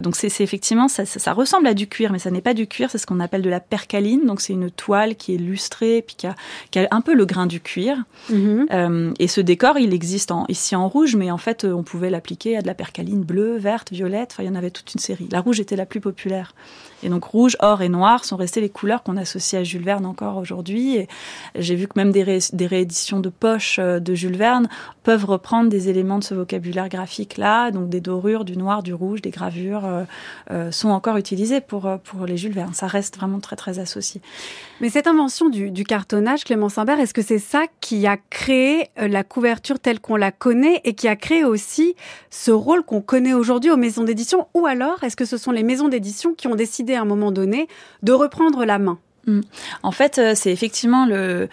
Donc 0.00 0.16
c'est 0.16 0.28
effectivement 0.40 0.88
ça, 0.88 1.04
ça, 1.04 1.18
ça, 1.18 1.32
ressemble 1.32 1.66
à 1.66 1.74
du 1.74 1.86
cuir, 1.86 2.12
mais 2.12 2.18
ça 2.18 2.30
n'est 2.30 2.40
pas 2.40 2.54
du 2.54 2.66
cuir, 2.66 2.90
c'est 2.90 2.98
ce 2.98 3.06
qu'on 3.06 3.20
appelle 3.20 3.42
de 3.42 3.50
la 3.50 3.60
percaline. 3.60 4.24
Donc 4.26 4.40
c'est 4.40 4.52
une 4.52 4.70
toile 4.70 5.16
qui 5.16 5.34
est 5.34 5.38
lustrée 5.38 6.02
puis 6.06 6.16
qui 6.16 6.26
a, 6.26 6.34
qui 6.70 6.78
a 6.78 6.88
un 6.90 7.00
peu 7.00 7.14
le 7.14 7.24
grain 7.24 7.46
du 7.46 7.60
cuir. 7.60 8.04
Mm 8.30 8.34
-hmm. 8.34 8.66
euh, 8.72 9.12
et 9.18 9.28
ce 9.28 9.40
décor, 9.40 9.78
il 9.78 9.92
existe 9.94 10.30
en, 10.30 10.44
ici 10.48 10.74
en 10.76 10.88
rouge, 10.88 11.16
mais 11.16 11.30
en 11.30 11.38
fait 11.38 11.64
on 11.64 11.82
pouvait 11.82 12.10
l'appliquer 12.10 12.56
à 12.56 12.62
de 12.62 12.66
la 12.66 12.74
percaline 12.74 13.22
bleue, 13.22 13.56
verte, 13.58 13.92
violette. 13.92 14.30
Enfin 14.32 14.42
il 14.42 14.46
y 14.46 14.52
en 14.52 14.58
avait 14.58 14.70
toute 14.70 14.94
une 14.94 15.00
série. 15.00 15.28
La 15.30 15.40
rouge 15.40 15.60
était 15.60 15.76
la 15.76 15.86
plus 15.86 16.00
populaire. 16.00 16.54
Et 17.02 17.08
donc 17.08 17.24
rouge, 17.24 17.56
or 17.60 17.82
et 17.82 17.88
noir 17.88 18.24
sont 18.24 18.36
restés 18.36 18.60
les 18.60 18.70
couleurs 18.70 19.02
qu'on 19.02 19.16
associe 19.16 19.60
à 19.60 19.64
Jules 19.64 19.84
Verne 19.84 20.06
encore 20.06 20.36
aujourd'hui. 20.36 20.96
Et 20.96 21.08
j'ai 21.54 21.74
vu 21.74 21.86
que 21.86 21.92
même 21.96 22.12
des, 22.12 22.38
des 22.52 22.66
rééditions 22.66 23.20
de 23.20 23.28
poche 23.28 23.78
euh, 23.78 24.00
de 24.00 24.14
Jules 24.14 24.36
Verne 24.36 24.68
peuvent 25.02 25.24
reprendre 25.26 25.68
des 25.68 25.88
éléments 25.88 26.18
de 26.18 26.24
ce 26.24 26.34
vocabulaire 26.34 26.88
graphique-là, 26.88 27.70
donc 27.70 27.90
des 27.90 28.00
dorures, 28.00 28.44
du 28.44 28.56
noir, 28.56 28.82
du 28.82 28.94
rouge, 28.94 29.20
des 29.20 29.30
gravures 29.30 29.84
euh, 29.84 30.04
euh, 30.50 30.70
sont 30.70 30.88
encore 30.88 31.16
utilisées 31.18 31.60
pour, 31.60 31.88
pour 32.04 32.26
les 32.26 32.36
Jules 32.36 32.52
Verne. 32.54 32.72
Ça 32.72 32.86
reste 32.86 33.16
vraiment 33.16 33.40
très 33.40 33.56
très 33.56 33.78
associé. 33.78 34.22
Mais 34.80 34.88
cette 34.88 35.06
invention 35.06 35.48
du, 35.50 35.70
du 35.70 35.84
cartonnage, 35.84 36.44
Clément 36.44 36.68
Simbert, 36.68 37.00
est-ce 37.00 37.14
que 37.14 37.22
c'est 37.22 37.38
ça 37.38 37.64
qui 37.80 38.06
a 38.06 38.16
créé 38.16 38.88
la 38.96 39.24
couverture 39.24 39.78
telle 39.78 40.00
qu'on 40.00 40.16
la 40.16 40.32
connaît 40.32 40.80
et 40.84 40.94
qui 40.94 41.08
a 41.08 41.16
créé 41.16 41.44
aussi 41.44 41.94
ce 42.30 42.50
rôle 42.50 42.82
qu'on 42.82 43.00
connaît 43.00 43.34
aujourd'hui 43.34 43.70
aux 43.70 43.76
maisons 43.76 44.04
d'édition? 44.04 44.48
Ou 44.54 44.66
alors, 44.66 45.04
est-ce 45.04 45.16
que 45.16 45.24
ce 45.24 45.36
sont 45.36 45.52
les 45.52 45.62
maisons 45.62 45.88
d'édition 45.88 46.34
qui 46.34 46.46
ont 46.48 46.54
décidé 46.54 46.93
à 46.94 47.02
un 47.02 47.06
moment 47.06 47.32
donné 47.32 47.68
de 48.02 48.12
reprendre 48.12 48.64
la 48.64 48.78
main 48.78 48.98
Mmh. 49.26 49.40
En 49.82 49.90
fait, 49.90 50.18
euh, 50.18 50.32
c'est 50.34 50.52
effectivement 50.52 51.06
le, 51.06 51.48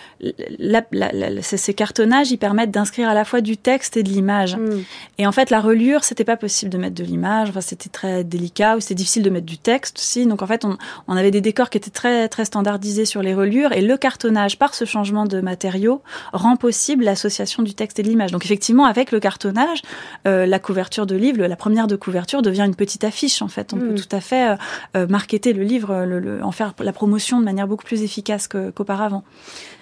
la, 0.60 0.84
la, 0.91 1.12
la, 1.12 1.41
ces 1.41 1.73
cartonnages, 1.73 2.31
ils 2.31 2.38
permettent 2.38 2.71
d'inscrire 2.71 3.10
à 3.10 3.13
la 3.13 3.25
fois 3.25 3.41
du 3.41 3.57
texte 3.57 3.97
et 3.97 4.03
de 4.03 4.10
l'image. 4.10 4.57
Mmh. 4.57 4.84
Et 5.17 5.27
en 5.27 5.31
fait, 5.31 5.49
la 5.49 5.60
relure, 5.60 6.03
c'était 6.03 6.23
pas 6.23 6.38
possible 6.38 6.71
de 6.71 6.77
mettre 6.77 6.95
de 6.95 7.03
l'image. 7.03 7.49
Enfin, 7.49 7.62
c'était 7.62 7.89
très 7.89 8.23
délicat 8.23 8.77
ou 8.77 8.79
c'était 8.79 8.95
difficile 8.95 9.23
de 9.23 9.29
mettre 9.29 9.45
du 9.45 9.57
texte 9.57 9.97
aussi. 9.99 10.25
Donc 10.25 10.41
en 10.41 10.47
fait, 10.47 10.65
on, 10.65 10.77
on, 11.07 11.15
avait 11.15 11.31
des 11.31 11.41
décors 11.41 11.69
qui 11.69 11.77
étaient 11.77 11.89
très 11.89 12.27
très 12.27 12.45
standardisés 12.45 13.05
sur 13.05 13.21
les 13.21 13.34
relures 13.34 13.71
et 13.73 13.81
le 13.81 13.97
cartonnage, 13.97 14.57
par 14.57 14.73
ce 14.73 14.86
changement 14.86 15.25
de 15.25 15.41
matériaux, 15.41 16.01
rend 16.34 16.55
possible 16.55 17.03
l'association 17.03 17.63
du 17.63 17.73
texte 17.73 17.99
et 17.99 18.03
de 18.03 18.10
l'image. 18.10 18.31
Donc 18.31 18.45
effectivement, 18.45 18.86
avec 18.86 19.12
le 19.12 19.19
cartonnage, 19.19 19.81
euh, 20.27 20.45
la 20.45 20.60
couverture 20.60 21.05
de 21.05 21.15
livre, 21.15 21.45
la 21.45 21.55
première 21.55 21.88
de 21.88 21.95
couverture 21.95 22.41
devient 22.41 22.63
une 22.65 22.75
petite 22.75 23.03
affiche. 23.03 23.41
En 23.41 23.47
fait, 23.47 23.73
on 23.73 23.77
mmh. 23.77 23.79
peut 23.79 23.95
tout 23.95 24.15
à 24.15 24.21
fait 24.21 24.49
euh, 24.49 24.55
euh, 24.97 25.07
marketer 25.07 25.53
le 25.53 25.63
livre, 25.63 26.05
le, 26.05 26.19
le, 26.19 26.43
en 26.43 26.51
faire 26.51 26.73
la 26.79 26.93
promotion 26.93 27.39
de 27.39 27.45
manière 27.45 27.61
beaucoup 27.67 27.86
plus 27.86 28.04
efficace 28.04 28.47
qu'auparavant. 28.47 29.24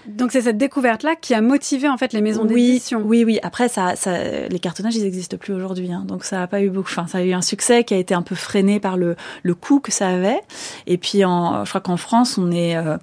Donc 0.07 0.31
c'est 0.31 0.41
cette 0.41 0.57
découverte-là 0.57 1.15
qui 1.15 1.33
a 1.33 1.41
motivé 1.41 1.87
en 1.87 1.97
fait 1.97 2.13
les 2.13 2.21
maisons 2.21 2.45
oui, 2.49 2.67
d'édition. 2.67 3.01
Oui, 3.05 3.23
oui. 3.23 3.39
Après, 3.43 3.69
ça, 3.69 3.95
ça, 3.95 4.47
les 4.47 4.59
cartonnages, 4.59 4.95
ils 4.95 5.03
n'existent 5.03 5.37
plus 5.37 5.53
aujourd'hui, 5.53 5.91
hein. 5.91 6.03
donc 6.07 6.23
ça 6.23 6.41
a 6.41 6.47
pas 6.47 6.61
eu 6.61 6.69
beaucoup. 6.69 6.89
Enfin, 6.89 7.05
ça 7.07 7.19
a 7.19 7.21
eu 7.21 7.33
un 7.33 7.41
succès 7.41 7.83
qui 7.83 7.93
a 7.93 7.97
été 7.97 8.13
un 8.13 8.21
peu 8.21 8.35
freiné 8.35 8.79
par 8.79 8.97
le, 8.97 9.15
le 9.43 9.55
coût 9.55 9.79
que 9.79 9.91
ça 9.91 10.07
avait. 10.09 10.39
Et 10.87 10.97
puis, 10.97 11.25
en, 11.25 11.63
je 11.65 11.69
crois 11.69 11.81
qu'en 11.81 11.97
France, 11.97 12.37
on 12.37 12.51
est 12.51 12.75
euh, 12.75 12.97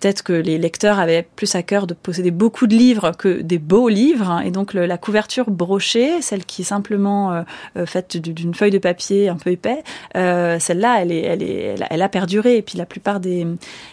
peut-être 0.00 0.22
que 0.22 0.32
les 0.32 0.58
lecteurs 0.58 0.98
avaient 0.98 1.26
plus 1.36 1.54
à 1.54 1.62
cœur 1.62 1.86
de 1.86 1.94
posséder 1.94 2.30
beaucoup 2.30 2.66
de 2.66 2.74
livres 2.74 3.12
que 3.16 3.40
des 3.40 3.58
beaux 3.58 3.88
livres. 3.88 4.42
Et 4.44 4.50
donc 4.50 4.74
la 4.74 4.98
couverture 4.98 5.50
brochée, 5.50 6.20
celle 6.20 6.44
qui 6.44 6.62
est 6.62 6.66
simplement 6.66 7.44
faite 7.86 8.16
d'une 8.16 8.54
feuille 8.54 8.70
de 8.70 8.78
papier 8.78 9.28
un 9.28 9.36
peu 9.36 9.50
épais, 9.50 9.82
celle-là, 10.14 11.00
elle, 11.00 11.12
est, 11.12 11.22
elle, 11.22 11.42
est, 11.42 11.74
elle, 11.90 12.02
a, 12.02 12.08
perduré. 12.08 12.56
Et 12.56 12.62
puis 12.62 12.76
la 12.78 12.86
plupart 12.86 13.20
des... 13.20 13.46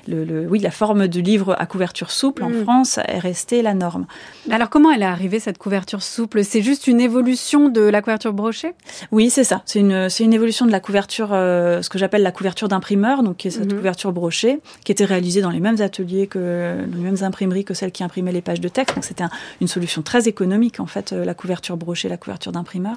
Le, 0.07 0.47
oui, 0.49 0.59
la 0.59 0.71
forme 0.71 1.07
du 1.07 1.21
livre 1.21 1.55
à 1.57 1.65
couverture 1.65 2.11
souple 2.11 2.43
en 2.43 2.49
mm. 2.49 2.63
France 2.63 2.99
est 3.07 3.19
restée 3.19 3.61
la 3.61 3.73
norme. 3.73 4.05
Alors 4.49 4.69
comment 4.69 4.91
elle 4.91 5.03
est 5.03 5.05
arrivée 5.05 5.39
cette 5.39 5.57
couverture 5.57 6.01
souple? 6.01 6.43
C'est 6.43 6.61
juste 6.61 6.87
une 6.87 6.99
évolution 6.99 7.69
de 7.69 7.81
la 7.81 8.01
couverture 8.01 8.33
brochée? 8.33 8.73
Oui, 9.11 9.29
c'est 9.29 9.43
ça. 9.43 9.61
C'est 9.65 9.79
une, 9.79 10.09
c'est 10.09 10.23
une 10.23 10.33
évolution 10.33 10.65
de 10.65 10.71
la 10.71 10.79
couverture, 10.79 11.29
ce 11.29 11.89
que 11.89 11.97
j'appelle 11.97 12.23
la 12.23 12.31
couverture 12.31 12.67
d'imprimeur, 12.67 13.23
donc 13.23 13.37
qui 13.37 13.47
est 13.47 13.51
cette 13.51 13.71
mhm. 13.71 13.77
couverture 13.77 14.11
brochée, 14.11 14.59
qui 14.83 14.91
était 14.91 15.05
réalisée 15.05 15.41
dans 15.41 15.49
les 15.49 15.59
mêmes 15.59 15.81
ateliers 15.91 16.27
que 16.27 16.85
les 16.91 17.01
mêmes 17.01 17.21
imprimeries 17.21 17.65
que 17.65 17.73
celles 17.73 17.91
qui 17.91 18.03
imprimaient 18.03 18.31
les 18.31 18.41
pages 18.41 18.61
de 18.61 18.69
texte. 18.69 18.95
Donc 18.95 19.03
c'était 19.03 19.25
une 19.59 19.67
solution 19.67 20.01
très 20.01 20.27
économique 20.27 20.79
en 20.79 20.85
fait, 20.85 21.11
euh, 21.11 21.25
la 21.25 21.33
couverture 21.33 21.77
brochée, 21.77 22.07
la 22.09 22.17
couverture 22.17 22.51
d'imprimeur. 22.51 22.95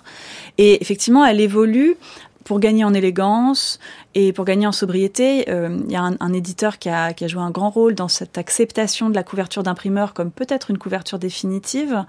Et 0.58 0.80
effectivement, 0.80 1.24
elle 1.24 1.40
évolue 1.40 1.96
pour 2.44 2.60
gagner 2.60 2.84
en 2.84 2.94
élégance 2.94 3.78
et 4.14 4.32
pour 4.32 4.44
gagner 4.44 4.66
en 4.66 4.72
sobriété, 4.72 5.48
euh, 5.48 5.78
il 5.86 5.92
y 5.92 5.96
a 5.96 6.02
un, 6.02 6.32
éditeur 6.32 6.78
qui 6.78 6.88
a, 6.90 7.12
qui 7.14 7.24
a, 7.24 7.28
joué 7.28 7.42
un 7.42 7.50
grand 7.50 7.70
rôle 7.70 7.94
dans 7.94 8.08
cette 8.08 8.38
acceptation 8.38 9.08
de 9.08 9.14
la 9.14 9.22
couverture 9.22 9.62
d'imprimeur 9.62 10.12
comme 10.12 10.30
peut-être 10.30 10.70
une 10.70 10.78
couverture 10.78 11.18
définitive, 11.18 12.04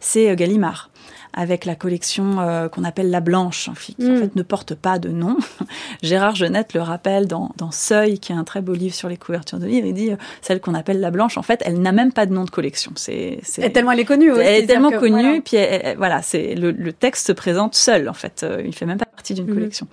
c'est 0.00 0.28
euh, 0.28 0.34
Gallimard 0.34 0.90
avec 1.36 1.66
la 1.66 1.74
collection 1.74 2.40
euh, 2.40 2.68
qu'on 2.68 2.82
appelle 2.82 3.10
La 3.10 3.20
Blanche, 3.20 3.70
qui 3.78 3.94
en 4.00 4.12
mm. 4.12 4.16
fait 4.16 4.36
ne 4.36 4.42
porte 4.42 4.74
pas 4.74 4.98
de 4.98 5.10
nom. 5.10 5.36
Gérard 6.02 6.34
Genette 6.34 6.72
le 6.72 6.80
rappelle 6.80 7.26
dans, 7.28 7.52
dans, 7.56 7.70
Seuil, 7.70 8.18
qui 8.18 8.32
est 8.32 8.34
un 8.34 8.44
très 8.44 8.62
beau 8.62 8.72
livre 8.72 8.94
sur 8.94 9.08
les 9.08 9.18
couvertures 9.18 9.58
de 9.58 9.66
livres. 9.66 9.86
Il 9.86 9.94
dit 9.94 10.12
euh, 10.12 10.16
celle 10.40 10.60
qu'on 10.60 10.74
appelle 10.74 10.98
La 10.98 11.10
Blanche, 11.10 11.36
en 11.36 11.42
fait, 11.42 11.62
elle 11.64 11.80
n'a 11.80 11.92
même 11.92 12.12
pas 12.12 12.24
de 12.24 12.32
nom 12.32 12.44
de 12.44 12.50
collection. 12.50 12.92
C'est 12.96 13.40
tellement 13.72 13.92
elle 13.92 14.00
est 14.00 14.04
connue. 14.04 14.32
elle 14.32 14.64
est 14.64 14.66
tellement 14.66 14.90
connue, 14.90 15.42
puis 15.42 15.58
voilà, 15.96 16.22
c'est 16.22 16.54
le, 16.54 16.70
le, 16.70 16.92
texte 16.92 17.26
se 17.26 17.32
présente 17.32 17.74
seul 17.74 18.08
en 18.08 18.14
fait. 18.14 18.42
Euh, 18.42 18.62
il 18.64 18.74
fait 18.74 18.86
même 18.86 18.98
pas 18.98 19.04
partie 19.04 19.34
d'une 19.34 19.50
mm. 19.50 19.54
collection. 19.54 19.88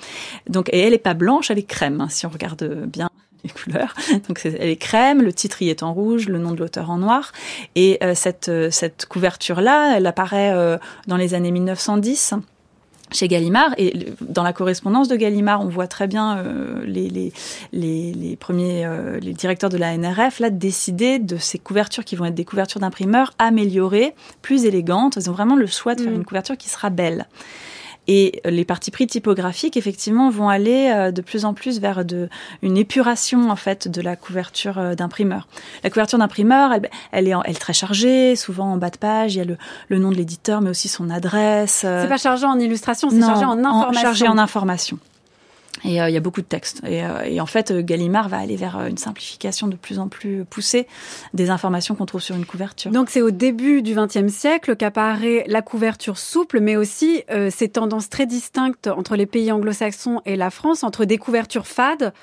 Donc 0.49 0.69
et 0.71 0.79
elle 0.79 0.93
est 0.93 0.97
pas 0.97 1.13
blanche, 1.13 1.51
elle 1.51 1.59
est 1.59 1.63
crème. 1.63 1.99
Hein, 1.99 2.07
si 2.09 2.25
on 2.25 2.29
regarde 2.29 2.85
bien 2.87 3.09
les 3.43 3.49
couleurs. 3.49 3.93
Donc 4.27 4.41
elle 4.45 4.69
est 4.69 4.75
crème, 4.75 5.21
le 5.21 5.33
titre 5.33 5.61
y 5.61 5.69
est 5.69 5.83
en 5.83 5.93
rouge, 5.93 6.27
le 6.27 6.39
nom 6.39 6.51
de 6.51 6.59
l'auteur 6.59 6.89
en 6.89 6.97
noir. 6.97 7.31
Et 7.75 7.97
euh, 8.03 8.13
cette, 8.15 8.49
euh, 8.49 8.69
cette 8.71 9.05
couverture-là, 9.05 9.97
elle 9.97 10.05
apparaît 10.05 10.53
euh, 10.53 10.77
dans 11.07 11.17
les 11.17 11.33
années 11.33 11.51
1910 11.51 12.35
chez 13.11 13.27
Gallimard. 13.27 13.75
Et 13.77 14.11
dans 14.21 14.43
la 14.43 14.53
correspondance 14.53 15.07
de 15.07 15.15
Gallimard, 15.15 15.61
on 15.61 15.69
voit 15.69 15.87
très 15.87 16.07
bien 16.07 16.43
les, 16.83 17.09
les, 17.09 17.31
les, 17.71 18.11
les, 18.11 18.35
premiers 18.35 18.89
les 19.21 19.33
directeurs 19.33 19.69
de 19.69 19.77
la 19.77 19.95
NRF 19.95 20.39
là 20.39 20.49
décider 20.49 21.19
de 21.19 21.37
ces 21.37 21.59
couvertures 21.59 22.05
qui 22.05 22.15
vont 22.15 22.25
être 22.25 22.33
des 22.33 22.45
couvertures 22.45 22.79
d'imprimeurs 22.79 23.33
améliorées, 23.37 24.15
plus 24.41 24.65
élégantes. 24.65 25.17
Ils 25.17 25.29
ont 25.29 25.33
vraiment 25.33 25.55
le 25.55 25.67
choix 25.67 25.93
de 25.93 26.01
faire 26.01 26.11
mm. 26.11 26.15
une 26.15 26.25
couverture 26.25 26.57
qui 26.57 26.69
sera 26.69 26.89
belle. 26.89 27.27
Et 28.07 28.41
les 28.45 28.65
parties 28.65 28.91
pris 28.91 29.07
typographiques, 29.07 29.77
effectivement, 29.77 30.29
vont 30.29 30.49
aller 30.49 30.91
euh, 30.93 31.11
de 31.11 31.21
plus 31.21 31.45
en 31.45 31.53
plus 31.53 31.79
vers 31.79 32.03
de, 32.03 32.27
une 32.61 32.77
épuration, 32.77 33.49
en 33.49 33.55
fait, 33.55 33.87
de 33.87 34.01
la 34.01 34.15
couverture 34.15 34.77
euh, 34.77 34.93
d'imprimeur. 34.95 35.47
La 35.83 35.89
couverture 35.89 36.19
d'imprimeur, 36.19 36.73
elle, 36.73 36.89
elle, 37.11 37.27
est, 37.27 37.33
elle 37.45 37.57
très 37.57 37.73
chargée, 37.73 38.35
souvent 38.35 38.73
en 38.73 38.77
bas 38.77 38.89
de 38.89 38.97
page, 38.97 39.35
il 39.35 39.37
y 39.37 39.41
a 39.41 39.45
le, 39.45 39.57
le 39.87 39.99
nom 39.99 40.11
de 40.11 40.15
l'éditeur, 40.15 40.61
mais 40.61 40.69
aussi 40.69 40.89
son 40.89 41.09
adresse. 41.09 41.83
Euh. 41.85 42.01
C'est 42.01 42.09
pas 42.09 42.17
chargé 42.17 42.45
en 42.45 42.59
illustration, 42.59 43.09
c'est 43.09 43.21
chargé 43.21 43.45
en 43.45 43.63
information. 43.63 44.01
chargé 44.01 44.27
en 44.27 44.37
information. 44.37 44.99
Et 45.85 46.01
euh, 46.01 46.09
il 46.09 46.13
y 46.13 46.17
a 46.17 46.21
beaucoup 46.21 46.41
de 46.41 46.45
textes. 46.45 46.81
Et, 46.85 47.03
euh, 47.03 47.23
et, 47.25 47.41
en 47.41 47.45
fait, 47.45 47.71
euh, 47.71 47.81
Gallimard 47.81 48.29
va 48.29 48.37
aller 48.37 48.55
vers 48.55 48.79
une 48.87 48.97
simplification 48.97 49.67
de 49.67 49.75
plus 49.75 49.99
en 49.99 50.07
plus 50.07 50.45
poussée 50.45 50.87
des 51.33 51.49
informations 51.49 51.95
qu'on 51.95 52.05
trouve 52.05 52.21
sur 52.21 52.35
une 52.35 52.45
couverture. 52.45 52.91
Donc 52.91 53.09
c'est 53.09 53.21
au 53.21 53.31
début 53.31 53.81
du 53.81 53.95
XXe 53.95 54.31
siècle 54.31 54.75
qu'apparaît 54.75 55.43
la 55.47 55.61
couverture 55.61 56.17
souple, 56.17 56.59
mais 56.59 56.75
aussi 56.75 57.23
ces 57.49 57.69
tendances 57.69 58.09
très 58.09 58.25
distinctes 58.25 58.87
entre 58.87 59.15
les 59.15 59.25
pays 59.25 59.51
anglo-saxons 59.51 60.21
et 60.25 60.35
la 60.35 60.49
France, 60.49 60.83
entre 60.83 61.05
des 61.05 61.17
couvertures 61.17 61.65
fades, 61.65 62.13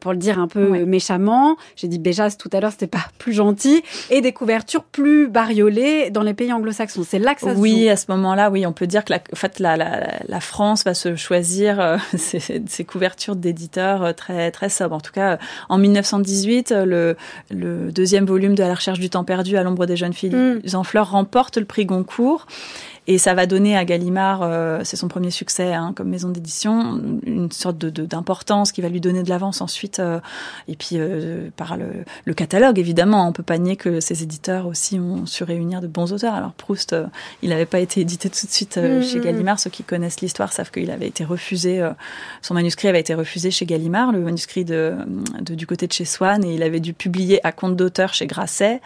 pour 0.00 0.12
le 0.12 0.18
dire 0.18 0.38
un 0.38 0.48
peu 0.48 0.84
méchamment, 0.84 1.56
j'ai 1.76 1.88
dit 1.88 1.98
Béjas 1.98 2.36
tout 2.38 2.50
à 2.52 2.60
l'heure, 2.60 2.72
c'était 2.72 2.86
pas 2.86 3.06
plus 3.18 3.32
gentil, 3.32 3.82
et 4.10 4.20
des 4.20 4.32
couvertures 4.32 4.84
plus 4.84 5.28
bariolées 5.28 6.10
dans 6.10 6.22
les 6.22 6.34
pays 6.34 6.52
anglo-saxons. 6.52 7.04
C'est 7.06 7.18
là 7.18 7.34
que 7.34 7.42
ça 7.42 7.54
se 7.54 7.58
Oui, 7.58 7.88
à 7.88 7.96
ce 7.96 8.06
moment-là, 8.08 8.50
oui, 8.50 8.66
on 8.66 8.72
peut 8.72 8.86
dire 8.86 9.04
que 9.04 9.12
la, 9.12 9.18
en 9.32 9.36
fait, 9.36 9.58
la, 9.58 9.76
la, 9.76 10.18
la 10.26 10.40
France 10.40 10.84
va 10.84 10.94
se 10.94 11.16
choisir 11.16 11.98
ces, 12.16 12.84
ces 12.86 12.92
couverture 12.92 13.36
d'éditeurs 13.36 14.02
euh, 14.02 14.12
très 14.12 14.50
très 14.50 14.68
sobre. 14.68 14.94
En 14.94 15.00
tout 15.00 15.12
cas, 15.12 15.32
euh, 15.32 15.36
en 15.68 15.78
1918, 15.78 16.72
euh, 16.72 16.84
le, 16.84 17.16
le 17.50 17.92
deuxième 17.92 18.24
volume 18.24 18.54
de 18.54 18.62
À 18.62 18.68
la 18.68 18.74
recherche 18.74 18.98
du 18.98 19.10
temps 19.10 19.24
perdu 19.24 19.56
à 19.56 19.62
l'ombre 19.62 19.86
des 19.86 19.96
jeunes 19.96 20.12
filles 20.12 20.34
mm. 20.34 20.74
en 20.74 20.84
fleurs 20.84 21.10
remporte 21.10 21.58
le 21.58 21.64
prix 21.64 21.84
Goncourt. 21.84 22.46
Et 23.08 23.18
ça 23.18 23.34
va 23.34 23.46
donner 23.46 23.76
à 23.76 23.84
Gallimard, 23.84 24.42
euh, 24.42 24.80
c'est 24.82 24.96
son 24.96 25.06
premier 25.06 25.30
succès 25.30 25.72
hein, 25.72 25.92
comme 25.94 26.08
maison 26.08 26.28
d'édition, 26.28 27.00
une 27.24 27.52
sorte 27.52 27.78
de 27.78 28.04
d'importance 28.04 28.72
qui 28.72 28.80
va 28.80 28.88
lui 28.88 29.00
donner 29.00 29.22
de 29.22 29.28
l'avance 29.28 29.60
ensuite. 29.60 30.00
Euh, 30.00 30.18
et 30.66 30.74
puis 30.74 30.90
euh, 30.94 31.48
par 31.56 31.76
le, 31.76 32.04
le, 32.24 32.34
catalogue, 32.34 32.78
évidemment, 32.78 33.28
on 33.28 33.32
peut 33.32 33.44
pas 33.44 33.58
nier 33.58 33.76
que 33.76 34.00
ses 34.00 34.24
éditeurs 34.24 34.66
aussi 34.66 34.98
ont 34.98 35.24
su 35.24 35.44
réunir 35.44 35.80
de 35.80 35.86
bons 35.86 36.12
auteurs. 36.12 36.34
Alors 36.34 36.52
Proust, 36.52 36.96
il 37.42 37.50
n'avait 37.50 37.66
pas 37.66 37.78
été 37.78 38.00
édité 38.00 38.28
tout 38.28 38.46
de 38.46 38.50
suite 38.50 38.76
mmh, 38.76 39.02
chez 39.02 39.18
mmh. 39.18 39.22
Gallimard. 39.22 39.60
Ceux 39.60 39.70
qui 39.70 39.84
connaissent 39.84 40.20
l'histoire 40.20 40.52
savent 40.52 40.72
qu'il 40.72 40.90
avait 40.90 41.08
été 41.08 41.24
refusé. 41.24 41.88
son 42.42 42.54
manuscrit 42.54 42.88
avait 42.88 43.00
été 43.00 43.14
refusé 43.14 43.52
chez 43.52 43.66
Gallimard, 43.66 44.10
le 44.10 44.20
manuscrit 44.20 44.64
de, 44.64 44.94
de, 45.40 45.54
du 45.54 45.66
côté 45.66 45.86
de 45.86 45.92
chez 45.92 46.04
Swann, 46.04 46.44
et 46.44 46.54
il 46.54 46.62
avait 46.64 46.80
dû 46.80 46.92
publier 46.92 47.44
à 47.46 47.52
compte 47.52 47.76
d'auteur 47.76 48.14
chez 48.14 48.26
Grasset. 48.26 48.80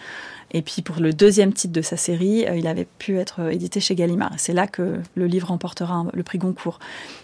Et 0.53 0.63
puis 0.63 0.83
pour 0.83 1.01
le 1.01 1.13
deuxième 1.13 1.53
titre 1.53 1.73
de 1.73 1.83
sa 1.83 1.97
série, 1.97 2.47
euh, 2.47 2.57
il 2.57 2.67
avait 2.67 2.87
pu 2.99 3.19
être 3.19 3.41
euh, 3.41 3.51
édité 3.51 3.81
chez 3.81 3.95
Gallimard. 3.95 4.33
C'est 4.37 4.53
là 4.53 4.67
que 4.67 5.01
le 5.15 5.27
livre 5.27 5.49
remportera 5.49 6.07
le 6.13 6.23
prix 6.23 6.39
Goncourt. 6.39 6.79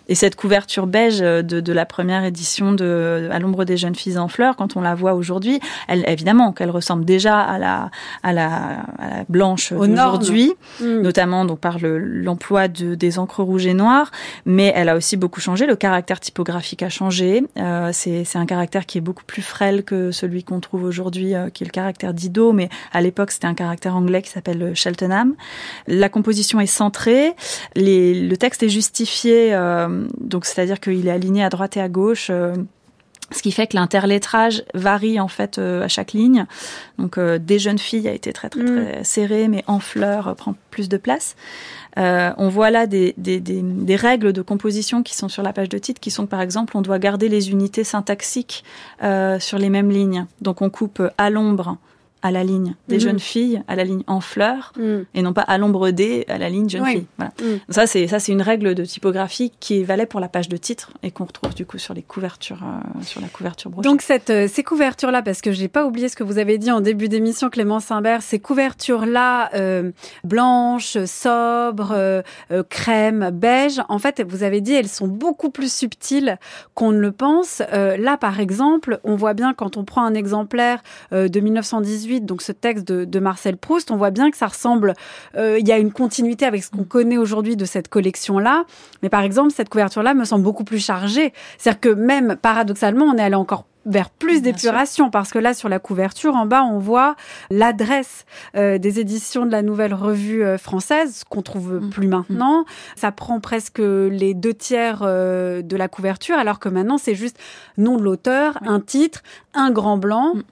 Et 0.08 0.14
cette 0.14 0.36
couverture 0.36 0.86
beige 0.86 1.18
de, 1.18 1.42
de 1.42 1.72
la 1.72 1.84
première 1.84 2.24
édition 2.24 2.72
de 2.72 3.28
À 3.32 3.38
l'ombre 3.40 3.64
des 3.64 3.76
jeunes 3.76 3.96
filles 3.96 4.18
en 4.18 4.28
fleurs, 4.28 4.54
quand 4.54 4.76
on 4.76 4.80
la 4.80 4.94
voit 4.94 5.14
aujourd'hui, 5.14 5.58
elle, 5.88 6.08
évidemment 6.08 6.52
qu'elle 6.52 6.70
ressemble 6.70 7.04
déjà 7.04 7.40
à 7.40 7.58
la, 7.58 7.90
à 8.22 8.32
la, 8.32 8.84
à 8.98 9.10
la 9.10 9.24
blanche 9.28 9.72
d'aujourd'hui, 9.72 10.52
mm. 10.80 11.00
notamment 11.00 11.44
donc 11.44 11.58
par 11.58 11.78
l'emploi 11.80 12.68
de, 12.68 12.94
des 12.94 13.18
encres 13.18 13.42
rouges 13.42 13.66
et 13.66 13.74
noires, 13.74 14.12
mais 14.44 14.72
elle 14.76 14.88
a 14.88 14.96
aussi 14.96 15.16
beaucoup 15.16 15.40
changé. 15.40 15.66
Le 15.66 15.74
caractère 15.76 16.20
typographique 16.20 16.82
a 16.82 16.88
changé. 16.88 17.42
Euh, 17.58 17.90
C'est 17.92 18.36
un 18.36 18.46
caractère 18.46 18.86
qui 18.86 18.98
est 18.98 19.00
beaucoup 19.00 19.24
plus 19.24 19.42
frêle 19.42 19.82
que 19.82 20.12
celui 20.12 20.44
qu'on 20.44 20.60
trouve 20.60 20.84
aujourd'hui, 20.84 21.34
euh, 21.34 21.50
qui 21.50 21.64
est 21.64 21.66
le 21.66 21.72
caractère 21.72 22.14
d'Ido, 22.14 22.52
mais 22.52 22.68
à 22.92 23.00
l'époque 23.00 23.15
c'était 23.28 23.46
un 23.46 23.54
caractère 23.54 23.96
anglais 23.96 24.22
qui 24.22 24.30
s'appelle 24.30 24.74
Cheltenham. 24.74 25.34
La 25.86 26.08
composition 26.08 26.60
est 26.60 26.66
centrée, 26.66 27.34
le 27.74 28.34
texte 28.36 28.62
est 28.62 28.68
justifié, 28.68 29.54
euh, 29.54 30.06
donc 30.20 30.44
c'est-à-dire 30.44 30.80
qu'il 30.80 31.06
est 31.06 31.10
aligné 31.10 31.44
à 31.44 31.48
droite 31.48 31.76
et 31.76 31.80
à 31.80 31.88
gauche. 31.88 32.28
Euh, 32.30 32.54
ce 33.32 33.42
qui 33.42 33.50
fait 33.50 33.66
que 33.66 33.74
l'interlettrage 33.74 34.62
varie 34.72 35.18
en 35.18 35.26
fait 35.26 35.58
euh, 35.58 35.82
à 35.82 35.88
chaque 35.88 36.12
ligne. 36.12 36.46
Donc 36.98 37.18
des 37.18 37.58
jeunes 37.58 37.78
filles 37.78 38.06
a 38.06 38.12
été 38.12 38.32
très 38.32 38.48
très 38.48 38.64
très 38.64 39.00
mm. 39.00 39.04
serré, 39.04 39.48
mais 39.48 39.64
en 39.66 39.80
fleurs 39.80 40.36
prend 40.36 40.54
plus 40.70 40.88
de 40.88 40.96
place. 40.96 41.34
on 41.96 42.48
voit 42.48 42.70
là 42.70 42.86
des, 42.86 43.14
des, 43.16 43.40
des, 43.40 43.62
des, 43.62 43.96
règles 43.96 44.32
de 44.32 44.42
composition 44.42 45.02
qui 45.02 45.16
sont 45.16 45.28
sur 45.28 45.42
la 45.42 45.52
page 45.52 45.68
de 45.68 45.78
titre, 45.78 46.00
qui 46.00 46.12
sont 46.12 46.26
par 46.26 46.40
exemple, 46.40 46.76
on 46.76 46.82
doit 46.82 47.00
garder 47.00 47.28
les 47.28 47.50
unités 47.50 47.82
syntaxiques 47.82 48.62
sur 49.00 49.58
les 49.58 49.70
mêmes 49.70 49.90
lignes. 49.90 50.26
Donc 50.40 50.62
on 50.62 50.70
coupe 50.70 51.02
à 51.18 51.28
l'ombre 51.28 51.78
à 52.22 52.30
la 52.30 52.44
ligne 52.44 52.74
des 52.88 52.96
mhm. 52.96 53.00
jeunes 53.00 53.18
filles, 53.18 53.62
à 53.68 53.76
la 53.76 53.84
ligne 53.84 54.02
en 54.06 54.20
fleurs, 54.20 54.72
mhm. 54.78 55.04
et 55.14 55.22
non 55.22 55.32
pas 55.32 55.42
à 55.42 55.58
l'ombre 55.58 55.90
des, 55.90 56.24
à 56.28 56.38
la 56.38 56.48
ligne 56.48 56.68
jeune 56.68 56.84
fille. 56.84 57.06
Voilà. 57.18 57.32
Mhm. 57.42 57.60
Ça, 57.68 57.86
c'est 57.86 58.06
ça, 58.08 58.18
c'est 58.18 58.32
une 58.32 58.42
règle 58.42 58.74
de 58.74 58.84
typographie 58.84 59.52
qui 59.60 59.84
valait 59.84 60.06
pour 60.06 60.20
la 60.20 60.28
page 60.28 60.48
de 60.48 60.56
titre 60.56 60.90
et 61.02 61.10
qu'on 61.10 61.24
retrouve 61.24 61.54
du 61.54 61.66
coup 61.66 61.78
sur 61.78 61.94
les 61.94 62.02
couvertures, 62.02 62.62
euh, 62.62 63.02
sur 63.02 63.20
la 63.20 63.28
couverture 63.28 63.70
brochée. 63.70 63.88
Donc 63.88 64.02
cette, 64.02 64.30
euh, 64.30 64.48
ces 64.48 64.62
couvertures-là, 64.62 65.22
parce 65.22 65.40
que 65.40 65.52
j'ai 65.52 65.68
pas 65.68 65.84
oublié 65.84 66.08
ce 66.08 66.16
que 66.16 66.24
vous 66.24 66.38
avez 66.38 66.58
dit 66.58 66.70
en 66.70 66.80
début 66.80 67.08
d'émission, 67.08 67.50
Clément 67.50 67.80
Simbert, 67.80 68.22
ces 68.22 68.38
couvertures-là 68.38 69.50
euh, 69.54 69.92
blanches, 70.24 70.98
sobres, 71.04 72.22
crème, 72.70 73.30
beige, 73.32 73.80
en 73.88 73.98
fait, 73.98 74.22
vous 74.26 74.42
avez 74.42 74.60
dit, 74.60 74.72
elles 74.72 74.88
sont 74.88 75.08
beaucoup 75.08 75.50
plus 75.50 75.72
subtiles 75.72 76.38
qu'on 76.74 76.92
ne 76.92 76.98
le 76.98 77.12
pense. 77.12 77.62
là, 77.70 78.16
par 78.16 78.40
exemple, 78.40 79.00
on 79.04 79.16
voit 79.16 79.34
bien 79.34 79.54
quand 79.54 79.76
on 79.76 79.84
prend 79.84 80.04
un 80.04 80.14
exemplaire 80.14 80.82
de 81.12 81.40
1918 81.40 82.05
donc 82.20 82.42
ce 82.42 82.52
texte 82.52 82.86
de, 82.86 83.20
Marcel 83.20 83.56
Proust, 83.56 83.90
on 83.90 83.96
voit 83.96 84.10
bien 84.10 84.30
que 84.30 84.36
ça 84.36 84.46
ressemble, 84.46 84.94
euh, 85.36 85.58
il 85.58 85.66
y 85.66 85.72
a 85.72 85.78
une 85.78 85.92
continuité 85.92 86.44
avec 86.44 86.62
ce 86.62 86.70
qu'on 86.70 86.84
connaît 86.84 87.18
aujourd'hui 87.18 87.56
de 87.56 87.64
cette 87.64 87.88
collection-là. 87.88 88.64
Mais 89.02 89.08
par 89.08 89.22
exemple, 89.22 89.52
cette 89.54 89.68
couverture-là 89.68 90.14
me 90.14 90.24
semble 90.24 90.44
beaucoup 90.44 90.64
plus 90.64 90.84
chargée. 90.84 91.32
C'est-à-dire 91.58 91.80
que 91.80 91.88
même 91.88 92.36
paradoxalement, 92.36 93.06
on 93.06 93.16
est 93.16 93.22
allé 93.22 93.34
encore 93.34 93.66
vers 93.86 94.10
plus 94.10 94.42
d'épuration 94.42 95.10
parce 95.10 95.30
que 95.30 95.38
là 95.38 95.54
sur 95.54 95.68
la 95.68 95.78
couverture 95.78 96.34
en 96.34 96.44
bas 96.44 96.64
on 96.64 96.80
voit 96.80 97.14
l'adresse 97.50 98.24
euh, 98.56 98.78
des 98.78 98.98
éditions 98.98 99.46
de 99.46 99.52
la 99.52 99.62
nouvelle 99.62 99.94
revue 99.94 100.42
euh, 100.42 100.58
française 100.58 101.22
qu'on 101.30 101.40
trouve 101.40 101.74
mmh. 101.74 101.90
plus 101.90 102.08
maintenant 102.08 102.62
mmh. 102.62 102.96
ça 102.96 103.12
prend 103.12 103.38
presque 103.38 103.78
les 103.78 104.34
deux 104.34 104.54
tiers 104.54 105.02
de 105.02 105.76
la 105.76 105.86
couverture 105.86 106.36
alors 106.36 106.58
que 106.58 106.68
maintenant 106.68 106.98
c'est 106.98 107.14
juste 107.14 107.38
nom 107.78 107.96
de 107.96 108.02
l'auteur 108.02 108.58
un 108.66 108.80
titre 108.80 109.22
un 109.54 109.70
grand 109.70 109.98
blanc 109.98 110.34
mmh 110.34 110.42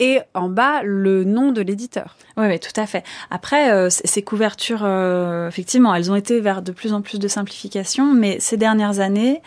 et 0.00 0.20
en 0.34 0.48
bas 0.48 0.82
le 0.82 1.24
nom 1.24 1.52
de 1.52 1.60
l'éditeur. 1.60 2.16
Oui, 2.36 2.46
oui, 2.48 2.58
tout 2.58 2.78
à 2.80 2.86
fait. 2.86 3.04
Après, 3.30 3.70
euh, 3.70 3.88
ces 3.90 4.22
couvertures, 4.22 4.82
euh, 4.82 5.46
effectivement, 5.46 5.94
elles 5.94 6.10
ont 6.10 6.16
été 6.16 6.40
vers 6.40 6.62
de 6.62 6.72
plus 6.72 6.92
en 6.92 7.02
plus 7.02 7.18
de 7.18 7.28
simplification, 7.28 8.12
mais 8.12 8.40
ces 8.40 8.56
dernières 8.56 8.98
années, 9.00 9.42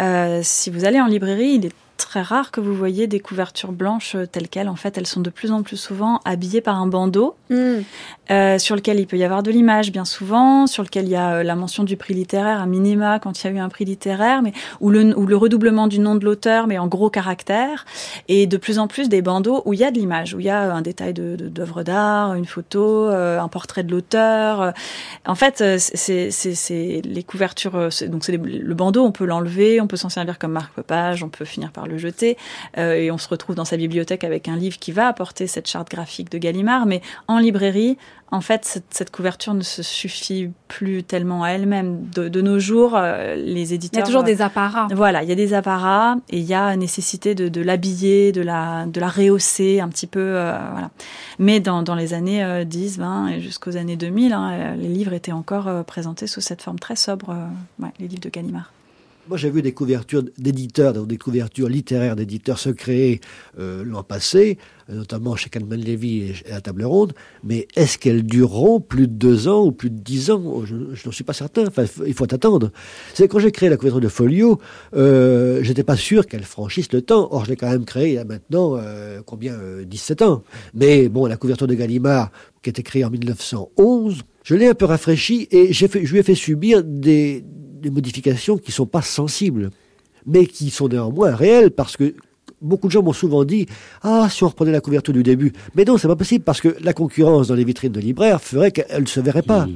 euh, 0.00 0.40
si 0.42 0.70
vous 0.70 0.84
allez 0.84 1.00
en 1.00 1.06
librairie, 1.06 1.54
il 1.54 1.66
est 1.66 1.72
très 1.96 2.22
rare 2.22 2.50
que 2.50 2.60
vous 2.60 2.74
voyez 2.74 3.06
des 3.06 3.20
couvertures 3.20 3.72
blanches 3.72 4.14
euh, 4.14 4.26
telles 4.26 4.48
quelles. 4.48 4.68
En 4.68 4.76
fait, 4.76 4.98
elles 4.98 5.06
sont 5.06 5.20
de 5.20 5.30
plus 5.30 5.52
en 5.52 5.62
plus 5.62 5.76
souvent 5.76 6.20
habillées 6.24 6.60
par 6.60 6.76
un 6.80 6.86
bandeau 6.86 7.34
Hmm. 7.50 7.82
euh, 8.30 8.58
sur 8.58 8.74
lequel 8.74 8.98
il 8.98 9.06
peut 9.06 9.18
y 9.18 9.22
avoir 9.24 9.42
de 9.42 9.50
l'image, 9.50 9.92
bien 9.92 10.04
souvent, 10.06 10.66
sur 10.66 10.82
lequel 10.82 11.04
il 11.04 11.10
y 11.10 11.16
a 11.16 11.34
euh, 11.36 11.42
la 11.42 11.54
mention 11.54 11.84
du 11.84 11.96
prix 11.96 12.14
littéraire 12.14 12.60
à 12.60 12.66
minima 12.66 13.18
quand 13.18 13.42
il 13.42 13.46
y 13.46 13.50
a 13.50 13.52
eu 13.52 13.58
un 13.58 13.68
prix 13.68 13.84
littéraire, 13.84 14.40
mais 14.42 14.52
ou 14.80 14.88
le, 14.90 15.16
ou 15.16 15.26
le 15.26 15.36
redoublement 15.36 15.86
du 15.86 15.98
nom 15.98 16.14
de 16.14 16.24
l'auteur, 16.24 16.66
mais 16.66 16.78
en 16.78 16.86
gros 16.88 17.10
caractères, 17.10 17.84
et 18.28 18.46
de 18.46 18.56
plus 18.56 18.78
en 18.78 18.88
plus 18.88 19.08
des 19.08 19.20
bandeaux 19.22 19.62
où 19.66 19.72
il 19.74 19.80
y 19.80 19.84
a 19.84 19.90
de 19.90 19.98
l'image, 19.98 20.34
où 20.34 20.40
il 20.40 20.46
y 20.46 20.50
a 20.50 20.72
un 20.74 20.80
détail 20.82 21.12
de 21.12 21.36
de- 21.36 21.48
d'œuvre 21.48 21.82
d'art, 21.82 22.34
une 22.34 22.44
photo, 22.46 23.06
un 23.08 23.48
portrait 23.48 23.82
de 23.84 23.90
l'auteur. 23.92 24.72
En 25.26 25.34
fait, 25.34 25.62
c'est 25.78 27.02
les 27.04 27.22
couvertures, 27.22 27.88
donc 28.08 28.24
c'est 28.24 28.36
le 28.36 28.74
bandeau, 28.74 29.04
on 29.04 29.12
peut 29.12 29.24
l'enlever, 29.26 29.80
on 29.80 29.86
peut 29.86 29.96
s'en 29.96 30.08
servir 30.08 30.38
comme 30.38 30.52
marque-page, 30.52 31.22
on 31.22 31.28
peut 31.28 31.44
finir 31.44 31.70
par 31.72 31.83
le 31.86 31.98
jeter, 31.98 32.36
euh, 32.78 32.94
et 32.94 33.10
on 33.10 33.18
se 33.18 33.28
retrouve 33.28 33.54
dans 33.56 33.64
sa 33.64 33.76
bibliothèque 33.76 34.24
avec 34.24 34.48
un 34.48 34.56
livre 34.56 34.78
qui 34.78 34.92
va 34.92 35.08
apporter 35.08 35.46
cette 35.46 35.68
charte 35.68 35.90
graphique 35.90 36.30
de 36.30 36.38
Gallimard, 36.38 36.86
mais 36.86 37.00
en 37.28 37.38
librairie, 37.38 37.96
en 38.30 38.40
fait, 38.40 38.64
cette, 38.64 38.86
cette 38.90 39.10
couverture 39.12 39.54
ne 39.54 39.62
se 39.62 39.82
suffit 39.84 40.50
plus 40.66 41.04
tellement 41.04 41.44
à 41.44 41.50
elle-même. 41.50 42.08
De, 42.12 42.28
de 42.28 42.40
nos 42.40 42.58
jours, 42.58 42.94
euh, 42.96 43.36
les 43.36 43.68
Il 43.68 43.70
y 43.70 43.74
éditeurs... 43.74 44.02
a 44.02 44.06
toujours 44.06 44.24
des 44.24 44.42
apparats. 44.42 44.88
Voilà, 44.92 45.22
il 45.22 45.28
y 45.28 45.32
a 45.32 45.36
des 45.36 45.54
apparats 45.54 46.16
et 46.30 46.38
il 46.38 46.44
y 46.44 46.54
a 46.54 46.74
nécessité 46.74 47.36
de, 47.36 47.48
de 47.48 47.60
l'habiller, 47.60 48.32
de 48.32 48.42
la, 48.42 48.86
de 48.86 48.98
la 48.98 49.08
rehausser 49.08 49.78
un 49.80 49.88
petit 49.88 50.08
peu. 50.08 50.18
euh, 50.20 50.58
voilà. 50.72 50.90
Mais 51.38 51.60
dans, 51.60 51.82
dans 51.82 51.94
les 51.94 52.12
années 52.12 52.42
euh, 52.42 52.64
10, 52.64 52.98
20 52.98 53.28
et 53.28 53.40
jusqu'aux 53.40 53.76
années 53.76 53.96
2000, 53.96 54.32
hein, 54.32 54.50
euh, 54.52 54.74
les 54.76 54.88
livres 54.88 55.12
étaient 55.12 55.30
encore 55.32 55.68
euh, 55.68 55.82
présentés 55.84 56.26
sous 56.26 56.40
cette 56.40 56.62
forme 56.62 56.80
très 56.80 56.96
sobre, 56.96 57.30
euh, 57.30 57.84
ouais, 57.84 57.92
les 58.00 58.08
livres 58.08 58.22
de 58.22 58.30
Gallimard. 58.30 58.72
Moi, 59.28 59.38
j'ai 59.38 59.48
vu 59.48 59.62
des 59.62 59.72
couvertures 59.72 60.22
d'éditeurs, 60.36 60.92
des 60.92 61.16
couvertures 61.16 61.68
littéraires 61.68 62.14
d'éditeurs 62.14 62.58
se 62.58 62.68
créer 62.68 63.20
euh, 63.58 63.82
l'an 63.82 64.02
passé, 64.02 64.58
euh, 64.90 64.96
notamment 64.96 65.34
chez 65.34 65.48
Kahneman 65.48 65.80
Levy 65.80 66.34
et 66.46 66.52
à 66.52 66.60
Table 66.60 66.84
Ronde. 66.84 67.14
Mais 67.42 67.66
est-ce 67.74 67.96
qu'elles 67.96 68.24
dureront 68.24 68.80
plus 68.80 69.08
de 69.08 69.14
deux 69.14 69.48
ans 69.48 69.64
ou 69.64 69.72
plus 69.72 69.88
de 69.88 69.98
dix 69.98 70.30
ans? 70.30 70.64
Je, 70.66 70.76
je 70.92 71.06
n'en 71.06 71.12
suis 71.12 71.24
pas 71.24 71.32
certain. 71.32 71.66
Enfin, 71.66 71.84
il 72.06 72.12
faut 72.12 72.32
attendre. 72.34 72.70
C'est 73.14 73.26
quand 73.26 73.38
j'ai 73.38 73.50
créé 73.50 73.70
la 73.70 73.78
couverture 73.78 74.02
de 74.02 74.08
Folio, 74.08 74.60
euh, 74.94 75.62
j'étais 75.62 75.84
pas 75.84 75.96
sûr 75.96 76.26
qu'elle 76.26 76.44
franchisse 76.44 76.92
le 76.92 77.00
temps. 77.00 77.28
Or, 77.30 77.46
je 77.46 77.50
l'ai 77.50 77.56
quand 77.56 77.70
même 77.70 77.86
créée 77.86 78.08
il 78.08 78.14
y 78.14 78.18
a 78.18 78.24
maintenant 78.24 78.76
euh, 78.76 79.22
combien 79.24 79.54
euh, 79.54 79.84
17 79.84 80.20
ans. 80.20 80.42
Mais 80.74 81.08
bon, 81.08 81.24
la 81.24 81.38
couverture 81.38 81.66
de 81.66 81.74
Gallimard, 81.74 82.30
qui 82.62 82.68
été 82.68 82.82
créée 82.82 83.04
en 83.06 83.10
1911, 83.10 84.22
je 84.42 84.54
l'ai 84.54 84.66
un 84.66 84.74
peu 84.74 84.84
rafraîchie 84.84 85.48
et 85.50 85.72
je 85.72 85.86
lui 85.86 86.18
ai 86.18 86.22
fait 86.22 86.34
subir 86.34 86.82
des, 86.84 87.42
des 87.84 87.90
modifications 87.90 88.58
qui 88.58 88.72
sont 88.72 88.86
pas 88.86 89.02
sensibles, 89.02 89.70
mais 90.26 90.46
qui 90.46 90.70
sont 90.70 90.88
néanmoins 90.88 91.34
réelles 91.34 91.70
parce 91.70 91.96
que 91.96 92.14
beaucoup 92.60 92.88
de 92.88 92.92
gens 92.92 93.02
m'ont 93.02 93.12
souvent 93.12 93.44
dit 93.44 93.66
ah 94.02 94.28
si 94.30 94.42
on 94.42 94.48
reprenait 94.48 94.72
la 94.72 94.80
couverture 94.80 95.14
du 95.14 95.22
début, 95.22 95.52
mais 95.74 95.84
non 95.84 95.98
c'est 95.98 96.08
pas 96.08 96.16
possible 96.16 96.44
parce 96.44 96.60
que 96.60 96.76
la 96.80 96.92
concurrence 96.92 97.48
dans 97.48 97.54
les 97.54 97.64
vitrines 97.64 97.92
de 97.92 98.00
libraires 98.00 98.40
ferait 98.40 98.72
qu'elle 98.72 99.02
ne 99.02 99.06
se 99.06 99.20
verrait 99.20 99.42
pas. 99.42 99.68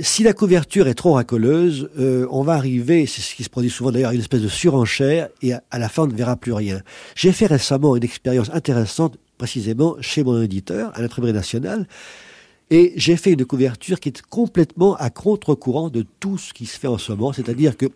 Si 0.00 0.22
la 0.22 0.32
couverture 0.32 0.88
est 0.88 0.94
trop 0.94 1.12
racoleuse, 1.14 1.90
euh, 1.98 2.26
on 2.30 2.42
va 2.42 2.54
arriver, 2.54 3.04
c'est 3.04 3.20
ce 3.20 3.34
qui 3.34 3.44
se 3.44 3.50
produit 3.50 3.68
souvent 3.68 3.90
d'ailleurs, 3.90 4.10
à 4.10 4.14
une 4.14 4.20
espèce 4.20 4.40
de 4.40 4.48
surenchère 4.48 5.28
et 5.42 5.52
à, 5.52 5.62
à 5.70 5.78
la 5.78 5.90
fin 5.90 6.04
on 6.04 6.06
ne 6.06 6.14
verra 6.14 6.36
plus 6.36 6.54
rien. 6.54 6.80
J'ai 7.14 7.32
fait 7.32 7.46
récemment 7.46 7.94
une 7.94 8.04
expérience 8.04 8.50
intéressante, 8.54 9.18
précisément 9.36 9.96
chez 10.00 10.24
mon 10.24 10.40
éditeur, 10.40 10.92
à 10.94 11.02
l'imprimerie 11.02 11.34
nationale, 11.34 11.86
et 12.70 12.92
j'ai 12.96 13.16
fait 13.16 13.32
une 13.32 13.44
couverture 13.44 14.00
qui 14.00 14.08
est 14.08 14.22
complètement 14.22 14.96
à 14.96 15.10
contre-courant 15.10 15.90
de 15.90 16.04
tout 16.20 16.38
ce 16.38 16.52
qui 16.52 16.66
se 16.66 16.78
fait 16.78 16.88
en 16.88 16.98
ce 16.98 17.12
moment, 17.12 17.32
c'est-à-dire 17.32 17.76
que 17.76 17.86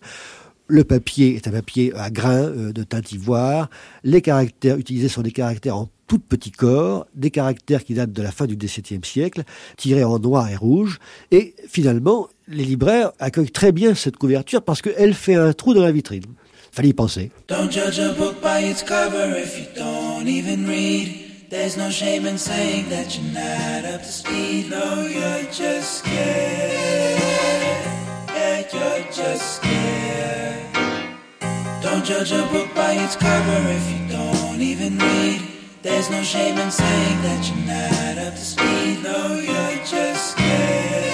le 0.68 0.84
papier 0.84 1.34
est 1.34 1.48
un 1.48 1.50
papier 1.50 1.92
à 1.96 2.10
grains 2.10 2.44
euh, 2.44 2.72
de 2.72 2.84
teinte 2.84 3.10
ivoire, 3.12 3.68
les 4.04 4.22
caractères 4.22 4.78
utilisés 4.78 5.08
sont 5.08 5.22
des 5.22 5.32
caractères 5.32 5.76
en 5.76 5.88
tout 6.06 6.18
petits 6.18 6.52
corps, 6.52 7.06
des 7.14 7.30
caractères 7.30 7.84
qui 7.84 7.94
datent 7.94 8.12
de 8.12 8.22
la 8.22 8.32
fin 8.32 8.46
du 8.46 8.56
XVIIe 8.56 9.00
siècle, 9.04 9.42
tirés 9.76 10.04
en 10.04 10.18
noir 10.18 10.48
et 10.48 10.56
rouge, 10.56 10.98
et 11.30 11.54
finalement, 11.68 12.28
les 12.48 12.64
libraires 12.64 13.12
accueillent 13.18 13.50
très 13.50 13.72
bien 13.72 13.94
cette 13.94 14.16
couverture 14.16 14.62
parce 14.62 14.82
qu'elle 14.82 15.14
fait 15.14 15.36
un 15.36 15.52
trou 15.52 15.74
dans 15.74 15.82
la 15.82 15.92
vitrine. 15.92 16.24
Fallait 16.72 16.90
y 16.90 16.94
penser. 16.94 17.30
Don't 17.48 17.70
judge 17.70 17.98
a 17.98 18.12
book 18.12 18.36
by 18.40 18.64
its 18.64 18.82
cover 18.82 19.36
if 19.36 19.58
you 19.58 19.66
don't 19.76 20.28
even 20.28 20.66
read. 20.66 21.29
There's 21.50 21.76
no 21.76 21.90
shame 21.90 22.26
in 22.26 22.38
saying 22.38 22.90
that 22.90 23.18
you're 23.18 23.34
not 23.34 23.84
up 23.84 24.02
to 24.02 24.06
speed. 24.06 24.70
No, 24.70 25.02
you're 25.02 25.50
just 25.50 25.98
scared. 25.98 27.20
Yeah, 28.28 28.62
you're 28.72 29.12
just 29.12 29.56
scared. 29.56 30.72
Don't 31.82 32.04
judge 32.04 32.30
a 32.30 32.46
book 32.52 32.72
by 32.72 32.92
its 32.92 33.16
cover 33.16 33.62
if 33.66 33.90
you 33.90 34.16
don't 34.16 34.60
even 34.60 34.96
read. 34.96 35.42
There's 35.82 36.08
no 36.08 36.22
shame 36.22 36.56
in 36.56 36.70
saying 36.70 37.22
that 37.22 37.44
you're 37.48 37.66
not 37.66 38.28
up 38.28 38.34
to 38.34 38.44
speed. 38.44 39.02
No, 39.02 39.34
you're 39.34 39.84
just 39.84 40.30
scared. 40.30 41.09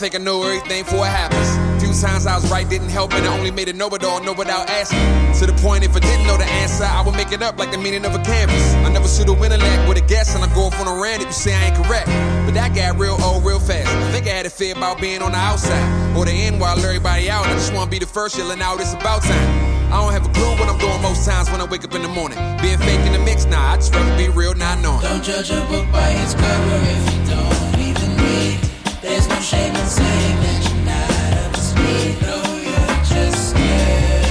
Think 0.00 0.14
I 0.14 0.18
know 0.18 0.42
everything 0.42 0.82
before 0.82 1.04
it 1.04 1.12
happens. 1.12 1.84
Few 1.84 1.92
times 1.92 2.26
I 2.26 2.34
was 2.34 2.50
right, 2.50 2.66
didn't 2.66 2.88
help, 2.88 3.12
and 3.12 3.26
I 3.26 3.36
only 3.36 3.50
made 3.50 3.68
it 3.68 3.76
know 3.76 3.88
it 3.88 4.02
all, 4.02 4.22
know 4.22 4.32
without 4.32 4.70
asking. 4.70 4.98
To 5.40 5.44
the 5.44 5.52
point, 5.60 5.84
if 5.84 5.94
I 5.94 6.00
didn't 6.00 6.26
know 6.26 6.38
the 6.38 6.48
answer, 6.64 6.84
I 6.84 7.02
would 7.04 7.14
make 7.14 7.32
it 7.32 7.42
up 7.42 7.58
like 7.58 7.70
the 7.70 7.76
meaning 7.76 8.06
of 8.06 8.14
a 8.14 8.22
canvas. 8.24 8.74
I 8.76 8.88
never 8.88 9.06
shoot 9.06 9.28
a 9.28 9.34
winner 9.34 9.58
leg 9.58 9.86
with 9.86 9.98
a 9.98 10.00
guess, 10.00 10.34
and 10.34 10.42
I 10.42 10.48
go 10.54 10.62
off 10.72 10.80
on 10.80 10.88
a 10.88 11.02
rant 11.02 11.20
if 11.20 11.28
you 11.28 11.34
say 11.34 11.54
I 11.54 11.66
ain't 11.66 11.76
correct. 11.76 12.06
But 12.46 12.54
that 12.54 12.74
got 12.74 12.98
real 12.98 13.18
old 13.20 13.44
real 13.44 13.60
fast. 13.60 13.88
I 13.88 14.10
think 14.10 14.26
I 14.26 14.30
had 14.30 14.46
a 14.46 14.50
fear 14.50 14.74
about 14.74 15.02
being 15.02 15.20
on 15.20 15.32
the 15.32 15.38
outside, 15.38 16.16
or 16.16 16.24
the 16.24 16.32
end 16.32 16.60
while 16.60 16.78
everybody 16.78 17.28
out. 17.28 17.44
I 17.44 17.52
just 17.52 17.74
wanna 17.74 17.90
be 17.90 17.98
the 17.98 18.06
first 18.06 18.38
yelling 18.38 18.62
out, 18.62 18.80
it's 18.80 18.94
about 18.94 19.20
time. 19.20 19.92
I 19.92 20.00
don't 20.00 20.12
have 20.12 20.24
a 20.24 20.32
clue 20.32 20.48
what 20.56 20.66
I'm 20.70 20.78
doing 20.78 21.02
most 21.02 21.28
times 21.28 21.50
when 21.50 21.60
I 21.60 21.64
wake 21.64 21.84
up 21.84 21.94
in 21.94 22.00
the 22.00 22.08
morning. 22.08 22.38
Being 22.62 22.78
fake 22.78 23.04
in 23.04 23.12
the 23.12 23.18
mix, 23.18 23.44
nah, 23.44 23.72
I 23.72 23.76
just 23.76 23.94
rather 23.94 24.16
be 24.16 24.30
real, 24.30 24.54
not 24.54 24.80
knowing. 24.80 25.02
Don't 25.02 25.22
judge 25.22 25.50
a 25.50 25.60
book 25.68 25.92
by 25.92 26.08
its 26.08 26.32
cover 26.32 26.78
if 26.88 27.04
you 27.12 27.20
don't 27.34 27.80
even 27.84 28.16
read. 28.16 28.79
There's 29.02 29.26
no 29.28 29.40
shame 29.40 29.74
in 29.74 29.86
saying 29.86 30.36
that 30.44 30.60
you're 30.68 30.84
not 30.84 31.08
up 31.40 31.52
to 31.54 31.60
speed. 31.60 32.20
No, 32.20 32.36
you're 32.60 32.96
just 33.08 33.50
scared. 33.50 34.28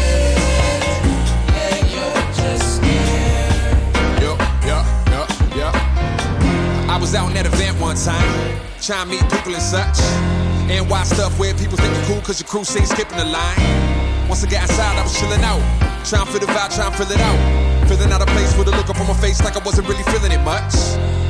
Yeah, 1.49 1.89
you're 1.89 2.21
just 2.37 2.77
scared. 2.77 4.21
Yup, 4.21 4.37
yup, 4.69 4.85
yup, 5.09 5.29
yup. 5.57 5.75
I 6.85 6.97
was 7.01 7.15
out 7.15 7.29
in 7.29 7.33
that 7.33 7.47
event 7.47 7.81
one 7.81 7.95
time, 7.97 8.21
trying 8.79 9.09
to 9.09 9.09
meet 9.09 9.25
people 9.33 9.57
and 9.57 9.63
such. 9.63 9.97
And 10.69 10.87
why 10.87 11.01
stuff 11.01 11.39
where 11.39 11.55
people 11.55 11.77
think 11.77 11.89
you're 11.97 12.05
cool 12.05 12.21
cause 12.21 12.39
your 12.39 12.47
crew 12.47 12.63
say 12.63 12.85
skipping 12.85 13.17
the 13.17 13.25
line. 13.25 13.57
Once 14.29 14.43
I 14.45 14.49
got 14.51 14.69
inside, 14.69 14.97
I 14.97 15.01
was 15.01 15.17
chilling 15.19 15.41
out. 15.41 15.65
Trying 16.05 16.27
to 16.27 16.31
feel 16.31 16.45
the 16.45 16.53
vibe, 16.53 16.69
trying 16.75 16.91
to 16.91 16.97
fill 16.97 17.09
it 17.09 17.19
out. 17.19 17.89
Filling 17.89 18.11
out 18.13 18.21
a 18.21 18.29
place 18.37 18.55
with 18.55 18.67
a 18.67 18.71
look 18.77 18.87
up 18.87 19.01
on 19.01 19.07
my 19.07 19.17
face 19.17 19.41
like 19.43 19.57
I 19.57 19.65
wasn't 19.65 19.89
really 19.89 20.03
feeling 20.13 20.31
it 20.31 20.45
much. 20.45 20.77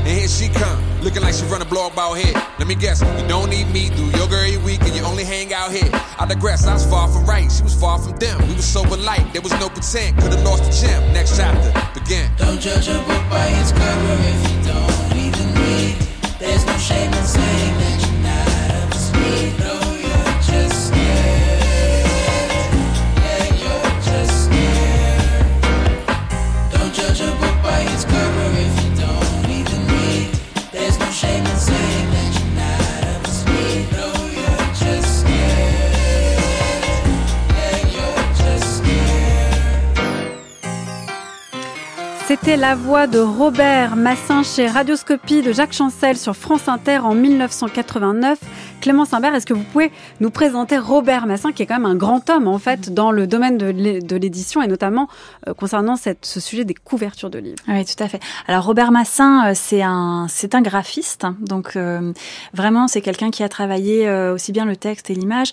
And 0.09 0.17
here 0.17 0.27
she 0.27 0.49
come, 0.49 0.81
looking 1.01 1.21
like 1.21 1.35
she 1.35 1.45
run 1.53 1.61
a 1.61 1.65
blog 1.65 1.93
about 1.93 2.15
here. 2.15 2.33
Let 2.57 2.67
me 2.67 2.73
guess, 2.73 2.99
you 2.99 3.27
don't 3.27 3.47
need 3.47 3.69
me, 3.69 3.89
do 3.89 4.05
yoga 4.17 4.37
every 4.37 4.57
week, 4.57 4.81
and 4.81 4.95
you 4.95 5.03
only 5.03 5.23
hang 5.23 5.53
out 5.53 5.71
here. 5.71 5.87
I 6.17 6.25
digress, 6.25 6.65
I 6.65 6.73
was 6.73 6.83
far 6.83 7.07
from 7.09 7.27
right, 7.27 7.45
she 7.51 7.61
was 7.61 7.79
far 7.79 7.99
from 7.99 8.17
them. 8.17 8.41
We 8.47 8.55
were 8.55 8.61
so 8.63 8.81
light, 8.81 9.31
there 9.33 9.43
was 9.43 9.51
no 9.59 9.69
pretend, 9.69 10.17
could've 10.17 10.41
lost 10.41 10.63
the 10.63 10.71
gym. 10.71 11.13
Next 11.13 11.37
chapter, 11.37 11.69
begin. 11.93 12.31
Don't 12.37 12.59
judge 12.59 12.87
a 12.87 12.97
book 13.05 13.23
by 13.29 13.49
its 13.61 13.71
cover 13.71 14.15
if 14.33 14.49
you 14.49 14.57
don't 14.73 15.15
even 15.15 15.47
read. 15.61 15.95
There's 16.39 16.65
no 16.65 16.75
shame 16.77 17.13
in 17.13 17.23
saying 17.23 17.78
C'était 42.29 42.57
la 42.57 42.75
voix 42.75 43.07
de 43.07 43.17
Robert 43.17 43.95
Massin 43.95 44.43
chez 44.43 44.67
Radioscopie 44.67 45.41
de 45.41 45.51
Jacques 45.51 45.73
Chancel 45.73 46.15
sur 46.15 46.35
France 46.35 46.67
Inter 46.67 46.99
en 46.99 47.15
1989. 47.15 48.37
Clément 48.81 49.03
Simbert, 49.03 49.35
est-ce 49.35 49.45
que 49.45 49.53
vous 49.53 49.63
pouvez 49.63 49.91
nous 50.21 50.29
présenter 50.29 50.77
Robert 50.77 51.27
Massin, 51.27 51.51
qui 51.51 51.63
est 51.63 51.65
quand 51.65 51.79
même 51.79 51.85
un 51.85 51.95
grand 51.95 52.29
homme 52.29 52.47
en 52.47 52.59
fait 52.59 52.93
dans 52.93 53.11
le 53.11 53.27
domaine 53.27 53.57
de 53.57 54.15
l'édition 54.15 54.61
et 54.61 54.67
notamment 54.67 55.09
euh, 55.47 55.53
concernant 55.53 55.97
cette, 55.97 56.25
ce 56.25 56.39
sujet 56.39 56.63
des 56.63 56.73
couvertures 56.73 57.29
de 57.29 57.39
livres? 57.39 57.57
Oui, 57.67 57.83
tout 57.83 58.01
à 58.01 58.07
fait. 58.07 58.21
Alors 58.47 58.63
Robert 58.63 58.91
Massin, 58.91 59.49
euh, 59.49 59.51
c'est 59.53 59.81
un 59.81 60.27
c'est 60.29 60.55
un 60.55 60.61
graphiste, 60.61 61.27
donc 61.41 61.75
euh, 61.75 62.13
vraiment 62.53 62.87
c'est 62.87 63.01
quelqu'un 63.01 63.31
qui 63.31 63.43
a 63.43 63.49
travaillé 63.49 64.09
aussi 64.09 64.51
bien 64.51 64.65
le 64.65 64.75
texte 64.75 65.09
et 65.09 65.15
l'image, 65.15 65.51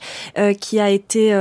qui 0.60 0.78
a 0.78 0.90
été 0.90 1.32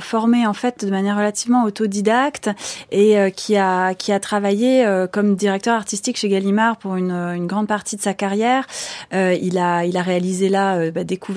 formé 0.00 0.46
en 0.46 0.52
fait 0.52 0.84
de 0.84 0.90
manière 0.90 1.16
relativement 1.16 1.64
autodidacte 1.64 2.50
et 2.90 3.32
qui 3.32 3.56
a 3.56 3.94
qui 3.94 4.12
a 4.12 4.20
travaillé 4.20 4.86
comme 5.12 5.34
directeur 5.34 5.74
artistique 5.74 6.16
chez 6.16 6.28
Gallimard 6.28 6.76
pour 6.76 6.96
une, 6.96 7.10
une 7.10 7.46
grande 7.46 7.66
partie 7.66 7.96
de 7.96 8.02
sa 8.02 8.14
carrière. 8.14 8.66
il 9.12 9.58
a 9.58 9.84
il 9.84 9.96
a 9.96 10.02
réalisé 10.02 10.48
là 10.48 10.90
bah, 10.90 11.04
des 11.04 11.16
couvertures, 11.16 11.31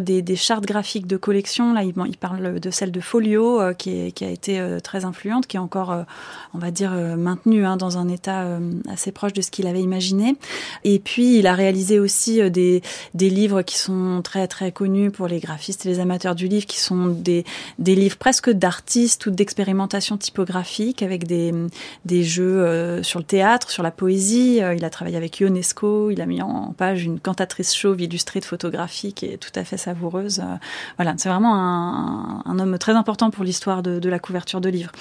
des, 0.00 0.22
des 0.22 0.36
chartes 0.36 0.64
graphiques 0.64 1.06
de 1.06 1.16
collection. 1.16 1.72
Là, 1.72 1.84
il, 1.84 1.92
parle 2.16 2.60
de 2.60 2.70
celle 2.70 2.90
de 2.90 3.00
Folio, 3.00 3.60
euh, 3.60 3.72
qui, 3.72 4.12
a 4.22 4.28
été 4.28 4.60
euh, 4.60 4.80
très 4.80 5.04
influente, 5.04 5.46
qui 5.46 5.56
est 5.56 5.60
encore, 5.60 5.92
euh, 5.92 6.02
on 6.54 6.58
va 6.58 6.70
dire, 6.70 6.92
maintenue 6.92 7.64
hein, 7.64 7.76
dans 7.76 7.98
un 7.98 8.08
état 8.08 8.46
assez 8.90 9.12
proche 9.12 9.32
de 9.32 9.42
ce 9.42 9.50
qu'il 9.50 9.66
avait 9.66 9.80
imaginé. 9.80 10.36
Et 10.84 10.98
puis, 10.98 11.38
il 11.38 11.46
a 11.46 11.54
réalisé 11.54 11.98
aussi 11.98 12.50
des, 12.50 12.82
livres 13.14 13.62
qui 13.62 13.78
sont 13.78 14.20
très 14.22 14.46
très 14.48 14.72
connus 14.72 15.10
pour 15.10 15.28
les 15.28 15.40
graphistes 15.40 15.86
et 15.86 15.88
les 15.88 16.00
amateurs 16.00 16.34
du 16.34 16.48
livre, 16.48 16.66
qui 16.66 16.78
sont 16.78 17.06
des, 17.06 17.44
livres 17.78 18.16
presque 18.16 18.50
d'artistes 18.50 19.26
ou 19.26 19.30
d'expérimentation 19.30 20.16
typographique 20.16 21.02
avec 21.02 21.26
des, 21.26 22.22
jeux 22.22 23.02
sur 23.02 23.18
le 23.18 23.24
théâtre, 23.24 23.70
sur 23.70 23.82
la 23.82 23.90
poésie. 23.90 24.60
Il 24.76 24.84
a 24.84 24.90
travaillé 24.90 25.16
avec 25.16 25.40
UNESCO, 25.40 26.10
il 26.10 26.20
a 26.20 26.26
mis 26.26 26.42
en 26.42 26.74
page 26.76 27.04
une 27.04 27.20
cantatrice 27.20 27.74
chauve 27.74 28.00
illustrée 28.00 28.40
de 28.40 28.44
qui 29.12 29.26
est 29.26 29.36
tout 29.36 29.52
à 29.54 29.64
fait 29.64 29.76
savoureuse. 29.76 30.40
Euh, 30.40 30.56
voilà, 30.96 31.14
c'est 31.16 31.28
vraiment 31.28 31.54
un, 31.54 32.58
homme 32.58 32.78
très 32.78 32.92
important 32.92 33.30
pour 33.30 33.44
l'histoire 33.44 33.82
de 33.82 34.08
la 34.08 34.18
couverture 34.18 34.60
de 34.60 34.68
livres 34.68 34.92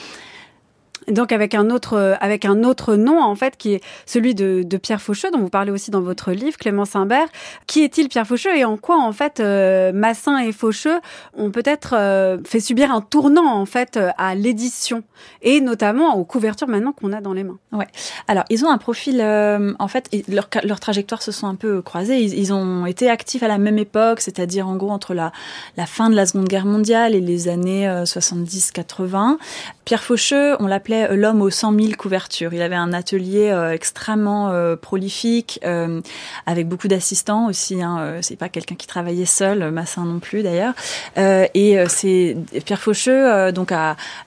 donc 1.08 1.32
avec 1.32 1.56
un 1.56 1.70
autre 1.70 1.94
euh, 1.94 2.16
avec 2.20 2.46
un 2.46 2.64
autre 2.64 2.96
nom 2.96 3.22
en 3.22 3.36
fait 3.36 3.58
qui 3.58 3.74
est 3.74 3.82
celui 4.06 4.36
de, 4.36 4.64
de, 4.64 4.78
Pierre 4.78 5.02
Faucheux 5.02 5.32
dont 5.32 5.40
vous 5.40 5.50
parlez 5.50 5.72
aussi 5.72 5.92
dans 5.92 6.02
votre 6.02 6.32
livre 6.32 6.58
Clément 6.58 6.86
Simbert. 6.86 7.28
Qui 7.68 7.84
est-il 7.84 8.10
Pierre 8.10 8.28
Faucheux 8.28 8.56
et 8.56 8.66
en 8.66 8.78
quoi 8.78 9.00
en 9.00 9.12
fait 9.12 9.40
euh, 9.40 9.92
Massin 9.94 10.38
et 10.40 10.52
Faucheux 10.52 11.00
ont 11.36 11.52
peut-être 11.52 11.96
euh, 11.98 12.38
fait 12.46 12.60
subir 12.60 12.92
un 12.92 13.02
tournant 13.02 13.54
en 13.54 13.66
fait 13.66 14.00
à 14.18 14.36
l'édition 14.36 15.04
et 15.42 15.62
notamment 15.62 16.16
aux 16.16 16.24
couvertures 16.24 16.68
maintenant 16.68 16.92
qu'on 16.92 17.14
a 17.14 17.22
dans 17.22 17.34
les 17.34 17.44
mains? 17.44 17.58
Ouais. 17.72 17.88
Alors 18.28 18.44
ils 18.50 18.64
ont 18.66 18.70
un 18.70 18.78
profil 18.78 19.22
en 19.22 19.88
fait 19.88 20.10
leur 20.28 20.50
leur 20.64 20.80
trajectoire 20.80 21.22
se 21.22 21.32
sont 21.32 21.48
un 21.48 21.56
peu 21.56 21.82
croisées. 21.82 22.20
Ils, 22.20 22.38
ils 22.38 22.54
ont 22.54 22.86
été 22.86 23.10
actifs 23.10 23.44
à 23.44 23.48
la 23.48 23.58
même 23.58 23.78
époque, 23.78 24.22
c'est-à-dire 24.22 24.68
en 24.68 24.76
gros 24.76 24.92
entre 24.92 25.14
la 25.14 25.32
la 25.78 25.86
fin 25.86 26.10
de 26.10 26.16
la 26.16 26.26
Seconde 26.26 26.48
Guerre 26.48 26.66
mondiale 26.66 27.16
et 27.16 27.22
les 27.22 27.48
années 27.48 27.88
70-80. 27.88 29.38
Pierre 29.86 30.04
Faucheux, 30.04 30.56
on 30.60 30.68
l'appelait 30.68 30.91
euh, 30.94 31.16
l'homme 31.16 31.42
aux 31.42 31.50
100 31.50 31.80
000 31.80 31.92
couvertures. 31.98 32.54
Il 32.54 32.62
avait 32.62 32.76
un 32.76 32.94
atelier 32.94 33.50
euh, 33.50 33.72
extrêmement 33.72 34.50
euh, 34.50 34.76
prolifique, 34.76 35.60
avec 36.46 36.68
beaucoup 36.68 36.88
d'assistants 36.88 37.48
aussi. 37.48 37.82
Hein, 37.82 38.20
c'est 38.22 38.36
pas 38.36 38.50
quelqu'un 38.50 38.76
qui 38.76 38.88
travaillait 38.88 39.26
seul, 39.26 39.72
Massin 39.72 40.06
non 40.06 40.20
plus 40.20 40.44
d'ailleurs. 40.44 40.74
et 41.18 41.78
c'est 41.88 42.38
Pierre 42.66 42.82
Faucheux, 42.82 43.52
donc 43.52 43.74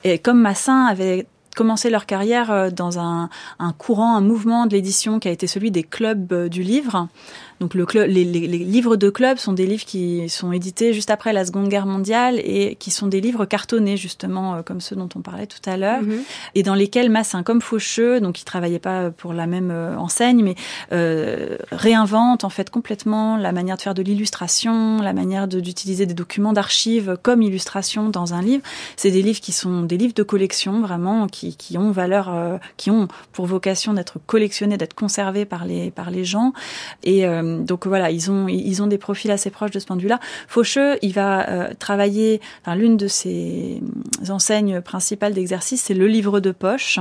et 0.04 0.18
comme 0.18 0.40
Massin 0.40 0.86
avait 0.86 1.26
commencé 1.56 1.90
leur 1.90 2.06
carrière 2.06 2.72
dans 2.72 2.98
un, 2.98 3.28
un 3.58 3.72
courant, 3.72 4.16
un 4.16 4.20
mouvement 4.20 4.66
de 4.66 4.74
l'édition 4.74 5.18
qui 5.18 5.28
a 5.28 5.30
été 5.30 5.46
celui 5.46 5.70
des 5.70 5.82
clubs 5.82 6.48
du 6.48 6.62
livre. 6.62 7.08
Donc 7.64 7.72
le 7.72 7.86
club, 7.86 8.10
les, 8.10 8.26
les, 8.26 8.46
les, 8.46 8.58
livres 8.58 8.96
de 8.96 9.08
club 9.08 9.38
sont 9.38 9.54
des 9.54 9.64
livres 9.64 9.86
qui 9.86 10.28
sont 10.28 10.52
édités 10.52 10.92
juste 10.92 11.08
après 11.08 11.32
la 11.32 11.46
Seconde 11.46 11.70
Guerre 11.70 11.86
mondiale 11.86 12.38
et 12.44 12.74
qui 12.74 12.90
sont 12.90 13.06
des 13.06 13.22
livres 13.22 13.46
cartonnés 13.46 13.96
justement 13.96 14.56
euh, 14.56 14.62
comme 14.62 14.82
ceux 14.82 14.96
dont 14.96 15.08
on 15.14 15.20
parlait 15.20 15.46
tout 15.46 15.62
à 15.64 15.78
l'heure 15.78 16.02
mm-hmm. 16.02 16.20
et 16.56 16.62
dans 16.62 16.74
lesquels 16.74 17.08
Massin 17.08 17.42
comme 17.42 17.62
Faucheux, 17.62 18.20
donc 18.20 18.38
il 18.42 18.44
travaillait 18.44 18.78
pas 18.78 19.10
pour 19.10 19.32
la 19.32 19.46
même 19.46 19.70
euh, 19.70 19.96
enseigne 19.96 20.44
mais 20.44 20.56
euh, 20.92 21.56
réinvente 21.72 22.44
en 22.44 22.50
fait 22.50 22.68
complètement 22.68 23.38
la 23.38 23.52
manière 23.52 23.78
de 23.78 23.80
faire 23.80 23.94
de 23.94 24.02
l'illustration, 24.02 25.00
la 25.00 25.14
manière 25.14 25.48
d'utiliser 25.48 26.04
des 26.04 26.12
documents 26.12 26.52
d'archives 26.52 27.16
comme 27.22 27.40
illustration 27.40 28.10
dans 28.10 28.34
un 28.34 28.42
livre. 28.42 28.62
C'est 28.96 29.10
des 29.10 29.22
livres 29.22 29.40
qui 29.40 29.52
sont 29.52 29.84
des 29.84 29.96
livres 29.96 30.12
de 30.12 30.22
collection 30.22 30.82
vraiment 30.82 31.28
qui, 31.28 31.56
qui 31.56 31.78
ont 31.78 31.92
valeur, 31.92 32.28
euh, 32.28 32.58
qui 32.76 32.90
ont 32.90 33.08
pour 33.32 33.46
vocation 33.46 33.94
d'être 33.94 34.18
collectionnés, 34.26 34.76
d'être 34.76 34.92
conservés 34.92 35.46
par 35.46 35.64
les 35.64 35.90
par 35.90 36.10
les 36.10 36.26
gens 36.26 36.52
et 37.04 37.24
euh, 37.24 37.53
donc 37.62 37.86
voilà, 37.86 38.10
ils 38.10 38.30
ont 38.30 38.48
ils 38.48 38.82
ont 38.82 38.86
des 38.86 38.98
profils 38.98 39.30
assez 39.30 39.50
proches 39.50 39.70
de 39.70 39.78
ce 39.78 39.86
point 39.86 39.96
de 39.96 40.02
vue-là. 40.02 40.20
Faucheux, 40.48 40.98
il 41.02 41.12
va 41.12 41.48
euh, 41.48 41.74
travailler. 41.78 42.40
Enfin, 42.62 42.76
l'une 42.76 42.96
de 42.96 43.08
ses 43.08 43.80
enseignes 44.28 44.80
principales 44.80 45.34
d'exercice, 45.34 45.82
c'est 45.82 45.94
le 45.94 46.06
livre 46.06 46.40
de 46.40 46.50
poche. 46.50 46.98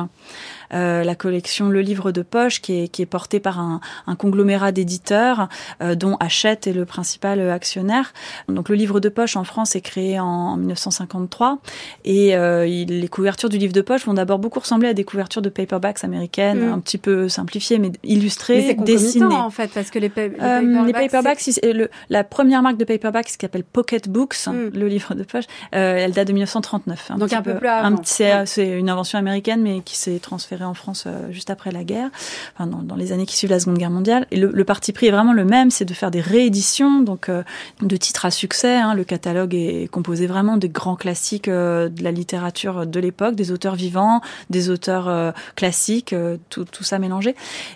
Euh, 0.74 1.04
la 1.04 1.16
collection 1.16 1.70
Le 1.70 1.82
Livre 1.82 2.12
de 2.12 2.22
Poche, 2.22 2.62
qui 2.62 2.84
est, 2.84 2.88
qui 2.88 3.02
est 3.02 3.08
portée 3.08 3.40
par 3.40 3.60
un, 3.60 3.82
un 4.08 4.16
conglomérat 4.16 4.72
d'éditeurs, 4.72 5.50
euh, 5.82 5.96
dont 5.96 6.18
Hachette 6.20 6.68
est 6.68 6.74
le 6.74 6.86
principal 6.86 7.50
actionnaire. 7.50 8.14
Donc 8.48 8.70
le 8.70 8.76
Livre 8.76 9.00
de 9.00 9.10
Poche 9.10 9.36
en 9.36 9.44
France 9.44 9.76
est 9.76 9.82
créé 9.82 10.20
en 10.20 10.58
1953 10.58 11.60
et 12.06 12.36
euh, 12.36 12.68
il, 12.68 13.02
les 13.02 13.08
couvertures 13.08 13.50
du 13.50 13.58
livre 13.58 13.74
de 13.74 13.82
poche 13.82 14.06
vont 14.06 14.14
d'abord 14.14 14.40
beaucoup 14.40 14.60
ressembler 14.60 14.90
à 14.90 14.94
des 14.94 15.04
couvertures 15.04 15.42
de 15.42 15.50
paperbacks 15.50 16.04
américaines, 16.04 16.70
mm. 16.70 16.74
un 16.74 16.80
petit 16.80 16.98
peu 16.98 17.30
simplifiées, 17.30 17.80
mais 17.80 17.92
illustrées, 18.04 18.76
mais 18.78 18.86
dessinées. 18.86 19.36
en 19.36 19.50
fait, 19.50 19.72
parce 19.74 19.90
que 19.90 20.00
les, 20.00 20.10
pa 20.10 20.28
les 20.28 20.30
paperbacks, 20.30 20.86
les 20.86 20.94
paperbacks 20.94 21.60
le, 21.64 21.90
la 22.10 22.24
première 22.24 22.62
marque 22.62 22.78
de 22.78 22.86
paperbacks, 22.86 23.26
qui 23.26 23.38
s'appelle 23.40 23.64
Pocket 23.64 24.10
Books, 24.10 24.48
mm. 24.48 24.70
le 24.74 24.88
livre 24.88 25.16
de 25.16 25.24
poche, 25.24 25.46
elle 25.72 26.12
date 26.12 26.28
de 26.28 26.34
1939. 26.34 27.12
Un 27.12 27.18
Donc 27.18 27.34
un 27.34 27.42
peu, 27.42 27.56
plus 27.56 27.68
avant. 27.68 28.02
C'est 28.04 28.68
une 28.68 28.90
invention 28.90 29.20
américaine, 29.20 29.62
mais 29.62 29.82
qui 29.82 29.98
s'est 29.98 30.20
transférée 30.20 30.63
en 30.64 30.74
France 30.74 31.06
euh, 31.08 31.32
juste 31.32 31.50
après 31.50 31.72
la 31.72 31.84
guerre, 31.84 32.10
enfin, 32.56 32.68
dans, 32.68 32.96
les 32.96 33.12
années 33.12 33.26
qui 33.26 33.36
suivent 33.36 33.50
la 33.50 33.60
Seconde 33.60 33.78
Guerre 33.78 33.90
mondiale. 33.90 34.28
Et 34.32 34.38
le, 34.38 34.64
parti 34.64 34.94
pris 34.94 35.08
est 35.08 35.12
vraiment 35.12 35.34
le 35.34 35.46
même, 35.46 35.72
c'est 35.72 35.86
de 35.86 35.94
faire 35.94 36.12
des 36.12 36.22
rééditions, 36.22 37.02
donc 37.02 37.30
euh, 37.30 37.44
de 37.82 37.98
titres 37.98 38.26
à 38.26 38.32
succès. 38.32 38.76
Hein. 38.76 38.94
Le 38.94 39.04
catalogue 39.04 39.54
est 39.56 39.90
composé 39.92 40.28
vraiment 40.28 40.58
des 40.58 40.70
grands 40.70 40.96
classiques 40.96 41.48
euh, 41.48 41.90
de 41.90 42.04
la 42.04 42.12
littérature 42.12 42.86
de 42.86 43.00
l'époque, 43.00 43.36
des 43.36 43.52
auteurs 43.52 43.76
vivants, 43.76 44.22
des 44.50 44.70
auteurs 44.70 45.34
classiques, 45.56 46.16
tout, 46.50 46.66
ça 46.82 47.00
mélangé. 47.00 47.36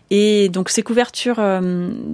Et 0.10 0.50
donc 0.50 0.70
ces 0.70 0.84
couvertures, 0.84 1.42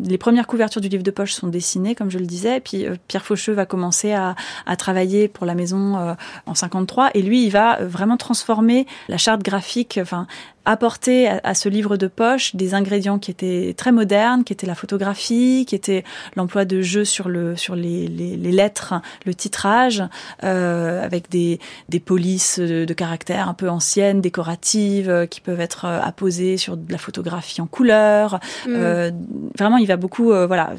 les 0.06 0.18
premières 0.18 0.48
couvertures 0.48 0.82
du 0.82 0.88
livre 0.88 1.04
de 1.04 1.12
poche 1.12 1.34
sont 1.34 1.48
dessinées, 1.48 1.96
comme 1.96 2.10
je 2.10 2.18
le 2.18 2.26
disais. 2.26 2.60
Puis 2.60 2.86
Pierre 3.08 3.26
Faucheux 3.26 3.54
va 3.54 3.66
commencer 3.66 4.14
à, 4.14 4.36
à 4.66 4.76
travailler 4.76 5.28
pour 5.28 5.46
la 5.46 5.56
maison 5.56 6.16
en 6.46 6.56
53, 6.56 7.12
et 7.14 7.22
lui, 7.22 7.46
il 7.46 7.50
va 7.50 7.84
vraiment 7.84 8.18
transformer 8.18 8.88
la 9.08 9.18
charte 9.18 9.44
graphique, 9.44 10.00
enfin 10.02 10.28
apporter 10.66 11.28
à, 11.28 11.42
à, 11.44 11.54
ce 11.54 11.70
livre 11.70 11.98
de 11.98 12.08
poche 12.08 12.56
des 12.56 12.74
ingrédients 12.74 13.20
qui 13.20 13.32
étaient 13.32 13.74
très 13.78 13.92
modernes, 13.92 14.44
qui 14.44 14.54
étaient 14.54 14.68
la 14.68 14.76
photographie, 14.76 15.66
qui 15.68 15.76
était 15.76 16.04
l'emploi 16.36 16.66
de 16.66 16.82
jeux 16.82 17.06
sur 17.06 17.30
le 17.30 17.56
sur 17.56 17.76
les, 17.76 18.08
les, 18.08 18.38
les 18.38 18.52
lettres, 18.52 18.94
le 19.26 19.34
titrage, 19.34 20.04
euh, 20.44 21.04
avec 21.04 21.30
des 21.30 21.60
des 21.90 22.00
polices 22.00 22.60
de, 22.60 22.86
de 22.86 22.94
caractère 22.94 23.50
un 23.50 23.54
peu 23.54 23.70
anciennes, 23.70 24.22
décoratives, 24.22 25.10
euh, 25.10 25.26
qui 25.26 25.42
peuvent 25.42 25.62
être 25.62 25.86
euh, 25.86 26.00
apposées 26.02 26.58
sur 26.58 26.78
de 26.78 26.92
la 26.92 26.98
photographie 26.98 27.62
en 27.62 27.68
couleur. 27.68 28.36
Mmh. 28.66 28.70
Euh, 28.70 29.12
vraiment, 29.58 29.78
il 29.78 29.88
va 29.88 29.98
beaucoup 29.98 30.32
euh, 30.32 30.48
voilà 30.48 30.72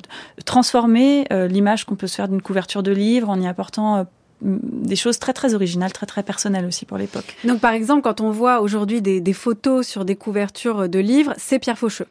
transformer 0.44 1.26
l'image 1.30 1.84
qu'on 1.84 1.96
peut 1.96 2.06
se 2.06 2.16
faire 2.16 2.28
d'une 2.28 2.42
couverture 2.42 2.82
de 2.82 2.92
livre 2.92 3.28
en 3.28 3.40
y 3.40 3.46
apportant 3.46 4.06
des 4.44 4.96
choses 4.96 5.18
très 5.18 5.32
très 5.32 5.54
originales, 5.54 5.92
très 5.92 6.06
très 6.06 6.22
personnelles 6.22 6.66
aussi 6.66 6.84
pour 6.84 6.98
l'époque. 6.98 7.36
Donc 7.44 7.60
par 7.60 7.72
exemple, 7.72 8.02
quand 8.02 8.20
on 8.20 8.30
voit 8.30 8.60
aujourd'hui 8.60 9.00
des, 9.00 9.20
des, 9.20 9.32
photos 9.32 9.86
sur 9.86 10.04
des 10.04 10.16
couvertures 10.16 10.88
de 10.88 10.98
livres, 10.98 11.34
c'est 11.38 11.58
Pierre 11.58 11.78
Faucheux. 11.78 12.06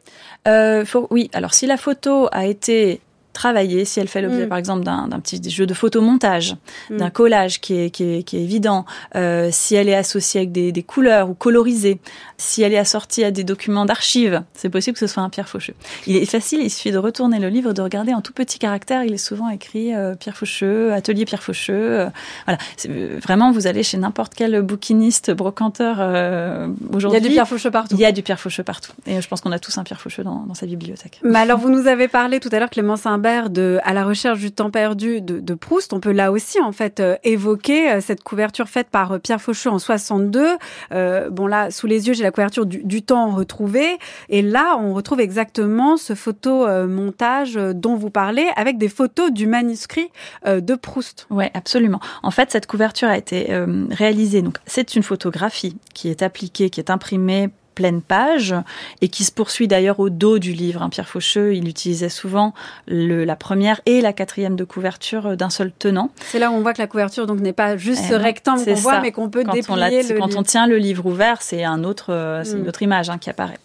Euh, 0.48 0.84
faut, 0.84 1.06
oui, 1.10 1.30
alors 1.32 1.54
si 1.54 1.66
la 1.66 1.76
photo 1.76 2.28
a 2.32 2.46
été 2.46 3.00
travailler, 3.34 3.84
si 3.84 4.00
elle 4.00 4.08
fait 4.08 4.22
l'objet, 4.22 4.46
mmh. 4.46 4.48
par 4.48 4.58
exemple, 4.58 4.84
d'un 4.84 5.20
petit 5.20 5.50
jeu 5.50 5.66
de 5.66 5.74
photomontage, 5.74 6.56
mmh. 6.90 6.96
d'un 6.96 7.10
collage 7.10 7.60
qui 7.60 7.74
est, 7.74 7.90
qui 7.90 8.04
est, 8.04 8.22
qui 8.22 8.38
est 8.38 8.42
évident, 8.42 8.86
euh, 9.16 9.50
si 9.52 9.74
elle 9.74 9.88
est 9.88 9.94
associée 9.94 10.40
avec 10.40 10.52
des, 10.52 10.72
des, 10.72 10.82
couleurs 10.82 11.28
ou 11.28 11.34
colorisée, 11.34 12.00
si 12.38 12.62
elle 12.62 12.72
est 12.72 12.78
assortie 12.78 13.24
à 13.24 13.30
des 13.30 13.44
documents 13.44 13.84
d'archives, 13.84 14.42
c'est 14.54 14.70
possible 14.70 14.94
que 14.94 15.06
ce 15.06 15.12
soit 15.12 15.22
un 15.22 15.30
Pierre 15.30 15.48
Faucheux. 15.48 15.74
Il 16.06 16.16
est 16.16 16.24
facile, 16.26 16.60
il 16.62 16.70
suffit 16.70 16.92
de 16.92 16.98
retourner 16.98 17.38
le 17.38 17.48
livre, 17.48 17.72
de 17.72 17.82
regarder 17.82 18.14
en 18.14 18.22
tout 18.22 18.32
petit 18.32 18.58
caractère, 18.58 19.04
il 19.04 19.12
est 19.12 19.18
souvent 19.18 19.48
écrit 19.48 19.94
euh, 19.94 20.14
Pierre 20.14 20.36
Faucheux, 20.36 20.92
Atelier 20.92 21.24
Pierre 21.24 21.42
Faucheux. 21.42 21.74
Euh, 21.74 22.08
voilà, 22.46 22.58
euh, 22.88 23.18
vraiment, 23.20 23.52
vous 23.52 23.66
allez 23.66 23.82
chez 23.82 23.98
n'importe 23.98 24.34
quel 24.34 24.62
bouquiniste, 24.62 25.30
brocanteur 25.30 25.96
euh, 26.00 26.68
aujourd'hui. 26.92 27.18
Il 27.18 27.22
y 27.22 27.26
a 27.26 27.28
du 27.28 27.34
Pierre 27.34 27.48
Faucheux 27.48 27.70
partout. 27.70 27.94
Il 27.94 28.00
y 28.00 28.04
a 28.04 28.12
du 28.12 28.22
Pierre 28.22 28.40
Faucheux 28.40 28.62
partout. 28.62 28.92
Et 29.06 29.20
je 29.20 29.28
pense 29.28 29.40
qu'on 29.40 29.52
a 29.52 29.58
tous 29.58 29.76
un 29.78 29.84
Pierre 29.84 30.00
Faucheux 30.00 30.22
dans, 30.22 30.44
dans 30.46 30.54
sa 30.54 30.66
bibliothèque. 30.66 31.20
Mais 31.22 31.38
alors, 31.38 31.58
vous 31.58 31.70
nous 31.70 31.86
avez 31.86 32.08
parlé 32.08 32.40
tout 32.40 32.48
à 32.52 32.58
l'heure, 32.58 32.70
Clément 32.70 32.96
de 33.24 33.78
À 33.84 33.94
la 33.94 34.04
recherche 34.04 34.38
du 34.38 34.52
temps 34.52 34.70
perdu 34.70 35.22
de, 35.22 35.54
Proust, 35.54 35.92
on 35.92 36.00
peut 36.00 36.12
là 36.12 36.30
aussi 36.30 36.60
en 36.60 36.72
fait 36.72 37.00
euh, 37.00 37.16
évoquer 37.24 37.90
euh, 37.90 38.00
cette 38.02 38.22
couverture 38.22 38.68
faite 38.68 38.88
par 38.90 39.12
euh, 39.12 39.18
Pierre 39.18 39.40
Faucheux 39.40 39.70
en 39.70 39.78
62. 39.78 40.56
Euh, 40.92 41.30
bon 41.30 41.46
là, 41.46 41.70
sous 41.70 41.86
les 41.86 42.06
yeux, 42.06 42.12
j'ai 42.12 42.22
la 42.22 42.30
couverture 42.30 42.66
du, 42.66 43.02
temps 43.02 43.30
retrouvé, 43.30 43.98
et 44.28 44.42
là, 44.42 44.76
on 44.78 44.94
retrouve 44.94 45.20
exactement 45.20 45.96
ce 45.96 46.14
photo-montage 46.14 47.54
dont 47.54 47.96
vous 47.96 48.10
parlez, 48.10 48.46
avec 48.56 48.78
des 48.78 48.88
photos 48.88 49.30
du 49.32 49.46
manuscrit 49.46 50.10
de 50.46 50.74
Proust. 50.74 51.26
Ouais, 51.30 51.50
absolument. 51.54 52.00
En 52.22 52.30
fait, 52.30 52.50
cette 52.50 52.66
couverture 52.66 53.08
a 53.08 53.18
été 53.18 53.52
réalisée. 53.90 54.42
Donc, 54.42 54.58
c'est 54.66 54.96
une 54.96 55.02
photographie 55.02 55.76
qui 55.92 56.08
est 56.08 56.22
appliquée, 56.22 56.70
qui 56.70 56.80
est 56.80 56.90
imprimée 56.90 57.50
pleine 57.74 58.00
page 58.02 58.54
et 59.00 59.08
qui 59.08 59.24
se 59.24 59.32
poursuit 59.32 59.68
d'ailleurs 59.68 60.00
au 60.00 60.10
dos 60.10 60.38
du 60.38 60.52
livre. 60.52 60.82
Hein. 60.82 60.88
Pierre 60.88 61.08
Faucheux, 61.08 61.54
il 61.54 61.68
utilisait 61.68 62.08
souvent 62.08 62.54
le, 62.86 63.24
la 63.24 63.36
première 63.36 63.80
et 63.86 64.00
la 64.00 64.12
quatrième 64.12 64.56
de 64.56 64.64
couverture 64.64 65.26
euh, 65.26 65.36
d'un 65.36 65.50
seul 65.50 65.72
tenant. 65.78 66.10
C'est 66.30 66.38
là 66.38 66.50
où 66.50 66.54
on 66.54 66.60
voit 66.60 66.72
que 66.72 66.80
la 66.82 66.86
couverture 66.86 67.26
donc 67.26 67.40
n'est 67.40 67.52
pas 67.52 67.76
juste 67.76 68.04
ce 68.08 68.14
rectangle 68.14 68.64
qu'on 68.64 68.74
voit, 68.74 69.00
mais 69.00 69.12
qu'on 69.12 69.28
peut 69.30 69.44
quand 69.44 69.52
déplier 69.52 69.72
on 69.72 69.76
le 69.76 70.18
Quand 70.18 70.26
livre. 70.26 70.38
on 70.38 70.42
tient 70.42 70.66
le 70.66 70.78
livre 70.78 71.06
ouvert, 71.06 71.42
c'est 71.42 71.64
un 71.64 71.84
autre, 71.84 72.12
euh, 72.12 72.42
c'est 72.44 72.54
Mm. 72.54 72.60
une 72.60 72.68
autre 72.68 72.82
image 72.82 73.10
hein, 73.10 73.18
qui 73.18 73.30
apparaît. 73.30 73.58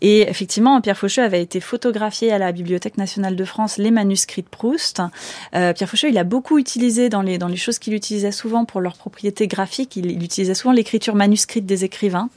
Et 0.00 0.22
effectivement, 0.28 0.80
Pierre 0.80 0.96
Faucheux 0.96 1.22
avait 1.22 1.42
été 1.42 1.60
photographié 1.60 2.32
à 2.32 2.38
la 2.38 2.52
Bibliothèque 2.52 2.96
nationale 2.98 3.34
de 3.36 3.44
France 3.44 3.76
les 3.78 3.90
manuscrits 3.90 4.42
de 4.42 4.48
Proust. 4.48 5.02
Euh, 5.54 5.72
Pierre 5.72 5.88
Faucheux, 5.88 6.08
il 6.08 6.18
a 6.18 6.24
beaucoup 6.24 6.58
utilisé 6.58 7.08
dans 7.08 7.22
les 7.22 7.38
dans 7.38 7.48
les 7.48 7.56
choses 7.56 7.78
qu'il 7.78 7.94
utilisait 7.94 8.30
souvent 8.32 8.64
pour 8.64 8.80
leur 8.80 8.94
propriété 8.96 9.46
graphique. 9.48 9.96
Il, 9.96 10.10
il 10.10 10.22
utilisait 10.22 10.54
souvent 10.54 10.72
l'écriture 10.72 11.14
manuscrite 11.14 11.66
des 11.66 11.84
écrivains. 11.84 12.28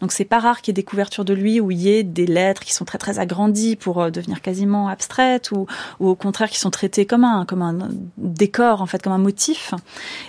Donc 0.00 0.12
c'est 0.12 0.24
pas 0.24 0.38
rare 0.38 0.62
qu'il 0.62 0.72
y 0.72 0.74
ait 0.74 0.77
des 0.78 0.84
couvertures 0.84 1.24
de 1.24 1.34
lui 1.34 1.60
où 1.60 1.72
il 1.72 1.80
y 1.80 1.90
ait 1.90 2.04
des 2.04 2.26
lettres 2.26 2.62
qui 2.62 2.72
sont 2.72 2.84
très 2.84 2.98
très 2.98 3.18
agrandies 3.18 3.74
pour 3.74 4.00
euh, 4.00 4.10
devenir 4.10 4.40
quasiment 4.40 4.86
abstraites 4.86 5.50
ou, 5.50 5.66
ou 5.98 6.08
au 6.08 6.14
contraire 6.14 6.48
qui 6.48 6.60
sont 6.60 6.70
traitées 6.70 7.04
comme 7.04 7.24
un 7.24 7.44
comme 7.44 7.62
un 7.62 7.76
décor 8.16 8.80
en 8.80 8.86
fait 8.86 9.02
comme 9.02 9.12
un 9.12 9.18
motif. 9.18 9.74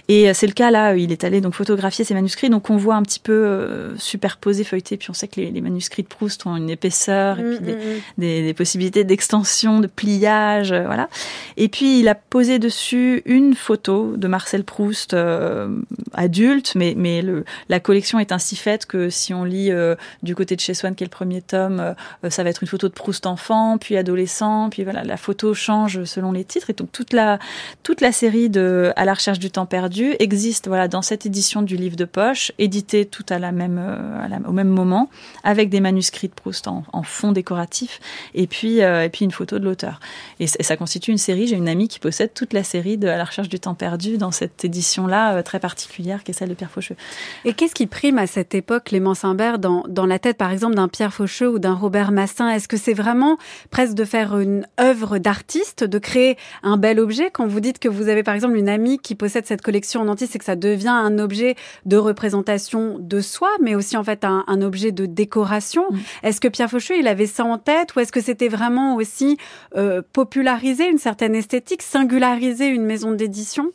Et 0.08 0.28
euh, 0.28 0.34
c'est 0.34 0.48
le 0.48 0.54
cas 0.54 0.72
là. 0.72 0.96
Il 0.96 1.12
est 1.12 1.24
allé 1.24 1.40
donc 1.40 1.54
photographier 1.54 2.04
ces 2.04 2.16
manuscrits. 2.16 2.50
Donc 2.50 2.72
on 2.72 2.78
voit 2.78 2.96
un 2.96 3.04
petit 3.04 3.20
peu 3.20 3.32
euh, 3.32 3.96
superposé, 3.98 4.64
feuilleté. 4.64 4.98
Puis 4.98 5.12
on 5.12 5.14
sait 5.14 5.28
que 5.28 5.40
les, 5.40 5.52
les 5.52 5.62
manuscrits 5.62 6.02
de 6.02 6.08
Proust 6.08 6.48
ont 6.48 6.56
une 6.56 6.72
épaisseur 6.72 7.40
et 7.40 7.44
puis 7.44 7.60
Mm, 7.60 7.66
des, 7.66 7.74
mm, 7.74 7.78
mm. 7.78 8.02
des, 8.18 8.44
des 8.44 8.54
possibilités 8.54 9.04
d'extension, 9.04 9.80
de 9.80 9.88
pliage, 9.88 10.74
voilà. 10.74 11.10
Et 11.58 11.68
puis 11.68 12.00
il 12.00 12.08
a 12.08 12.16
posé 12.16 12.60
dessus 12.60 13.22
une 13.26 13.54
photo 13.54 14.16
de 14.18 14.28
Marcel 14.28 14.64
Proust 14.64 15.14
euh, 15.14 15.80
adulte, 16.14 16.74
mais 16.76 16.94
mais 16.98 17.22
le, 17.22 17.46
la 17.70 17.80
collection 17.80 18.20
est 18.20 18.32
ainsi 18.32 18.56
faite 18.56 18.86
que 18.86 19.10
si 19.10 19.34
on 19.34 19.44
lit 19.44 19.72
euh, 19.72 19.96
du 20.24 20.36
côté 20.40 20.56
de 20.56 20.62
chez 20.62 20.74
Swann, 20.74 20.96
qui 20.96 21.04
est 21.04 21.08
le 21.08 21.12
premier 21.12 21.42
tome, 21.42 21.80
euh, 22.24 22.30
ça 22.30 22.44
va 22.44 22.50
être 22.50 22.64
une 22.64 22.70
photo 22.70 22.88
de 22.88 22.94
Proust 22.94 23.26
enfant, 23.26 23.78
puis 23.78 23.98
adolescent, 23.98 24.70
puis 24.70 24.86
voilà, 24.86 25.04
la 25.04 25.18
photo 25.18 25.54
change 25.54 26.06
selon 26.06 26.32
les 26.32 26.46
titres. 26.46 26.70
Et 26.70 26.74
donc 26.74 26.92
toute 26.94 27.12
la 27.12 27.40
toute 27.84 28.00
la 28.00 28.12
série 28.12 28.50
de 28.50 28.94
À 28.96 29.04
la 29.04 29.14
recherche 29.14 29.40
du 29.40 29.52
temps 29.52 29.66
perdu 29.66 30.16
existe 30.20 30.68
voilà 30.68 30.88
dans 30.88 31.02
cette 31.02 31.26
édition 31.26 31.62
du 31.62 31.76
livre 31.76 31.98
de 31.98 32.06
poche, 32.06 32.52
édité 32.58 33.06
tout 33.06 33.26
à 33.30 33.38
la 33.38 33.52
même 33.52 33.80
euh, 33.80 34.40
au 34.48 34.54
même 34.54 34.70
moment, 34.70 35.10
avec 35.44 35.70
des 35.70 35.82
manuscrits 35.82 36.30
de 36.30 36.34
Proust 36.34 36.68
en, 36.68 36.84
fond 37.04 37.32
décoratif, 37.32 38.00
et 38.34 38.48
puis 38.48 38.82
euh, 38.82 39.04
et 39.04 39.10
puis 39.10 39.26
une 39.26 39.32
photo 39.32 39.60
de 39.60 39.66
l'auteur. 39.66 40.00
Et, 40.40 40.48
ça 40.48 40.78
constitue 40.78 41.12
une 41.12 41.18
série. 41.18 41.48
J'ai 41.48 41.56
une 41.56 41.68
amie 41.68 41.88
qui 41.88 42.00
possède 42.00 42.34
toute 42.34 42.54
la 42.54 42.64
série 42.64 42.98
de 42.98 43.08
À 43.08 43.18
la 43.18 43.26
recherche 43.26 43.50
du 43.50 43.60
temps 43.60 43.76
perdu 43.76 44.18
dans 44.18 44.32
cette 44.32 44.64
édition-là 44.64 45.36
euh, 45.36 45.42
très 45.42 45.60
particulière, 45.60 46.24
qui 46.24 46.32
est 46.32 46.34
celle 46.34 46.50
de 46.50 46.54
Pierre 46.54 46.72
Faucheux. 46.72 46.96
Et 47.44 47.54
qu'est-ce 47.54 47.76
qui 47.76 47.88
prime 47.88 48.18
à 48.18 48.28
cette 48.28 48.56
époque, 48.56 48.86
Clément 48.86 49.16
Simbert, 49.16 49.60
dans, 49.60 49.84
dans 49.90 50.06
la 50.06 50.20
tête, 50.20 50.29
par 50.38 50.52
exemple, 50.52 50.76
d'un 50.76 50.88
Pierre 50.88 51.14
Faucheux 51.14 51.50
ou 51.50 51.60
d'un 51.60 51.74
Robert 51.74 52.12
Massin 52.12 52.50
Est-ce 52.50 52.68
que 52.68 52.78
c'est 52.78 52.94
vraiment 52.94 53.38
presque 53.72 53.94
de 53.94 54.06
faire 54.06 54.38
une 54.38 54.66
œuvre 54.80 55.18
d'artiste, 55.18 55.84
de 55.84 56.00
créer 56.00 56.38
un 56.64 56.78
bel 56.78 57.00
objet? 57.00 57.30
Quand 57.32 57.48
vous 57.48 57.60
dites 57.60 57.80
que 57.80 57.90
vous 57.90 58.08
avez, 58.08 58.24
par 58.24 58.36
exemple, 58.36 58.56
une 58.56 58.70
amie 58.70 59.00
qui 59.00 59.16
possède 59.16 59.46
cette 59.46 59.62
collection 59.62 60.02
en 60.02 60.08
entier, 60.08 60.28
c'est 60.28 60.40
que 60.40 60.46
ça 60.46 60.56
devient 60.56 60.90
un 60.90 61.20
objet 61.20 61.56
de 61.86 61.98
représentation 61.98 62.98
de 63.00 63.22
soi, 63.22 63.50
mais 63.62 63.76
aussi, 63.76 63.98
en 63.98 64.04
fait, 64.04 64.24
un, 64.24 64.44
un 64.48 64.62
objet 64.62 64.92
de 64.92 65.06
décoration. 65.06 65.86
Mm. 65.92 65.98
Est-ce 66.24 66.42
que 66.42 66.48
Pierre 66.48 66.70
Faucheux, 66.70 66.98
il 66.98 67.08
avait 67.08 67.28
ça 67.28 67.44
en 67.44 67.58
tête? 67.58 67.96
Ou 67.96 68.00
est-ce 68.00 68.12
que 68.12 68.22
c'était 68.22 68.50
vraiment 68.50 68.96
aussi 68.96 69.38
euh, 69.76 70.02
populariser 70.14 70.88
une 70.90 70.98
certaine 70.98 71.36
esthétique, 71.36 71.82
singulariser 71.82 72.68
une 72.68 72.86
maison 72.86 73.12
d'édition? 73.12 73.72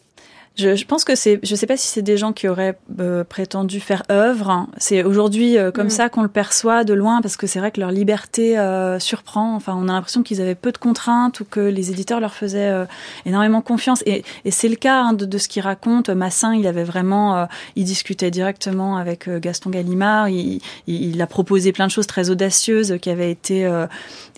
Je, 0.57 0.77
je 0.77 0.87
pense 0.87 1.03
que 1.03 1.17
c'est, 1.17 1.41
je 1.43 1.55
sais 1.57 1.67
pas 1.67 1.77
si 1.77 1.89
c'est 1.89 2.03
des 2.03 2.17
gens 2.17 2.33
qui 2.33 2.47
auraient 2.47 2.79
euh, 3.01 3.25
prétendu 3.25 3.81
faire 3.81 4.05
œuvre. 4.09 4.51
hein. 4.51 4.69
C'est 4.77 5.03
aujourd'hui 5.03 5.59
euh, 5.59 5.73
comme 5.73 5.89
Mm. 5.89 5.91
ça 5.91 6.09
qu'on 6.09 6.23
le 6.23 6.29
perçoit 6.29 6.85
de 6.85 6.95
loin 6.95 7.21
parce 7.23 7.37
que 7.37 7.49
c'est 7.49 7.59
vrai 7.59 7.73
que 7.73 7.81
leur 7.81 7.91
liberté 7.91 8.57
euh, 8.57 9.01
surprend. 9.01 9.57
Enfin, 9.57 9.75
on 9.77 9.89
a 9.89 9.93
l'impression 9.93 10.23
qu'ils 10.23 10.41
avaient 10.41 10.55
peu 10.55 10.71
de 10.71 10.79
contraintes 10.79 11.41
ou 11.41 11.45
que 11.45 11.59
les 11.59 11.91
éditeurs 11.91 12.21
leur 12.21 12.35
faisaient 12.35 12.71
euh, 12.71 12.85
énormément 13.27 13.63
confiance. 13.63 14.05
Et, 14.07 14.23
et 14.45 14.53
c'est 14.53 14.69
le 14.69 14.77
cas 14.77 15.03
hein, 15.03 15.13
de, 15.13 15.25
de 15.25 15.39
ce 15.39 15.49
qu'il 15.49 15.63
raconte. 15.63 16.09
Massin, 16.09 16.55
il 16.55 16.69
avait 16.69 16.85
vraiment, 16.85 17.37
euh, 17.37 17.45
il 17.75 17.83
discutait 17.85 18.31
directement 18.31 18.97
avec 18.97 19.27
euh, 19.27 19.41
Gaston 19.41 19.71
Gallimard. 19.71 20.29
Il, 20.29 20.61
il, 20.87 21.15
il 21.15 21.21
a 21.21 21.27
proposé 21.27 21.73
plein 21.73 21.87
de 21.89 21.91
choses 21.93 22.07
très 22.07 22.31
audacieuses 22.31 22.99
qui 23.03 23.11
avaient 23.11 23.33
été 23.33 23.67
euh, 23.67 23.87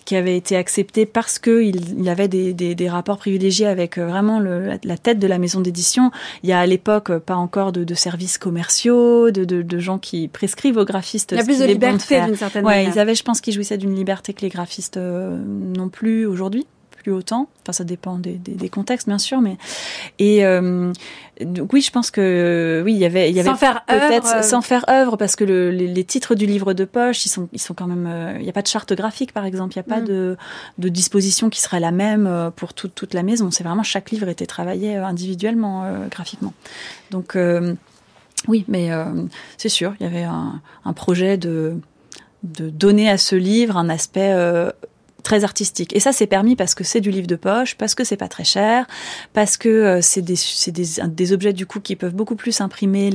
qui 0.07 0.15
avait 0.15 0.37
été 0.37 0.57
accepté 0.57 1.05
parce 1.05 1.41
que 1.41 1.65
il, 1.65 2.09
avait 2.09 2.29
des, 2.29 2.55
des, 2.55 2.77
des 2.77 2.89
rapports 2.89 3.19
privilégiés 3.19 3.67
avec 3.67 3.99
vraiment 3.99 4.39
le, 4.39 4.79
la 4.85 4.97
tête 4.99 5.19
de 5.19 5.27
la 5.27 5.39
maison 5.39 5.61
d'édition. 5.61 6.06
Il 6.43 6.49
y 6.51 6.53
a 6.53 6.59
à 6.61 6.67
l'époque 6.67 7.11
euh, 7.11 7.19
pas 7.21 7.37
encore 7.37 7.73
de, 7.73 7.85
de 7.85 7.95
services 7.95 8.39
commerciaux, 8.39 9.31
de, 9.31 9.45
de, 9.45 9.63
de 9.63 9.79
gens 9.79 9.99
qui 9.99 10.29
prescrivent 10.29 10.77
aux 10.77 10.85
graphistes. 10.85 11.33
Il 11.33 11.39
y 11.39 11.41
a 11.41 11.45
plus 11.45 11.59
de 11.59 11.65
bon 11.67 11.73
liberté 11.73 12.21
d'une 12.25 12.37
certaine 12.37 12.65
Ouais, 12.65 12.77
manière. 12.77 12.95
ils 12.95 12.99
avaient, 12.99 13.15
je 13.15 13.23
pense, 13.23 13.41
qu'ils 13.41 13.55
jouissaient 13.55 13.79
d'une 13.79 13.95
liberté 13.95 14.33
que 14.35 14.43
les 14.43 14.49
graphistes 14.49 14.97
euh, 14.97 15.39
n'ont 15.47 15.89
plus 15.89 16.27
aujourd'hui, 16.27 16.67
plus 17.07 17.13
autant. 17.13 17.49
Enfin, 17.63 17.73
ça 17.73 17.85
dépend 17.85 18.19
des, 18.19 18.33
des, 18.33 18.55
des 18.55 18.69
contextes, 18.69 19.07
bien 19.07 19.19
sûr, 19.19 19.41
mais 19.41 19.57
et 20.19 20.45
euh, 20.45 20.93
donc 21.41 21.73
oui, 21.73 21.81
je 21.81 21.93
pense 21.93 22.11
que 22.11 22.83
oui, 22.85 22.95
il 22.95 22.99
y 22.99 23.05
avait, 23.05 23.31
il 23.31 23.37
y 23.37 23.39
avait 23.39 23.49
Sans 23.49 23.55
faire 23.55 23.85
peut-être 23.87 24.39
euh, 24.39 24.43
sans 24.43 24.61
faire 24.61 24.85
œuvre 24.91 25.17
parce 25.17 25.37
que 25.37 25.45
le, 25.45 25.71
les, 25.71 25.87
les 25.87 26.05
titres 26.05 26.35
du 26.35 26.47
livre 26.47 26.75
de 26.75 26.85
poche, 26.85 27.25
ils 27.25 27.29
sont, 27.29 27.49
ils 27.53 27.61
sont 27.61 27.75
quand 27.75 27.87
même, 27.87 28.09
euh, 28.09 28.35
il 28.39 28.43
n'y 28.43 28.49
a 28.49 28.53
pas 28.53 28.63
de 28.63 28.67
charte 28.67 28.93
graphique 28.93 29.33
par 29.33 29.45
exemple, 29.45 29.75
il 29.77 29.79
n'y 29.79 29.87
a 29.87 29.95
pas 29.95 30.01
Mm. 30.01 30.07
de, 30.07 30.37
de 30.79 30.89
disposition 30.89 31.49
qui 31.49 31.61
serait 31.61 31.79
la 31.79 31.93
même 31.93 32.51
pour 32.57 32.75
toute 32.75 32.95
toute 32.97 33.15
la 33.15 33.23
maison. 33.23 33.53
C'est 33.53 33.63
vraiment 33.63 33.85
chaque 33.85 34.11
livre 34.11 34.29
était 34.29 34.47
travaillé 34.47 34.97
individuellement 34.97 35.85
euh, 35.85 36.09
graphiquement. 36.11 36.55
Donc 37.13 37.39
oui, 38.49 38.65
mais 38.67 38.91
c'est 39.59 39.69
sûr, 39.69 39.95
il 40.01 40.05
y 40.05 40.07
avait 40.07 40.25
un, 40.25 40.61
un 40.85 40.93
projet 40.93 41.37
de 41.39 41.79
de 42.43 42.71
donner 42.71 43.09
à 43.11 43.19
ce 43.19 43.37
livre 43.37 43.77
un 43.77 43.89
aspect 43.89 44.33
euh, 44.33 44.71
très 45.27 45.43
artistique. 45.43 45.95
Et 45.97 45.99
ça, 45.99 46.13
c'est 46.13 46.29
permis 46.29 46.55
parce 46.55 46.77
que 46.77 46.85
c'est 46.85 47.01
du 47.01 47.11
livre 47.11 47.27
de 47.27 47.35
poche, 47.35 47.75
parce 47.75 47.97
que 47.97 48.05
c'est 48.05 48.17
pas 48.17 48.29
très 48.29 48.45
cher, 48.45 48.87
parce 49.33 49.57
que 49.57 49.69
euh, 49.69 50.01
c'est 50.01 50.23
des, 50.23 51.33
objets 51.33 51.53
du 51.53 51.67
coup 51.67 51.81
qui 51.81 51.97
peuvent 51.97 52.15
beaucoup 52.15 52.37
plus 52.37 52.61
imprimer 52.61 53.11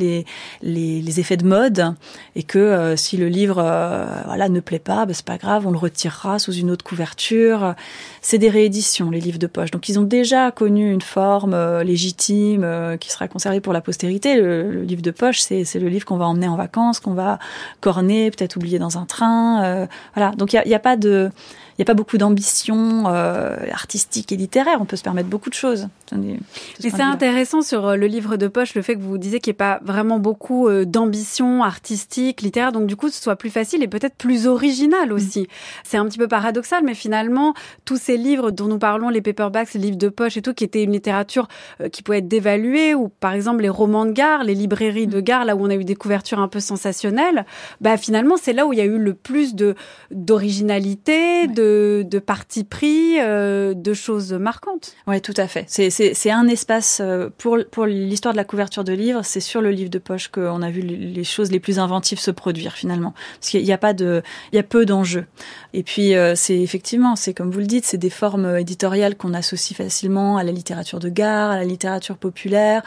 les, 0.61 1.19
effets 1.19 1.37
de 1.37 1.45
mode, 1.45 1.95
et 2.35 2.43
que 2.43 2.59
euh, 2.59 2.97
si 2.97 3.15
le 3.15 3.29
livre 3.29 3.59
euh, 3.59 4.05
voilà 4.25 4.49
ne 4.49 4.59
plaît 4.59 4.79
pas, 4.79 5.05
ben, 5.05 5.13
c'est 5.13 5.25
pas 5.25 5.37
grave, 5.37 5.65
on 5.65 5.71
le 5.71 5.77
retirera 5.77 6.37
sous 6.37 6.51
une 6.51 6.69
autre 6.69 6.83
couverture. 6.83 7.75
C'est 8.23 8.37
des 8.37 8.49
rééditions, 8.49 9.09
les 9.09 9.19
livres 9.19 9.39
de 9.39 9.47
poche. 9.47 9.71
Donc 9.71 9.89
ils 9.89 9.97
ont 9.99 10.03
déjà 10.03 10.51
connu 10.51 10.91
une 10.91 11.01
forme 11.01 11.55
euh, 11.55 11.83
légitime 11.83 12.63
euh, 12.63 12.95
qui 12.95 13.09
sera 13.09 13.27
conservée 13.27 13.61
pour 13.61 13.73
la 13.73 13.81
postérité. 13.81 14.35
Le, 14.35 14.71
le 14.71 14.83
livre 14.83 15.01
de 15.01 15.09
poche, 15.09 15.41
c'est 15.41 15.63
le 15.75 15.89
livre 15.89 16.05
qu'on 16.05 16.17
va 16.17 16.27
emmener 16.27 16.47
en 16.47 16.55
vacances, 16.55 16.99
qu'on 16.99 17.15
va 17.15 17.39
corner, 17.79 18.29
peut-être 18.29 18.57
oublier 18.57 18.77
dans 18.77 18.99
un 18.99 19.05
train. 19.05 19.63
euh, 19.63 19.87
voilà. 20.13 20.31
Donc 20.33 20.53
il 20.53 20.61
y 20.63 20.73
a, 20.73 20.75
a 20.75 20.79
pas 20.79 20.97
de 20.97 21.31
il 21.77 21.81
n'y 21.81 21.83
a 21.83 21.85
pas 21.85 21.95
beaucoup 21.95 22.19
d'ambition 22.19 23.05
euh, 23.07 23.57
artistique 23.71 24.31
et 24.31 24.37
littéraire. 24.37 24.77
On 24.81 24.85
peut 24.85 24.97
se 24.97 25.03
permettre 25.03 25.29
beaucoup 25.29 25.49
de 25.49 25.55
choses. 25.55 25.87
Attendez, 26.11 26.33
de 26.33 26.37
ce 26.37 26.39
Mais 26.83 26.89
c'est 26.89 26.97
vue-là. 26.97 27.07
intéressant 27.09 27.61
sur 27.61 27.87
euh, 27.87 27.95
le 27.95 28.07
livre 28.07 28.35
de 28.37 28.47
poche, 28.47 28.75
le 28.75 28.81
fait 28.81 28.95
que 28.95 29.01
vous 29.01 29.17
disiez 29.17 29.39
qu'il 29.39 29.51
n'y 29.51 29.55
ait 29.55 29.57
pas 29.57 29.79
vraiment 29.83 30.19
beaucoup 30.19 30.67
euh, 30.67 30.83
d'ambition 30.85 31.63
artistique, 31.63 32.41
littéraire, 32.41 32.71
donc 32.73 32.85
du 32.87 32.95
coup, 32.95 33.09
ce 33.09 33.21
soit 33.21 33.35
plus 33.37 33.49
facile 33.49 33.81
et 33.83 33.87
peut-être 33.87 34.15
plus 34.15 34.45
Mm. 34.45 34.49
original 34.49 35.13
aussi. 35.13 35.47
C'est 35.83 35.97
un 35.97 36.05
petit 36.05 36.17
peu 36.17 36.27
paradoxal, 36.27 36.83
mais 36.83 36.93
finalement, 36.95 37.53
tous 37.85 37.97
ces 37.97 38.17
livres 38.17 38.51
dont 38.51 38.65
nous 38.67 38.79
parlons, 38.79 39.09
les 39.09 39.21
paperbacks, 39.21 39.73
les 39.73 39.79
livres 39.79 39.97
de 39.97 40.09
poche 40.09 40.35
et 40.37 40.41
tout, 40.41 40.53
qui 40.53 40.63
étaient 40.63 40.83
une 40.83 40.91
littérature 40.91 41.47
euh, 41.79 41.89
qui 41.89 42.03
pouvait 42.03 42.17
être 42.19 42.27
dévaluée, 42.27 42.93
ou 42.95 43.07
par 43.09 43.31
exemple 43.33 43.61
les 43.61 43.69
romans 43.69 44.05
de 44.05 44.11
gare, 44.11 44.43
les 44.43 44.55
librairies 44.55 45.07
Mm. 45.07 45.11
de 45.11 45.19
gare, 45.21 45.45
là 45.45 45.55
où 45.55 45.65
on 45.65 45.69
a 45.69 45.75
eu 45.75 45.83
des 45.85 45.95
couvertures 45.95 46.39
un 46.39 46.47
peu 46.47 46.59
sensationnelles, 46.59 47.45
bah 47.79 47.95
finalement, 47.97 48.35
c'est 48.41 48.53
là 48.53 48.65
où 48.67 48.73
il 48.73 48.79
y 48.79 48.81
a 48.81 48.85
eu 48.85 48.97
le 48.97 49.13
plus 49.13 49.55
de 49.55 49.75
d'originalité, 50.11 51.47
de, 51.47 52.03
de 52.07 52.19
parti 52.19 52.63
pris, 52.63 53.19
euh, 53.19 53.73
de 53.73 53.93
choses 53.93 54.33
marquantes. 54.33 54.95
Oui, 55.07 55.21
tout 55.21 55.33
à 55.37 55.47
fait. 55.47 55.65
C'est, 55.67 55.89
c'est, 56.13 56.31
un 56.31 56.47
espace 56.47 56.99
euh, 57.01 57.29
pour, 57.37 57.57
pour 57.69 57.85
l'histoire 57.85 58.33
de 58.33 58.37
la 58.37 58.43
couverture 58.43 58.83
de 58.83 58.93
livres. 58.93 59.21
C'est 59.23 59.39
sur 59.39 59.61
le 59.61 59.71
livre 59.71 59.89
de 59.89 59.99
poche 59.99 60.29
qu'on 60.29 60.61
a 60.61 60.69
vu 60.69 60.81
les 60.81 61.23
choses 61.23 61.51
les 61.51 61.59
plus 61.59 61.79
inventives 61.79 62.19
se 62.19 62.31
produire 62.31 62.73
finalement, 62.73 63.13
parce 63.39 63.49
qu'il 63.51 63.61
y 63.61 63.71
a 63.71 63.77
pas 63.77 63.93
de, 63.93 64.21
il 64.51 64.55
y 64.55 64.59
a 64.59 64.63
peu 64.63 64.85
d'enjeux. 64.85 65.25
Et 65.73 65.83
puis 65.83 66.15
euh, 66.15 66.33
c'est 66.35 66.59
effectivement, 66.59 67.15
c'est 67.15 67.33
comme 67.33 67.51
vous 67.51 67.59
le 67.59 67.67
dites, 67.67 67.85
c'est 67.85 67.97
des 67.97 68.09
formes 68.09 68.57
éditoriales 68.57 69.15
qu'on 69.15 69.33
associe 69.33 69.77
facilement 69.77 70.37
à 70.37 70.43
la 70.43 70.51
littérature 70.51 70.99
de 70.99 71.09
gare, 71.09 71.51
à 71.51 71.57
la 71.57 71.65
littérature 71.65 72.17
populaire 72.17 72.83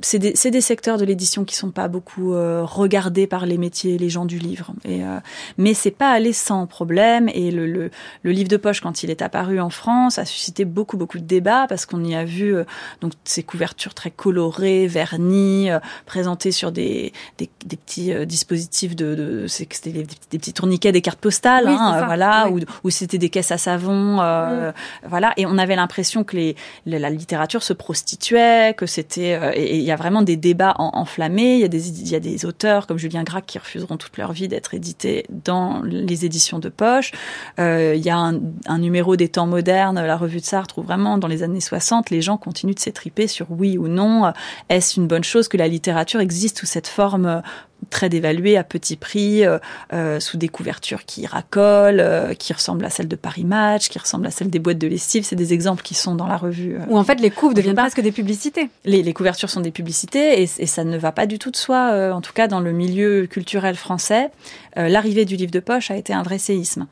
c'est 0.00 0.18
des, 0.18 0.32
des, 0.32 0.60
secteurs 0.60 0.98
de 0.98 1.04
l'édition 1.06 1.44
qui 1.44 1.54
sont 1.54 1.70
pas 1.70 1.88
beaucoup 1.88 2.34
euh, 2.34 2.62
regardés 2.64 3.26
par 3.26 3.46
les 3.46 3.56
métiers, 3.56 3.96
les 3.96 4.10
gens 4.10 4.26
du 4.26 4.38
livre. 4.38 4.72
Et, 4.84 5.02
euh, 5.02 5.18
mais 5.56 5.72
c'est 5.72 5.90
pas 5.90 6.10
allé 6.10 6.34
sans 6.34 6.66
problème. 6.66 7.30
Et 7.32 7.50
le, 7.50 7.66
le, 7.66 7.90
le, 8.22 8.30
livre 8.30 8.48
de 8.48 8.58
poche, 8.58 8.82
quand 8.82 9.02
il 9.02 9.10
est 9.10 9.22
apparu 9.22 9.58
en 9.58 9.70
France, 9.70 10.18
a 10.18 10.26
suscité 10.26 10.66
beaucoup 10.66 10.98
beaucoup 10.98 11.18
de 11.18 11.24
débats 11.24 11.66
parce 11.66 11.86
qu'on 11.86 12.04
y 12.04 12.14
a 12.14 12.24
vu 12.24 12.54
euh, 12.54 12.64
donc 13.00 13.12
ces 13.24 13.42
couvertures 13.42 13.94
très 13.94 14.10
colorées, 14.10 14.86
vernies, 14.86 15.70
euh, 15.70 15.78
présentées 16.04 16.52
sur 16.52 16.72
des, 16.72 17.14
des, 17.38 17.48
des 17.64 17.76
petits 17.76 18.12
dispositifs 18.26 18.96
de, 18.96 19.14
de 19.14 19.46
c'était 19.46 19.92
des, 19.92 20.06
des, 20.30 20.38
petits 20.38 20.52
tourniquets, 20.52 20.92
des 20.92 21.00
cartes 21.00 21.20
postales, 21.20 21.68
hein, 21.68 22.04
voilà, 22.04 22.48
oui. 22.50 22.66
ou, 22.84 22.90
c'était 22.90 23.18
des 23.18 23.30
caisses 23.30 23.52
à 23.52 23.58
savon, 23.58 24.16
mm. 24.16 24.72
voilà. 25.08 25.32
Et 25.38 25.46
on 25.46 25.56
avait 25.56 25.76
l'impression 25.76 26.22
que 26.22 26.36
les, 26.36 26.56
la 26.84 27.08
littérature 27.08 27.62
se 27.62 27.72
prostituait, 27.72 28.74
que 28.76 28.84
c'était 28.84 29.56
et 29.56 29.85
il 29.85 29.85
y 29.86 29.92
a 29.92 29.96
vraiment 29.96 30.22
des 30.22 30.36
débats 30.36 30.74
enflammés. 30.78 31.54
Il 31.56 31.60
y, 31.60 31.64
a 31.64 31.68
des, 32.20 32.44
il 32.44 32.46
auteurs 32.46 32.86
comme 32.86 32.98
Julien 32.98 33.22
Gracq 33.22 33.46
qui 33.46 33.58
refuseront 33.58 33.96
toute 33.96 34.16
leur 34.16 34.32
vie 34.32 34.48
d'être 34.48 34.74
édités 34.74 35.26
dans 35.30 35.82
les 35.82 36.24
éditions 36.24 36.58
de 36.58 36.68
poche. 36.68 37.12
Euh, 37.58 37.94
il 37.96 38.04
y 38.04 38.10
a 38.10 38.16
un, 38.16 38.40
un, 38.66 38.78
numéro 38.78 39.16
des 39.16 39.28
temps 39.28 39.46
modernes, 39.46 40.00
la 40.00 40.16
revue 40.16 40.40
de 40.40 40.44
Sartre, 40.44 40.78
où 40.78 40.82
vraiment, 40.82 41.18
dans 41.18 41.28
les 41.28 41.42
années 41.42 41.60
60, 41.60 42.10
les 42.10 42.22
gens 42.22 42.36
continuent 42.36 42.74
de 42.74 42.80
s'étriper 42.80 43.26
sur 43.26 43.46
oui 43.50 43.78
ou 43.78 43.88
non. 43.88 44.32
Est-ce 44.68 45.00
une 45.00 45.06
bonne 45.06 45.24
chose 45.24 45.48
que 45.48 45.56
la 45.56 45.68
littérature 45.68 46.20
existe 46.20 46.58
sous 46.58 46.66
cette 46.66 46.88
forme 46.88 47.42
très 47.90 48.08
dévaluée 48.08 48.56
à 48.56 48.64
petit 48.64 48.96
prix, 48.96 49.44
euh, 49.44 49.58
euh, 49.92 50.20
sous 50.20 50.36
des 50.36 50.48
couvertures 50.48 51.04
qui 51.04 51.26
racolent, 51.26 52.00
euh, 52.00 52.34
qui 52.34 52.52
ressemblent 52.52 52.84
à 52.84 52.90
celles 52.90 53.08
de 53.08 53.16
Paris 53.16 53.44
Match, 53.44 53.88
qui 53.88 53.98
ressemblent 53.98 54.26
à 54.26 54.30
celles 54.30 54.50
des 54.50 54.58
boîtes 54.58 54.78
de 54.78 54.86
lessive. 54.86 55.24
C'est 55.24 55.36
des 55.36 55.52
exemples 55.52 55.82
qui 55.82 55.94
sont 55.94 56.14
dans 56.14 56.26
la 56.26 56.36
revue. 56.36 56.78
Ou 56.88 56.98
en 56.98 57.04
fait, 57.04 57.20
les 57.20 57.30
couves 57.30 57.54
deviennent 57.54 57.76
presque 57.76 58.00
des 58.00 58.12
publicités. 58.12 58.68
Les, 58.84 59.02
les, 59.02 59.12
couvertures 59.12 59.50
sont 59.50 59.60
des 59.60 59.70
publicités 59.70 60.42
et, 60.42 60.48
et, 60.58 60.66
ça 60.66 60.84
ne 60.84 60.98
va 60.98 61.12
pas 61.12 61.26
du 61.26 61.38
tout 61.38 61.50
de 61.50 61.56
soi, 61.56 62.12
en 62.12 62.20
tout 62.20 62.32
cas 62.32 62.48
dans 62.48 62.60
le 62.60 62.72
milieu 62.72 63.26
culturel 63.26 63.76
français. 63.76 64.30
L'arrivée 64.76 65.24
du 65.24 65.36
livre 65.36 65.50
de 65.50 65.60
poche 65.60 65.90
a 65.90 65.96
été 65.96 66.12
un 66.12 66.22
vrai 66.22 66.38
séisme. 66.38 66.86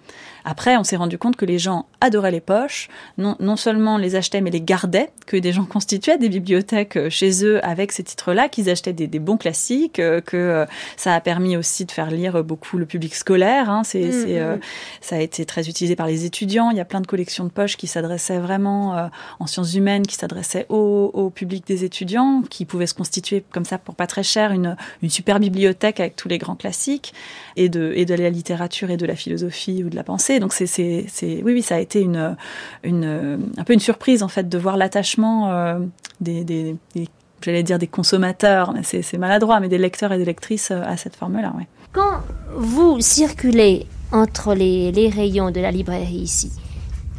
Après, 0.46 0.76
on 0.76 0.84
s'est 0.84 0.96
rendu 0.96 1.18
compte 1.18 1.36
que 1.36 1.44
les 1.44 1.58
gens 1.58 1.86
adoraient 2.00 2.30
les 2.30 2.40
poches, 2.40 2.88
non, 3.16 3.34
non 3.40 3.56
seulement 3.56 3.96
les 3.96 4.14
achetaient, 4.14 4.42
mais 4.42 4.50
les 4.50 4.60
gardaient, 4.60 5.10
que 5.26 5.36
des 5.36 5.52
gens 5.52 5.64
constituaient 5.70 6.18
des 6.18 6.28
bibliothèques 6.28 7.08
chez 7.08 7.44
eux 7.44 7.64
avec 7.64 7.92
ces 7.92 8.02
titres-là, 8.02 8.48
qu'ils 8.48 8.70
achetaient 8.70 8.92
des, 8.92 9.06
des, 9.06 9.18
bons 9.18 9.36
classiques, 9.36 9.94
que 9.94 10.66
ça 10.96 11.14
a 11.14 11.20
permis 11.20 11.56
aussi 11.56 11.84
de 11.84 11.90
faire 11.90 12.10
lire 12.10 12.42
beaucoup 12.44 12.78
le 12.78 12.86
public 12.86 13.14
scolaire. 13.14 13.70
Hein. 13.70 13.82
C'est, 13.84 14.04
mmh, 14.04 14.24
euh, 14.28 14.56
ça 15.00 15.16
a 15.16 15.20
été 15.20 15.44
très 15.44 15.68
utilisé 15.68 15.96
par 15.96 16.06
les 16.06 16.24
étudiants. 16.24 16.70
Il 16.70 16.76
y 16.76 16.80
a 16.80 16.84
plein 16.84 17.00
de 17.00 17.06
collections 17.06 17.44
de 17.44 17.50
poches 17.50 17.76
qui 17.76 17.86
s'adressaient 17.86 18.38
vraiment 18.38 18.96
euh, 18.96 19.06
en 19.40 19.46
sciences 19.46 19.74
humaines, 19.74 20.06
qui 20.06 20.14
s'adressaient 20.14 20.66
au, 20.68 21.10
au, 21.12 21.30
public 21.30 21.66
des 21.66 21.84
étudiants, 21.84 22.42
qui 22.48 22.64
pouvaient 22.64 22.86
se 22.86 22.94
constituer 22.94 23.44
comme 23.50 23.64
ça 23.64 23.78
pour 23.78 23.94
pas 23.94 24.06
très 24.06 24.22
cher 24.22 24.52
une, 24.52 24.76
une 25.02 25.10
super 25.10 25.40
bibliothèque 25.40 26.00
avec 26.00 26.16
tous 26.16 26.28
les 26.28 26.38
grands 26.38 26.56
classiques 26.56 27.14
et 27.56 27.68
de, 27.68 27.92
et 27.94 28.04
de 28.04 28.14
la 28.14 28.30
littérature 28.30 28.90
et 28.90 28.96
de 28.96 29.06
la 29.06 29.16
philosophie 29.16 29.82
ou 29.84 29.90
de 29.90 29.96
la 29.96 30.04
pensée. 30.04 30.38
Donc 30.40 30.52
c'est, 30.52 30.66
c'est, 30.66 31.06
c'est 31.08 31.42
oui, 31.42 31.54
oui, 31.54 31.62
ça 31.62 31.76
a 31.76 31.80
été 31.80 32.00
une, 32.00 32.36
une, 32.82 33.40
un 33.56 33.64
peu 33.64 33.72
une 33.72 33.80
surprise 33.80 34.22
en 34.22 34.28
fait 34.28 34.48
de 34.48 34.58
voir 34.58 34.76
l'attachement 34.76 35.50
euh, 35.50 35.78
des, 36.20 36.44
des, 36.44 36.76
des 36.94 37.08
j'allais 37.42 37.62
dire 37.62 37.78
des 37.78 37.86
consommateurs, 37.86 38.72
mais 38.72 38.82
c'est 38.82 39.18
maladroit, 39.18 39.60
mais 39.60 39.68
des 39.68 39.78
lecteurs 39.78 40.12
et 40.12 40.18
des 40.18 40.24
lectrices 40.24 40.70
euh, 40.70 40.82
à 40.84 40.96
cette 40.96 41.16
forme-là. 41.16 41.52
Ouais. 41.56 41.66
Quand 41.92 42.20
vous 42.56 43.00
circulez 43.00 43.86
entre 44.12 44.54
les, 44.54 44.92
les, 44.92 45.08
rayons 45.08 45.50
de 45.50 45.60
la 45.60 45.70
librairie 45.70 46.14
ici, 46.14 46.52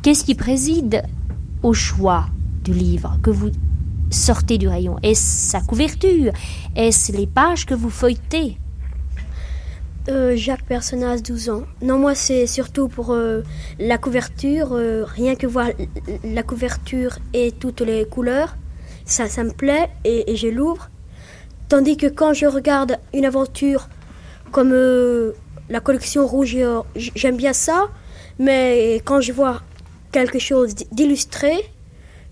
qu'est-ce 0.01 0.23
qui 0.23 0.35
préside 0.35 1.03
au 1.63 1.73
choix 1.73 2.25
du 2.63 2.73
livre 2.73 3.17
que 3.21 3.29
vous 3.29 3.51
sortez 4.09 4.57
du 4.57 4.67
rayon? 4.67 4.97
Est-ce 5.03 5.51
sa 5.51 5.61
couverture? 5.61 6.33
Est-ce 6.75 7.11
les 7.11 7.27
pages 7.27 7.65
que 7.65 7.73
vous 7.73 7.89
feuilletez? 7.89 8.57
Euh, 10.07 10.35
Jacques 10.35 10.65
Personnaz, 10.65 11.23
12 11.23 11.49
ans. 11.49 11.63
Non, 11.81 11.97
moi, 11.97 12.13
c'est 12.13 12.45
surtout 12.45 12.87
pour 12.87 13.11
euh, 13.11 13.41
la 13.79 13.97
couverture. 13.97 14.73
Euh, 14.73 15.03
rien 15.03 15.35
que 15.35 15.47
voir 15.47 15.69
la 16.23 16.43
couverture 16.43 17.17
et 17.33 17.51
toutes 17.51 17.81
les 17.81 18.05
couleurs 18.05 18.55
ça, 19.05 19.29
ça 19.29 19.43
me 19.43 19.51
plaît 19.51 19.89
et, 20.03 20.31
et 20.31 20.35
je 20.35 20.47
l'ouvre. 20.47 20.89
Tandis 21.69 21.97
que 21.97 22.07
quand 22.07 22.33
je 22.33 22.45
regarde 22.45 22.97
une 23.13 23.25
aventure 23.25 23.87
comme 24.51 24.71
euh, 24.73 25.33
la 25.69 25.79
collection 25.79 26.27
Rouge 26.27 26.55
et 26.55 26.65
Or, 26.65 26.85
j'aime 26.95 27.37
bien 27.37 27.53
ça, 27.53 27.89
mais 28.37 29.01
quand 29.03 29.21
je 29.21 29.31
vois 29.31 29.61
quelque 30.11 30.39
chose 30.39 30.75
d'illustré, 30.91 31.53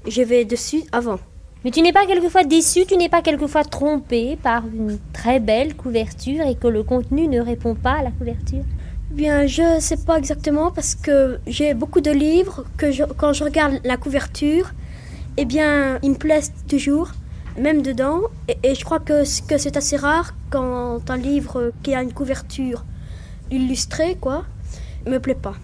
je 0.08 0.22
vais 0.22 0.46
dessus 0.46 0.84
avant. 0.92 1.20
Mais 1.64 1.72
tu 1.72 1.82
n'es 1.82 1.94
pas 1.94 2.06
quelquefois 2.06 2.44
déçu, 2.44 2.86
tu 2.86 2.98
n'es 2.98 3.10
pas 3.10 3.22
quelquefois 3.22 3.64
trompé 3.64 4.38
par 4.42 4.64
une 4.68 5.00
très 5.14 5.40
belle 5.40 5.76
couverture 5.76 6.46
et 6.46 6.56
que 6.56 6.68
le 6.68 6.84
contenu 6.84 7.28
ne 7.28 7.40
répond 7.40 7.74
pas 7.74 7.94
à 7.94 8.04
la 8.04 8.12
couverture? 8.12 8.64
Bien, 9.12 9.48
je 9.48 9.76
ne 9.76 9.80
sais 9.80 9.98
pas 9.98 10.18
exactement 10.18 10.72
parce 10.72 10.96
que 10.96 11.40
j'ai 11.48 11.74
beaucoup 11.74 12.02
de 12.02 12.12
livres 12.12 12.66
que 12.78 12.92
je, 12.92 13.04
quand 13.04 13.32
je 13.32 13.44
regarde 13.44 13.80
la 13.84 13.96
couverture, 13.96 14.72
eh 15.38 15.46
bien, 15.46 16.00
ils 16.04 16.12
me 16.12 16.16
plaisent 16.16 16.54
toujours, 16.68 17.12
même 17.58 17.82
dedans. 17.82 18.22
Et, 18.64 18.76
je 18.76 18.84
crois 18.84 19.00
que, 19.00 19.24
que 19.48 19.58
c'est 19.58 19.78
assez 19.78 19.98
rare 19.98 20.34
quand 20.50 21.10
un 21.10 21.18
livre 21.18 21.72
qui 21.82 21.94
a 21.94 22.02
une 22.02 22.14
couverture 22.14 22.84
illustrée, 23.52 24.18
quoi, 24.20 24.46
me 25.06 25.18
plaît 25.20 25.36
pas. 25.36 25.56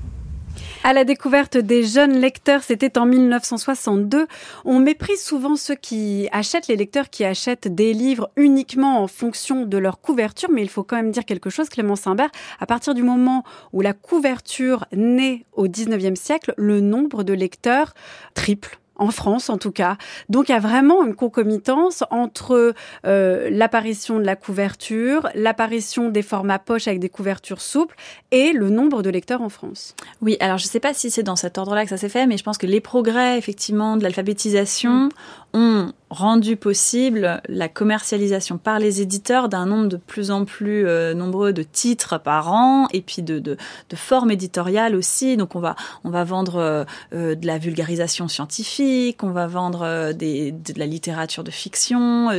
À 0.84 0.94
la 0.94 1.04
découverte 1.04 1.58
des 1.58 1.84
jeunes 1.84 2.20
lecteurs, 2.20 2.64
c'était 2.64 2.98
en 2.98 3.06
1962. 3.06 4.28
On 4.66 4.80
méprise 4.80 5.22
souvent 5.22 5.56
ceux 5.56 5.76
qui 5.76 6.30
achètent, 6.32 6.68
les 6.68 6.76
lecteurs 6.76 7.10
qui 7.10 7.26
achètent 7.26 7.68
des 7.68 7.94
livres 7.94 8.30
uniquement 8.38 9.04
en 9.04 9.08
fonction 9.08 9.66
de 9.66 9.78
leur 9.78 10.00
couverture, 10.00 10.50
mais 10.52 10.62
il 10.62 10.70
faut 10.70 10.84
quand 10.84 10.96
même 10.96 11.12
dire 11.12 11.26
quelque 11.26 11.50
chose, 11.50 11.70
Clément 11.70 11.96
Simbert. 11.96 12.30
À 12.60 12.66
partir 12.66 12.94
du 12.94 13.04
moment 13.04 13.44
où 13.74 13.82
la 13.82 13.94
couverture 13.94 14.86
naît 14.94 15.46
au 15.54 15.68
19e 15.68 16.16
siècle, 16.16 16.54
le 16.58 16.82
nombre 16.82 17.24
de 17.24 17.34
lecteurs 17.34 17.94
triple 18.34 18.80
en 19.00 19.12
France 19.12 19.50
en 19.50 19.58
tout 19.58 19.72
cas. 19.72 19.98
Donc 20.28 20.50
il 20.50 20.52
y 20.52 20.56
a 20.56 20.60
vraiment 20.60 21.04
une 21.04 21.16
concomitance 21.16 22.04
entre 22.12 22.74
euh, 23.06 23.50
l'apparition 23.52 24.20
de 24.20 24.26
la 24.26 24.36
couverture, 24.36 25.30
l'apparition 25.34 26.10
des 26.10 26.22
formats 26.22 26.60
poche 26.60 26.88
avec 26.88 27.00
des 27.00 27.10
couvertures 27.10 27.62
souples 27.62 27.96
et 28.32 28.54
le 28.54 28.70
nombre 28.70 29.02
de 29.02 29.10
lecteurs 29.10 29.42
en 29.42 29.50
France. 29.50 29.96
Oui, 30.22 30.38
alors 30.40 30.58
je 30.58 30.66
ne 30.66 30.70
sais 30.70 30.80
pas 30.80 30.94
si 30.94 31.10
c'est 31.10 31.24
dans 31.24 31.36
cet 31.36 31.58
ordre-là 31.58 31.84
que 31.84 31.90
ça 31.90 31.98
s'est 31.98 32.10
fait, 32.10 32.28
mais 32.28 32.38
je 32.38 32.44
pense 32.44 32.58
que 32.58 32.68
les 32.68 32.82
progrès 32.82 33.38
effectivement 33.38 33.98
de 33.98 34.04
l'alphabétisation 34.04 35.10
ont 35.54 35.94
rendu 36.12 36.56
possible 36.56 37.42
la 37.48 37.70
commercialisation 37.70 38.58
par 38.60 38.78
les 38.78 39.02
éditeurs 39.02 39.50
d'un 39.50 39.66
nombre 39.66 39.88
de 39.88 39.98
plus 39.98 40.30
en 40.30 40.46
plus 40.46 40.86
euh, 40.86 41.14
nombreux 41.14 41.54
de 41.54 41.64
titres 41.64 42.20
par 42.20 42.52
an 42.52 42.88
et 42.94 43.02
puis 43.02 43.22
de, 43.24 43.58
formes 43.96 44.32
éditoriales 44.32 44.96
aussi. 44.96 45.38
Donc 45.38 45.56
on 45.56 45.60
va 45.60 45.76
on 46.04 46.10
va 46.10 46.24
vendre 46.24 46.86
euh 47.14 47.36
de 47.36 47.48
la 47.48 47.58
vulgarisation 47.58 48.28
scientifique, 48.28 48.89
on 49.22 49.32
va 49.32 49.48
vendre 49.48 49.82
euh, 49.84 50.14
de 50.14 50.80
la 50.80 50.86
littérature 50.86 51.44
de 51.44 51.52
fiction, 51.52 52.30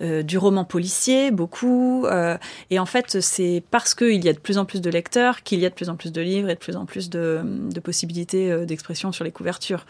euh, 0.00 0.22
du 0.22 0.38
roman 0.38 0.64
policier 0.64 1.30
beaucoup. 1.30 2.06
et 2.70 2.78
en 2.78 2.86
fait 2.86 3.20
c'est 3.20 3.62
parce 3.70 3.94
qu'il 3.94 4.24
y 4.24 4.28
a 4.28 4.32
de 4.32 4.38
plus 4.38 4.58
en 4.58 4.64
plus 4.64 4.80
de 4.80 4.90
lecteurs 4.90 5.42
qu'il 5.42 5.60
y 5.60 5.66
a 5.66 5.70
de 5.70 5.74
plus 5.74 5.88
en 5.88 5.96
plus 5.96 6.12
de 6.12 6.20
livres 6.20 6.50
et 6.50 6.54
de 6.54 6.58
plus 6.58 6.76
en 6.76 6.86
plus 6.86 7.10
de 7.10 7.80
possibilités 7.82 8.66
d'expression 8.66 9.12
sur 9.12 9.24
les 9.24 9.30
couvertures. 9.32 9.86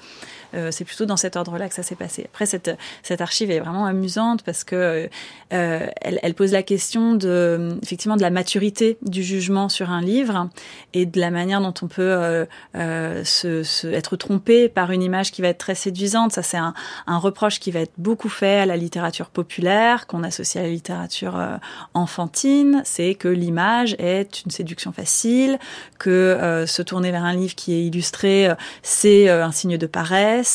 C'est 0.71 0.85
plutôt 0.85 1.07
dans 1.07 1.17
cet 1.17 1.37
ordre-là 1.37 1.69
que 1.69 1.75
ça 1.75 1.83
s'est 1.83 1.95
passé. 1.95 2.25
Après 2.27 2.47
cette 2.47 2.71
cette 3.03 3.21
archive 3.21 3.51
est 3.51 3.61
vraiment 3.61 3.87
amusante 3.87 4.43
parce 4.43 4.65
que 4.65 5.09
euh, 5.53 5.87
elle, 6.01 6.19
elle, 6.23 6.35
pose 6.35 6.53
la 6.53 6.63
question 6.63 7.15
de 7.15 7.79
effectivement 7.83 8.17
de 8.17 8.23
la 8.23 8.31
maturité 8.31 8.99
du 9.03 9.23
jugement 9.23 9.69
sur 9.69 9.91
un 9.91 10.01
livre 10.01 10.49
et 10.93 11.07
de 11.07 11.21
la 11.21 11.31
manière 11.31 11.61
dont 11.61 11.75
on 11.83 11.89
peut 11.89 12.03
euh, 12.03 12.47
euh, 12.75 13.25
se, 13.25 13.63
se, 13.63 13.87
être 13.87 14.17
trompé 14.17 14.69
par 14.69 14.91
une 14.91 15.03
image 15.03 15.33
qui 15.33 15.43
va 15.43 15.49
être 15.49 15.59
très 15.59 15.75
séduisante. 15.75 16.33
Ça, 16.33 16.43
c'est 16.43 16.57
un, 16.57 16.75
un, 17.07 17.19
reproche 17.19 17.61
qui 17.61 17.71
va 17.71 17.81
être 17.81 17.93
beaucoup 17.99 18.29
fait 18.29 18.59
à 18.59 18.67
la 18.67 18.77
littérature 18.77 19.29
populaire, 19.29 20.07
qu'on 20.07 20.23
associe 20.23 20.63
à 20.63 20.67
la 20.67 20.73
littérature 20.73 21.37
euh, 21.37 21.57
enfantine. 21.95 22.83
C'est 22.85 23.15
que 23.15 23.29
l'image 23.29 23.95
est 23.99 24.43
une 24.45 24.51
séduction 24.51 24.93
facile, 24.93 25.59
que 25.99 26.11
euh, 26.11 26.67
se 26.67 26.83
tourner 26.83 27.11
vers 27.11 27.25
un 27.25 27.35
livre 27.35 27.55
qui 27.55 27.73
est 27.73 27.85
illustré, 27.85 28.49
c'est 28.83 29.29
un 29.29 29.53
signe 29.53 29.79
de 29.79 29.87
paresse. 29.87 30.46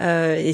Et, 0.00 0.52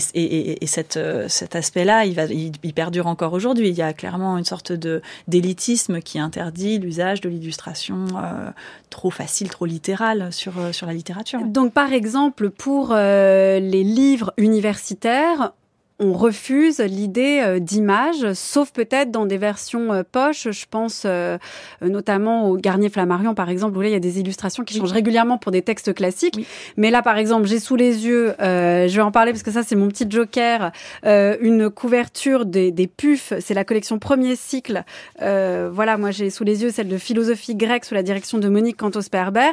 et, 0.64 0.66
cette, 0.66 0.99
cet 1.28 1.57
aspect-là, 1.57 2.05
il, 2.05 2.72
perdure 2.74 3.07
encore 3.07 3.32
aujourd'hui. 3.32 3.68
Il 3.68 3.74
y 3.74 3.82
a 3.82 3.93
clairement 3.93 4.37
une 4.39 4.45
sorte 4.45 4.72
de 4.72 5.03
d'élitisme 5.28 6.01
qui 6.01 6.18
interdit 6.18 6.78
l'usage 6.78 7.20
de 7.20 7.28
l'illustration 7.28 8.07
euh, 8.16 8.51
trop 8.91 9.11
facile, 9.11 9.49
trop 9.49 9.66
littérale 9.66 10.32
sur, 10.32 10.59
euh, 10.59 10.70
la 10.87 10.93
littérature. 10.93 11.41
Donc, 11.45 11.72
par 11.72 11.93
exemple, 11.93 12.51
pour 12.51 12.93
euh, 12.93 13.59
les 13.59 13.85
livres 13.85 14.32
universitaires, 14.37 15.53
on 16.01 16.12
refuse 16.12 16.80
l'idée 16.80 17.40
euh, 17.40 17.61
d'image, 17.61 18.32
sauf 18.32 18.72
peut-être 18.72 19.12
dans 19.12 19.26
des 19.26 19.38
versions 19.38 19.92
euh, 19.92 20.03
poches. 20.03 20.51
Je 20.51 20.66
pense 20.68 21.05
euh, 21.07 21.38
notamment 21.80 22.49
au 22.49 22.57
Garnier 22.57 22.88
Flammarion, 22.88 23.34
par 23.34 23.49
exemple, 23.49 23.78
où 23.78 23.80
là, 23.80 23.88
il 23.88 23.92
y 23.92 23.97
a 23.97 24.01
des 24.01 24.18
illustrations 24.18 24.64
qui 24.64 24.76
changent 24.76 24.92
régulièrement 24.92 25.38
pour 25.38 25.53
des 25.53 25.62
textes 25.62 25.95
classiques. 25.95 26.47
Mais 26.76 26.90
là, 26.90 27.03
par 27.03 27.16
exemple, 27.16 27.47
j'ai 27.47 27.61
sous 27.61 27.76
les 27.76 28.07
yeux, 28.07 28.34
je 28.40 28.92
vais 28.92 29.03
en 29.03 29.12
parler 29.12 29.32
parce 29.32 29.45
que 29.45 29.53
ça, 29.53 29.62
c'est 29.62 29.76
mon 29.76 29.88
petit 29.88 30.07
joker, 30.09 30.72
une 31.05 31.70
couverture 31.70 32.45
des, 32.45 32.72
des 32.72 32.86
pufs. 32.86 33.32
C'est 33.40 33.55
la 33.55 33.64
collection 33.64 33.99
premier 33.99 34.36
cycle. 34.36 34.84
voilà, 35.20 35.97
moi, 35.97 36.11
j'ai 36.11 36.30
sous 36.30 36.45
les 36.45 36.62
yeux 36.62 36.70
celle 36.70 36.88
de 36.88 36.99
philosophie 36.99 37.55
grecque 37.55 37.84
sous 37.84 37.95
la 37.95 38.03
direction 38.03 38.38
de 38.38 38.49
Monique 38.49 38.76
Cantos-Perber. 38.76 39.53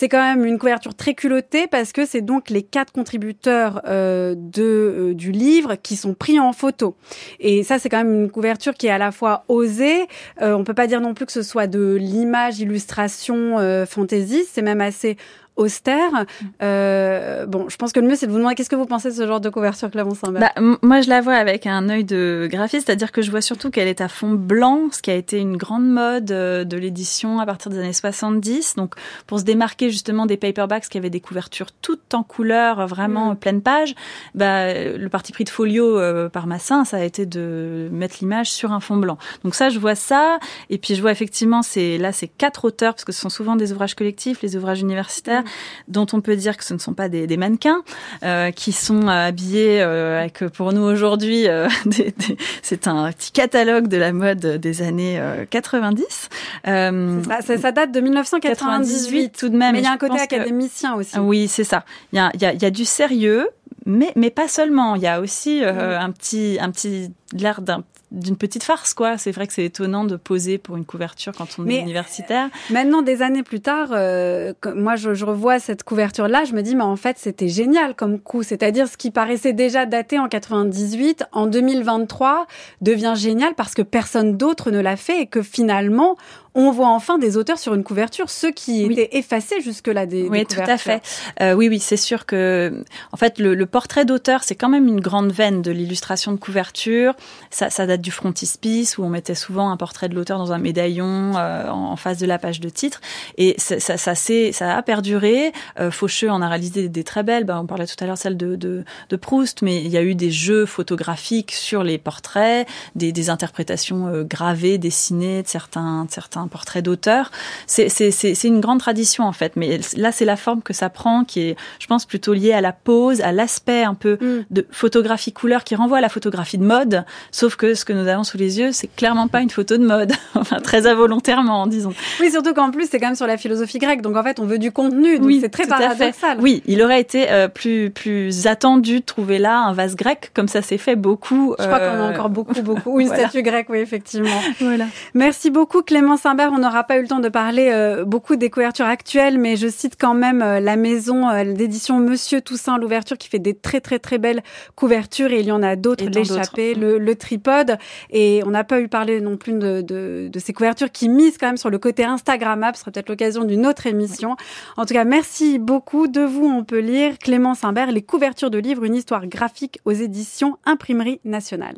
C'est 0.00 0.08
quand 0.08 0.22
même 0.22 0.44
une 0.44 0.60
couverture 0.60 0.94
très 0.94 1.14
culottée 1.14 1.66
parce 1.66 1.90
que 1.90 2.06
c'est 2.06 2.20
donc 2.20 2.50
les 2.50 2.62
quatre 2.62 2.92
contributeurs 2.92 3.82
euh, 3.88 4.36
de 4.36 4.62
euh, 4.62 5.12
du 5.12 5.32
livre 5.32 5.74
qui 5.74 5.96
sont 5.96 6.14
pris 6.14 6.38
en 6.38 6.52
photo. 6.52 6.94
Et 7.40 7.64
ça, 7.64 7.80
c'est 7.80 7.88
quand 7.88 8.04
même 8.04 8.14
une 8.14 8.30
couverture 8.30 8.74
qui 8.74 8.86
est 8.86 8.90
à 8.90 8.98
la 8.98 9.10
fois 9.10 9.42
osée. 9.48 10.06
Euh, 10.40 10.52
on 10.52 10.62
peut 10.62 10.72
pas 10.72 10.86
dire 10.86 11.00
non 11.00 11.14
plus 11.14 11.26
que 11.26 11.32
ce 11.32 11.42
soit 11.42 11.66
de 11.66 11.96
l'image 11.96 12.60
illustration 12.60 13.58
euh, 13.58 13.86
fantasy. 13.86 14.44
C'est 14.48 14.62
même 14.62 14.80
assez 14.80 15.16
austère. 15.58 16.12
Mm. 16.12 16.46
Euh, 16.62 17.46
bon, 17.46 17.68
je 17.68 17.76
pense 17.76 17.92
que 17.92 18.00
le 18.00 18.06
mieux, 18.06 18.14
c'est 18.14 18.26
de 18.26 18.32
vous 18.32 18.38
demander 18.38 18.54
qu'est-ce 18.54 18.70
que 18.70 18.76
vous 18.76 18.86
pensez 18.86 19.10
de 19.10 19.14
ce 19.14 19.26
genre 19.26 19.40
de 19.40 19.50
couverture, 19.50 19.90
Clément 19.90 20.14
Saint-Bert 20.14 20.40
bah, 20.54 20.76
Moi, 20.82 21.02
je 21.02 21.10
la 21.10 21.20
vois 21.20 21.34
avec 21.34 21.66
un 21.66 21.88
œil 21.90 22.04
de 22.04 22.48
graphiste, 22.50 22.86
c'est-à-dire 22.86 23.12
que 23.12 23.20
je 23.20 23.30
vois 23.30 23.42
surtout 23.42 23.70
qu'elle 23.70 23.88
est 23.88 24.00
à 24.00 24.08
fond 24.08 24.32
blanc, 24.32 24.88
ce 24.92 25.02
qui 25.02 25.10
a 25.10 25.14
été 25.14 25.38
une 25.38 25.56
grande 25.56 25.86
mode 25.86 26.30
euh, 26.30 26.64
de 26.64 26.76
l'édition 26.76 27.40
à 27.40 27.46
partir 27.46 27.70
des 27.70 27.78
années 27.78 27.92
70. 27.92 28.76
Donc, 28.76 28.94
pour 29.26 29.40
se 29.40 29.44
démarquer 29.44 29.90
justement 29.90 30.26
des 30.26 30.36
paperbacks 30.36 30.88
qui 30.88 30.96
avaient 30.96 31.10
des 31.10 31.20
couvertures 31.20 31.72
toutes 31.82 32.14
en 32.14 32.22
couleur, 32.22 32.86
vraiment 32.86 33.32
mm. 33.32 33.36
pleine 33.36 33.60
page, 33.60 33.94
bah, 34.34 34.72
le 34.72 35.08
parti 35.08 35.32
pris 35.32 35.44
de 35.44 35.50
folio 35.50 35.98
euh, 35.98 36.28
par 36.28 36.46
Massin, 36.46 36.84
ça 36.84 36.98
a 36.98 37.02
été 37.02 37.26
de 37.26 37.88
mettre 37.92 38.16
l'image 38.20 38.50
sur 38.50 38.72
un 38.72 38.80
fond 38.80 38.96
blanc. 38.96 39.18
Donc 39.42 39.54
ça, 39.54 39.68
je 39.68 39.78
vois 39.78 39.96
ça. 39.96 40.38
Et 40.70 40.78
puis, 40.78 40.94
je 40.94 41.00
vois 41.00 41.10
effectivement, 41.10 41.62
c'est 41.62 41.98
là, 41.98 42.12
c'est 42.12 42.28
quatre 42.28 42.64
auteurs, 42.64 42.94
parce 42.94 43.04
que 43.04 43.12
ce 43.12 43.20
sont 43.20 43.28
souvent 43.28 43.56
des 43.56 43.72
ouvrages 43.72 43.96
collectifs, 43.96 44.42
les 44.42 44.56
ouvrages 44.56 44.80
universitaires. 44.80 45.42
Dont 45.88 46.06
on 46.12 46.20
peut 46.20 46.36
dire 46.36 46.56
que 46.56 46.64
ce 46.64 46.74
ne 46.74 46.78
sont 46.78 46.94
pas 46.94 47.08
des, 47.08 47.26
des 47.26 47.36
mannequins, 47.36 47.82
euh, 48.22 48.50
qui 48.50 48.72
sont 48.72 49.08
habillés 49.08 49.80
euh, 49.82 50.20
avec, 50.20 50.44
pour 50.48 50.72
nous 50.72 50.82
aujourd'hui, 50.82 51.48
euh, 51.48 51.68
c'est 52.62 52.86
un 52.86 53.10
petit 53.12 53.32
catalogue 53.32 53.88
de 53.88 53.96
la 53.96 54.12
mode 54.12 54.40
des 54.40 54.82
années 54.82 55.20
90. 55.50 56.28
Euh, 56.66 57.22
ça, 57.42 57.58
ça, 57.58 57.72
date 57.72 57.92
de 57.92 58.00
1998 58.00 59.36
tout 59.38 59.48
de 59.48 59.56
même. 59.56 59.72
Mais 59.72 59.80
il 59.80 59.84
y 59.84 59.86
a 59.86 59.92
un 59.92 59.98
côté 59.98 60.18
académicien 60.18 60.94
aussi. 60.94 61.18
Oui, 61.18 61.48
c'est 61.48 61.64
ça. 61.64 61.84
Il 62.12 62.16
y 62.16 62.18
a, 62.18 62.30
y, 62.38 62.44
a, 62.44 62.54
y 62.54 62.64
a 62.64 62.70
du 62.70 62.84
sérieux, 62.84 63.48
mais, 63.86 64.12
mais 64.16 64.30
pas 64.30 64.48
seulement. 64.48 64.94
Il 64.96 65.02
y 65.02 65.06
a 65.06 65.20
aussi 65.20 65.62
euh, 65.62 65.98
un 65.98 66.10
petit, 66.10 66.58
un 66.60 66.70
petit 66.70 67.10
l'air 67.32 67.62
d'un 67.62 67.82
d'une 68.10 68.36
petite 68.36 68.62
farce, 68.62 68.94
quoi. 68.94 69.18
C'est 69.18 69.32
vrai 69.32 69.46
que 69.46 69.52
c'est 69.52 69.64
étonnant 69.64 70.04
de 70.04 70.16
poser 70.16 70.58
pour 70.58 70.76
une 70.76 70.84
couverture 70.84 71.32
quand 71.36 71.48
on 71.58 71.66
est 71.66 71.80
universitaire. 71.80 72.48
Maintenant, 72.70 73.02
des 73.02 73.22
années 73.22 73.42
plus 73.42 73.60
tard, 73.60 73.90
euh, 73.92 74.54
moi, 74.74 74.96
je, 74.96 75.14
je, 75.14 75.24
revois 75.24 75.58
cette 75.58 75.82
couverture-là, 75.82 76.44
je 76.44 76.54
me 76.54 76.62
dis, 76.62 76.74
mais 76.74 76.82
en 76.82 76.96
fait, 76.96 77.18
c'était 77.18 77.48
génial 77.48 77.94
comme 77.94 78.18
coup. 78.18 78.42
C'est-à-dire, 78.42 78.88
ce 78.88 78.96
qui 78.96 79.10
paraissait 79.10 79.52
déjà 79.52 79.84
daté 79.84 80.18
en 80.18 80.28
98, 80.28 81.24
en 81.32 81.46
2023, 81.46 82.46
devient 82.80 83.14
génial 83.16 83.54
parce 83.54 83.74
que 83.74 83.82
personne 83.82 84.36
d'autre 84.36 84.70
ne 84.70 84.80
l'a 84.80 84.96
fait 84.96 85.22
et 85.22 85.26
que 85.26 85.42
finalement, 85.42 86.16
on 86.60 86.72
voit 86.72 86.88
enfin 86.88 87.18
des 87.18 87.36
auteurs 87.36 87.58
sur 87.58 87.72
une 87.74 87.84
couverture, 87.84 88.30
ceux 88.30 88.50
qui 88.50 88.82
étaient 88.82 89.16
effacés 89.16 89.60
jusque-là 89.60 90.06
des, 90.06 90.28
oui, 90.28 90.44
tout 90.44 90.60
à 90.60 90.76
fait. 90.76 91.00
Euh, 91.40 91.52
oui, 91.52 91.68
oui, 91.68 91.78
c'est 91.78 91.96
sûr 91.96 92.26
que, 92.26 92.82
en 93.12 93.16
fait, 93.16 93.38
le, 93.38 93.54
le 93.54 93.66
portrait 93.66 94.04
d'auteur, 94.04 94.42
c'est 94.42 94.56
quand 94.56 94.68
même 94.68 94.88
une 94.88 94.98
grande 94.98 95.30
veine 95.30 95.62
de 95.62 95.70
l'illustration 95.70 96.32
de 96.32 96.36
couverture. 96.36 97.14
Ça, 97.50 97.70
ça 97.70 97.86
date 97.86 98.00
du 98.00 98.10
frontispice 98.10 98.98
où 98.98 99.04
on 99.04 99.08
mettait 99.08 99.36
souvent 99.36 99.70
un 99.70 99.76
portrait 99.76 100.08
de 100.08 100.16
l'auteur 100.16 100.36
dans 100.38 100.50
un 100.50 100.58
médaillon 100.58 101.36
euh, 101.36 101.68
en, 101.68 101.94
face 101.94 102.18
de 102.18 102.26
la 102.26 102.40
page 102.40 102.58
de 102.58 102.68
titre. 102.68 103.00
Et 103.36 103.54
ça, 103.56 103.78
ça, 103.78 103.96
ça, 103.96 104.16
ça 104.16 104.76
a 104.76 104.82
perduré. 104.82 105.52
Euh, 105.78 105.92
Faucheux 105.92 106.28
en 106.28 106.42
a 106.42 106.48
réalisé 106.48 106.82
des, 106.82 106.88
des 106.88 107.04
très 107.04 107.22
belles. 107.22 107.44
Ben, 107.44 107.60
on 107.60 107.66
parlait 107.66 107.86
tout 107.86 108.02
à 108.02 108.06
l'heure 108.06 108.18
celle 108.18 108.36
de, 108.36 108.56
de, 108.56 108.84
de, 109.10 109.16
Proust, 109.16 109.62
mais 109.62 109.80
il 109.84 109.90
y 109.90 109.96
a 109.96 110.02
eu 110.02 110.16
des 110.16 110.32
jeux 110.32 110.66
photographiques 110.66 111.52
sur 111.52 111.84
les 111.84 111.98
portraits, 111.98 112.66
des, 112.96 113.12
des 113.12 113.30
interprétations 113.30 114.08
euh, 114.08 114.24
gravées, 114.24 114.78
dessinées 114.78 115.44
de 115.44 115.48
certains, 115.48 116.04
de 116.04 116.10
certains 116.10 116.47
portrait 116.48 116.82
d'auteur. 116.82 117.30
C'est 117.66 118.44
une 118.44 118.60
grande 118.60 118.80
tradition 118.80 119.24
en 119.24 119.32
fait, 119.32 119.52
mais 119.56 119.80
là 119.96 120.12
c'est 120.12 120.24
la 120.24 120.36
forme 120.36 120.62
que 120.62 120.72
ça 120.72 120.90
prend 120.90 121.24
qui 121.24 121.40
est, 121.40 121.56
je 121.78 121.86
pense, 121.86 122.06
plutôt 122.06 122.32
liée 122.32 122.52
à 122.52 122.60
la 122.60 122.72
pose, 122.72 123.20
à 123.20 123.32
l'aspect 123.32 123.82
un 123.82 123.94
peu 123.94 124.18
mm. 124.20 124.44
de 124.50 124.66
photographie 124.70 125.32
couleur 125.32 125.64
qui 125.64 125.74
renvoie 125.74 125.98
à 125.98 126.00
la 126.00 126.08
photographie 126.08 126.58
de 126.58 126.64
mode, 126.64 127.04
sauf 127.30 127.56
que 127.56 127.74
ce 127.74 127.84
que 127.84 127.92
nous 127.92 128.06
avons 128.08 128.24
sous 128.24 128.38
les 128.38 128.58
yeux, 128.58 128.72
c'est 128.72 128.88
clairement 128.88 129.28
pas 129.28 129.40
une 129.40 129.50
photo 129.50 129.76
de 129.76 129.86
mode, 129.86 130.12
enfin 130.34 130.58
très 130.60 130.86
involontairement, 130.86 131.66
disons. 131.66 131.92
Oui, 132.20 132.30
surtout 132.30 132.54
qu'en 132.54 132.70
plus 132.70 132.88
c'est 132.90 132.98
quand 132.98 133.08
même 133.08 133.16
sur 133.16 133.26
la 133.26 133.36
philosophie 133.36 133.78
grecque, 133.78 134.02
donc 134.02 134.16
en 134.16 134.22
fait 134.22 134.40
on 134.40 134.46
veut 134.46 134.58
du 134.58 134.72
contenu, 134.72 135.18
donc 135.18 135.26
oui, 135.26 135.38
c'est 135.40 135.48
très 135.48 135.66
paradoxal. 135.66 136.38
Oui, 136.40 136.62
il 136.66 136.82
aurait 136.82 137.00
été 137.00 137.30
euh, 137.30 137.48
plus 137.48 137.90
plus 137.90 138.46
attendu 138.46 139.00
de 139.00 139.04
trouver 139.04 139.38
là 139.38 139.58
un 139.58 139.72
vase 139.72 139.96
grec, 139.96 140.30
comme 140.34 140.48
ça 140.48 140.62
s'est 140.62 140.78
fait 140.78 140.96
beaucoup. 140.96 141.54
Je 141.58 141.64
crois 141.64 141.78
qu'on 141.78 141.84
a 141.84 141.88
euh, 141.88 142.12
encore 142.12 142.30
beaucoup 142.30 142.62
beaucoup, 142.62 142.96
ou 142.96 143.00
une 143.00 143.08
statue 143.14 143.42
grecque, 143.42 143.68
oui 143.70 143.78
effectivement. 143.78 144.40
Voilà. 144.60 144.86
Merci 145.14 145.50
beaucoup 145.50 145.82
Clément 145.82 146.16
Saint 146.28 146.52
on 146.52 146.58
n'aura 146.58 146.84
pas 146.84 146.98
eu 146.98 147.02
le 147.02 147.08
temps 147.08 147.20
de 147.20 147.30
parler 147.30 147.70
euh, 147.72 148.04
beaucoup 148.04 148.36
des 148.36 148.50
couvertures 148.50 148.84
actuelles, 148.84 149.38
mais 149.38 149.56
je 149.56 149.66
cite 149.66 149.94
quand 149.98 150.12
même 150.12 150.42
euh, 150.42 150.60
la 150.60 150.76
maison 150.76 151.26
euh, 151.26 151.54
d'édition 151.54 152.00
Monsieur 152.00 152.42
Toussaint, 152.42 152.76
l'ouverture 152.76 153.16
qui 153.16 153.30
fait 153.30 153.38
des 153.38 153.54
très 153.54 153.80
très 153.80 153.98
très 153.98 154.18
belles 154.18 154.42
couvertures 154.74 155.32
et 155.32 155.40
il 155.40 155.46
y 155.46 155.52
en 155.52 155.62
a 155.62 155.74
d'autres, 155.74 156.04
l'échappée, 156.04 156.74
le, 156.74 156.98
le, 156.98 157.14
tripode. 157.14 157.78
Et 158.10 158.42
on 158.44 158.50
n'a 158.50 158.62
pas 158.62 158.78
eu 158.78 158.88
parler 158.88 159.22
non 159.22 159.38
plus 159.38 159.54
de, 159.54 159.80
de, 159.80 160.28
de, 160.30 160.38
ces 160.38 160.52
couvertures 160.52 160.92
qui 160.92 161.08
misent 161.08 161.38
quand 161.38 161.46
même 161.46 161.56
sur 161.56 161.70
le 161.70 161.78
côté 161.78 162.04
Instagrammable. 162.04 162.76
Ce 162.76 162.82
sera 162.82 162.90
peut-être 162.90 163.08
l'occasion 163.08 163.44
d'une 163.44 163.66
autre 163.66 163.86
émission. 163.86 164.36
En 164.76 164.84
tout 164.84 164.92
cas, 164.92 165.04
merci 165.04 165.58
beaucoup. 165.58 166.08
De 166.08 166.20
vous, 166.20 166.44
on 166.46 166.62
peut 166.62 166.80
lire 166.80 167.16
Clément 167.18 167.54
Simbert, 167.54 167.90
Les 167.90 168.02
couvertures 168.02 168.50
de 168.50 168.58
livres, 168.58 168.84
une 168.84 168.96
histoire 168.96 169.26
graphique 169.26 169.80
aux 169.86 169.92
éditions 169.92 170.58
Imprimerie 170.66 171.20
Nationale. 171.24 171.76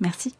Merci. 0.00 0.34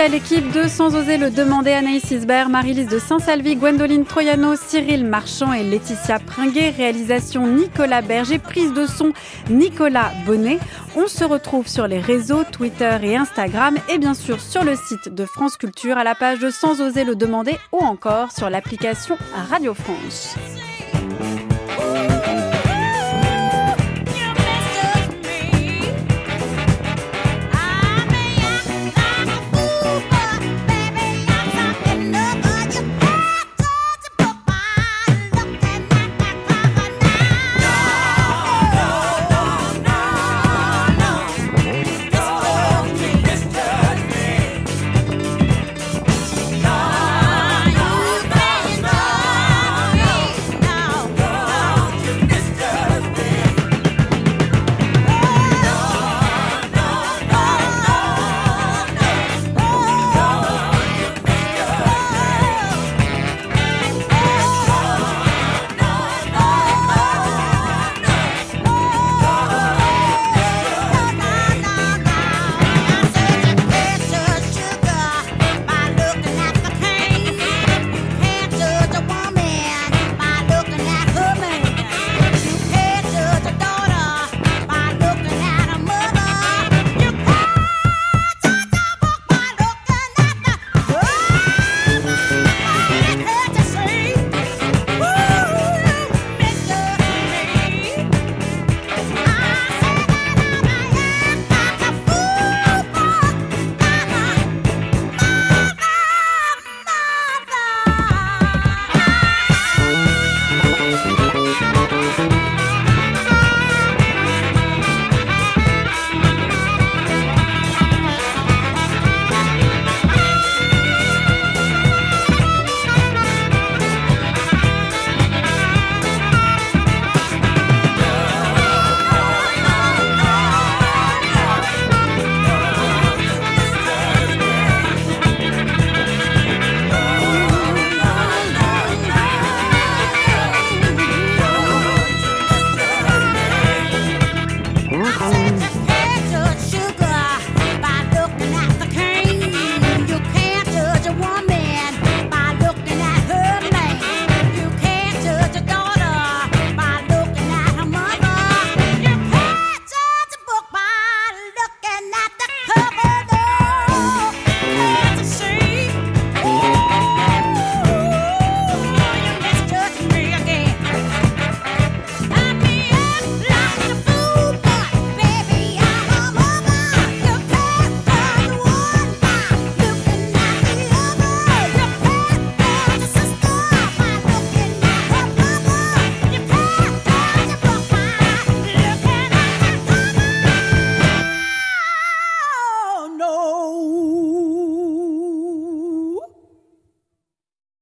À 0.00 0.08
l'équipe 0.08 0.52
de 0.52 0.68
Sans 0.68 0.94
oser 0.94 1.16
le 1.16 1.30
demander, 1.30 1.72
Anaïs 1.72 2.10
Isbert, 2.10 2.48
Marie-Lise 2.48 2.88
de 2.88 2.98
Saint-Salvi, 2.98 3.56
Gwendoline 3.56 4.04
Troyano, 4.04 4.54
Cyril 4.54 5.04
Marchand 5.04 5.52
et 5.52 5.64
Laetitia 5.64 6.20
Pringuet. 6.20 6.70
Réalisation 6.70 7.46
Nicolas 7.46 8.00
Berger, 8.00 8.38
prise 8.38 8.72
de 8.72 8.86
son 8.86 9.12
Nicolas 9.50 10.12
Bonnet. 10.24 10.58
On 10.94 11.08
se 11.08 11.24
retrouve 11.24 11.66
sur 11.66 11.88
les 11.88 11.98
réseaux 11.98 12.44
Twitter 12.44 12.96
et 13.02 13.16
Instagram 13.16 13.76
et 13.88 13.98
bien 13.98 14.14
sûr 14.14 14.40
sur 14.40 14.62
le 14.62 14.76
site 14.76 15.12
de 15.12 15.24
France 15.24 15.56
Culture 15.56 15.98
à 15.98 16.04
la 16.04 16.14
page 16.14 16.38
de 16.38 16.50
Sans 16.50 16.80
oser 16.80 17.04
le 17.04 17.16
demander 17.16 17.56
ou 17.72 17.78
encore 17.78 18.30
sur 18.30 18.50
l'application 18.50 19.16
Radio 19.50 19.74
France. 19.74 20.36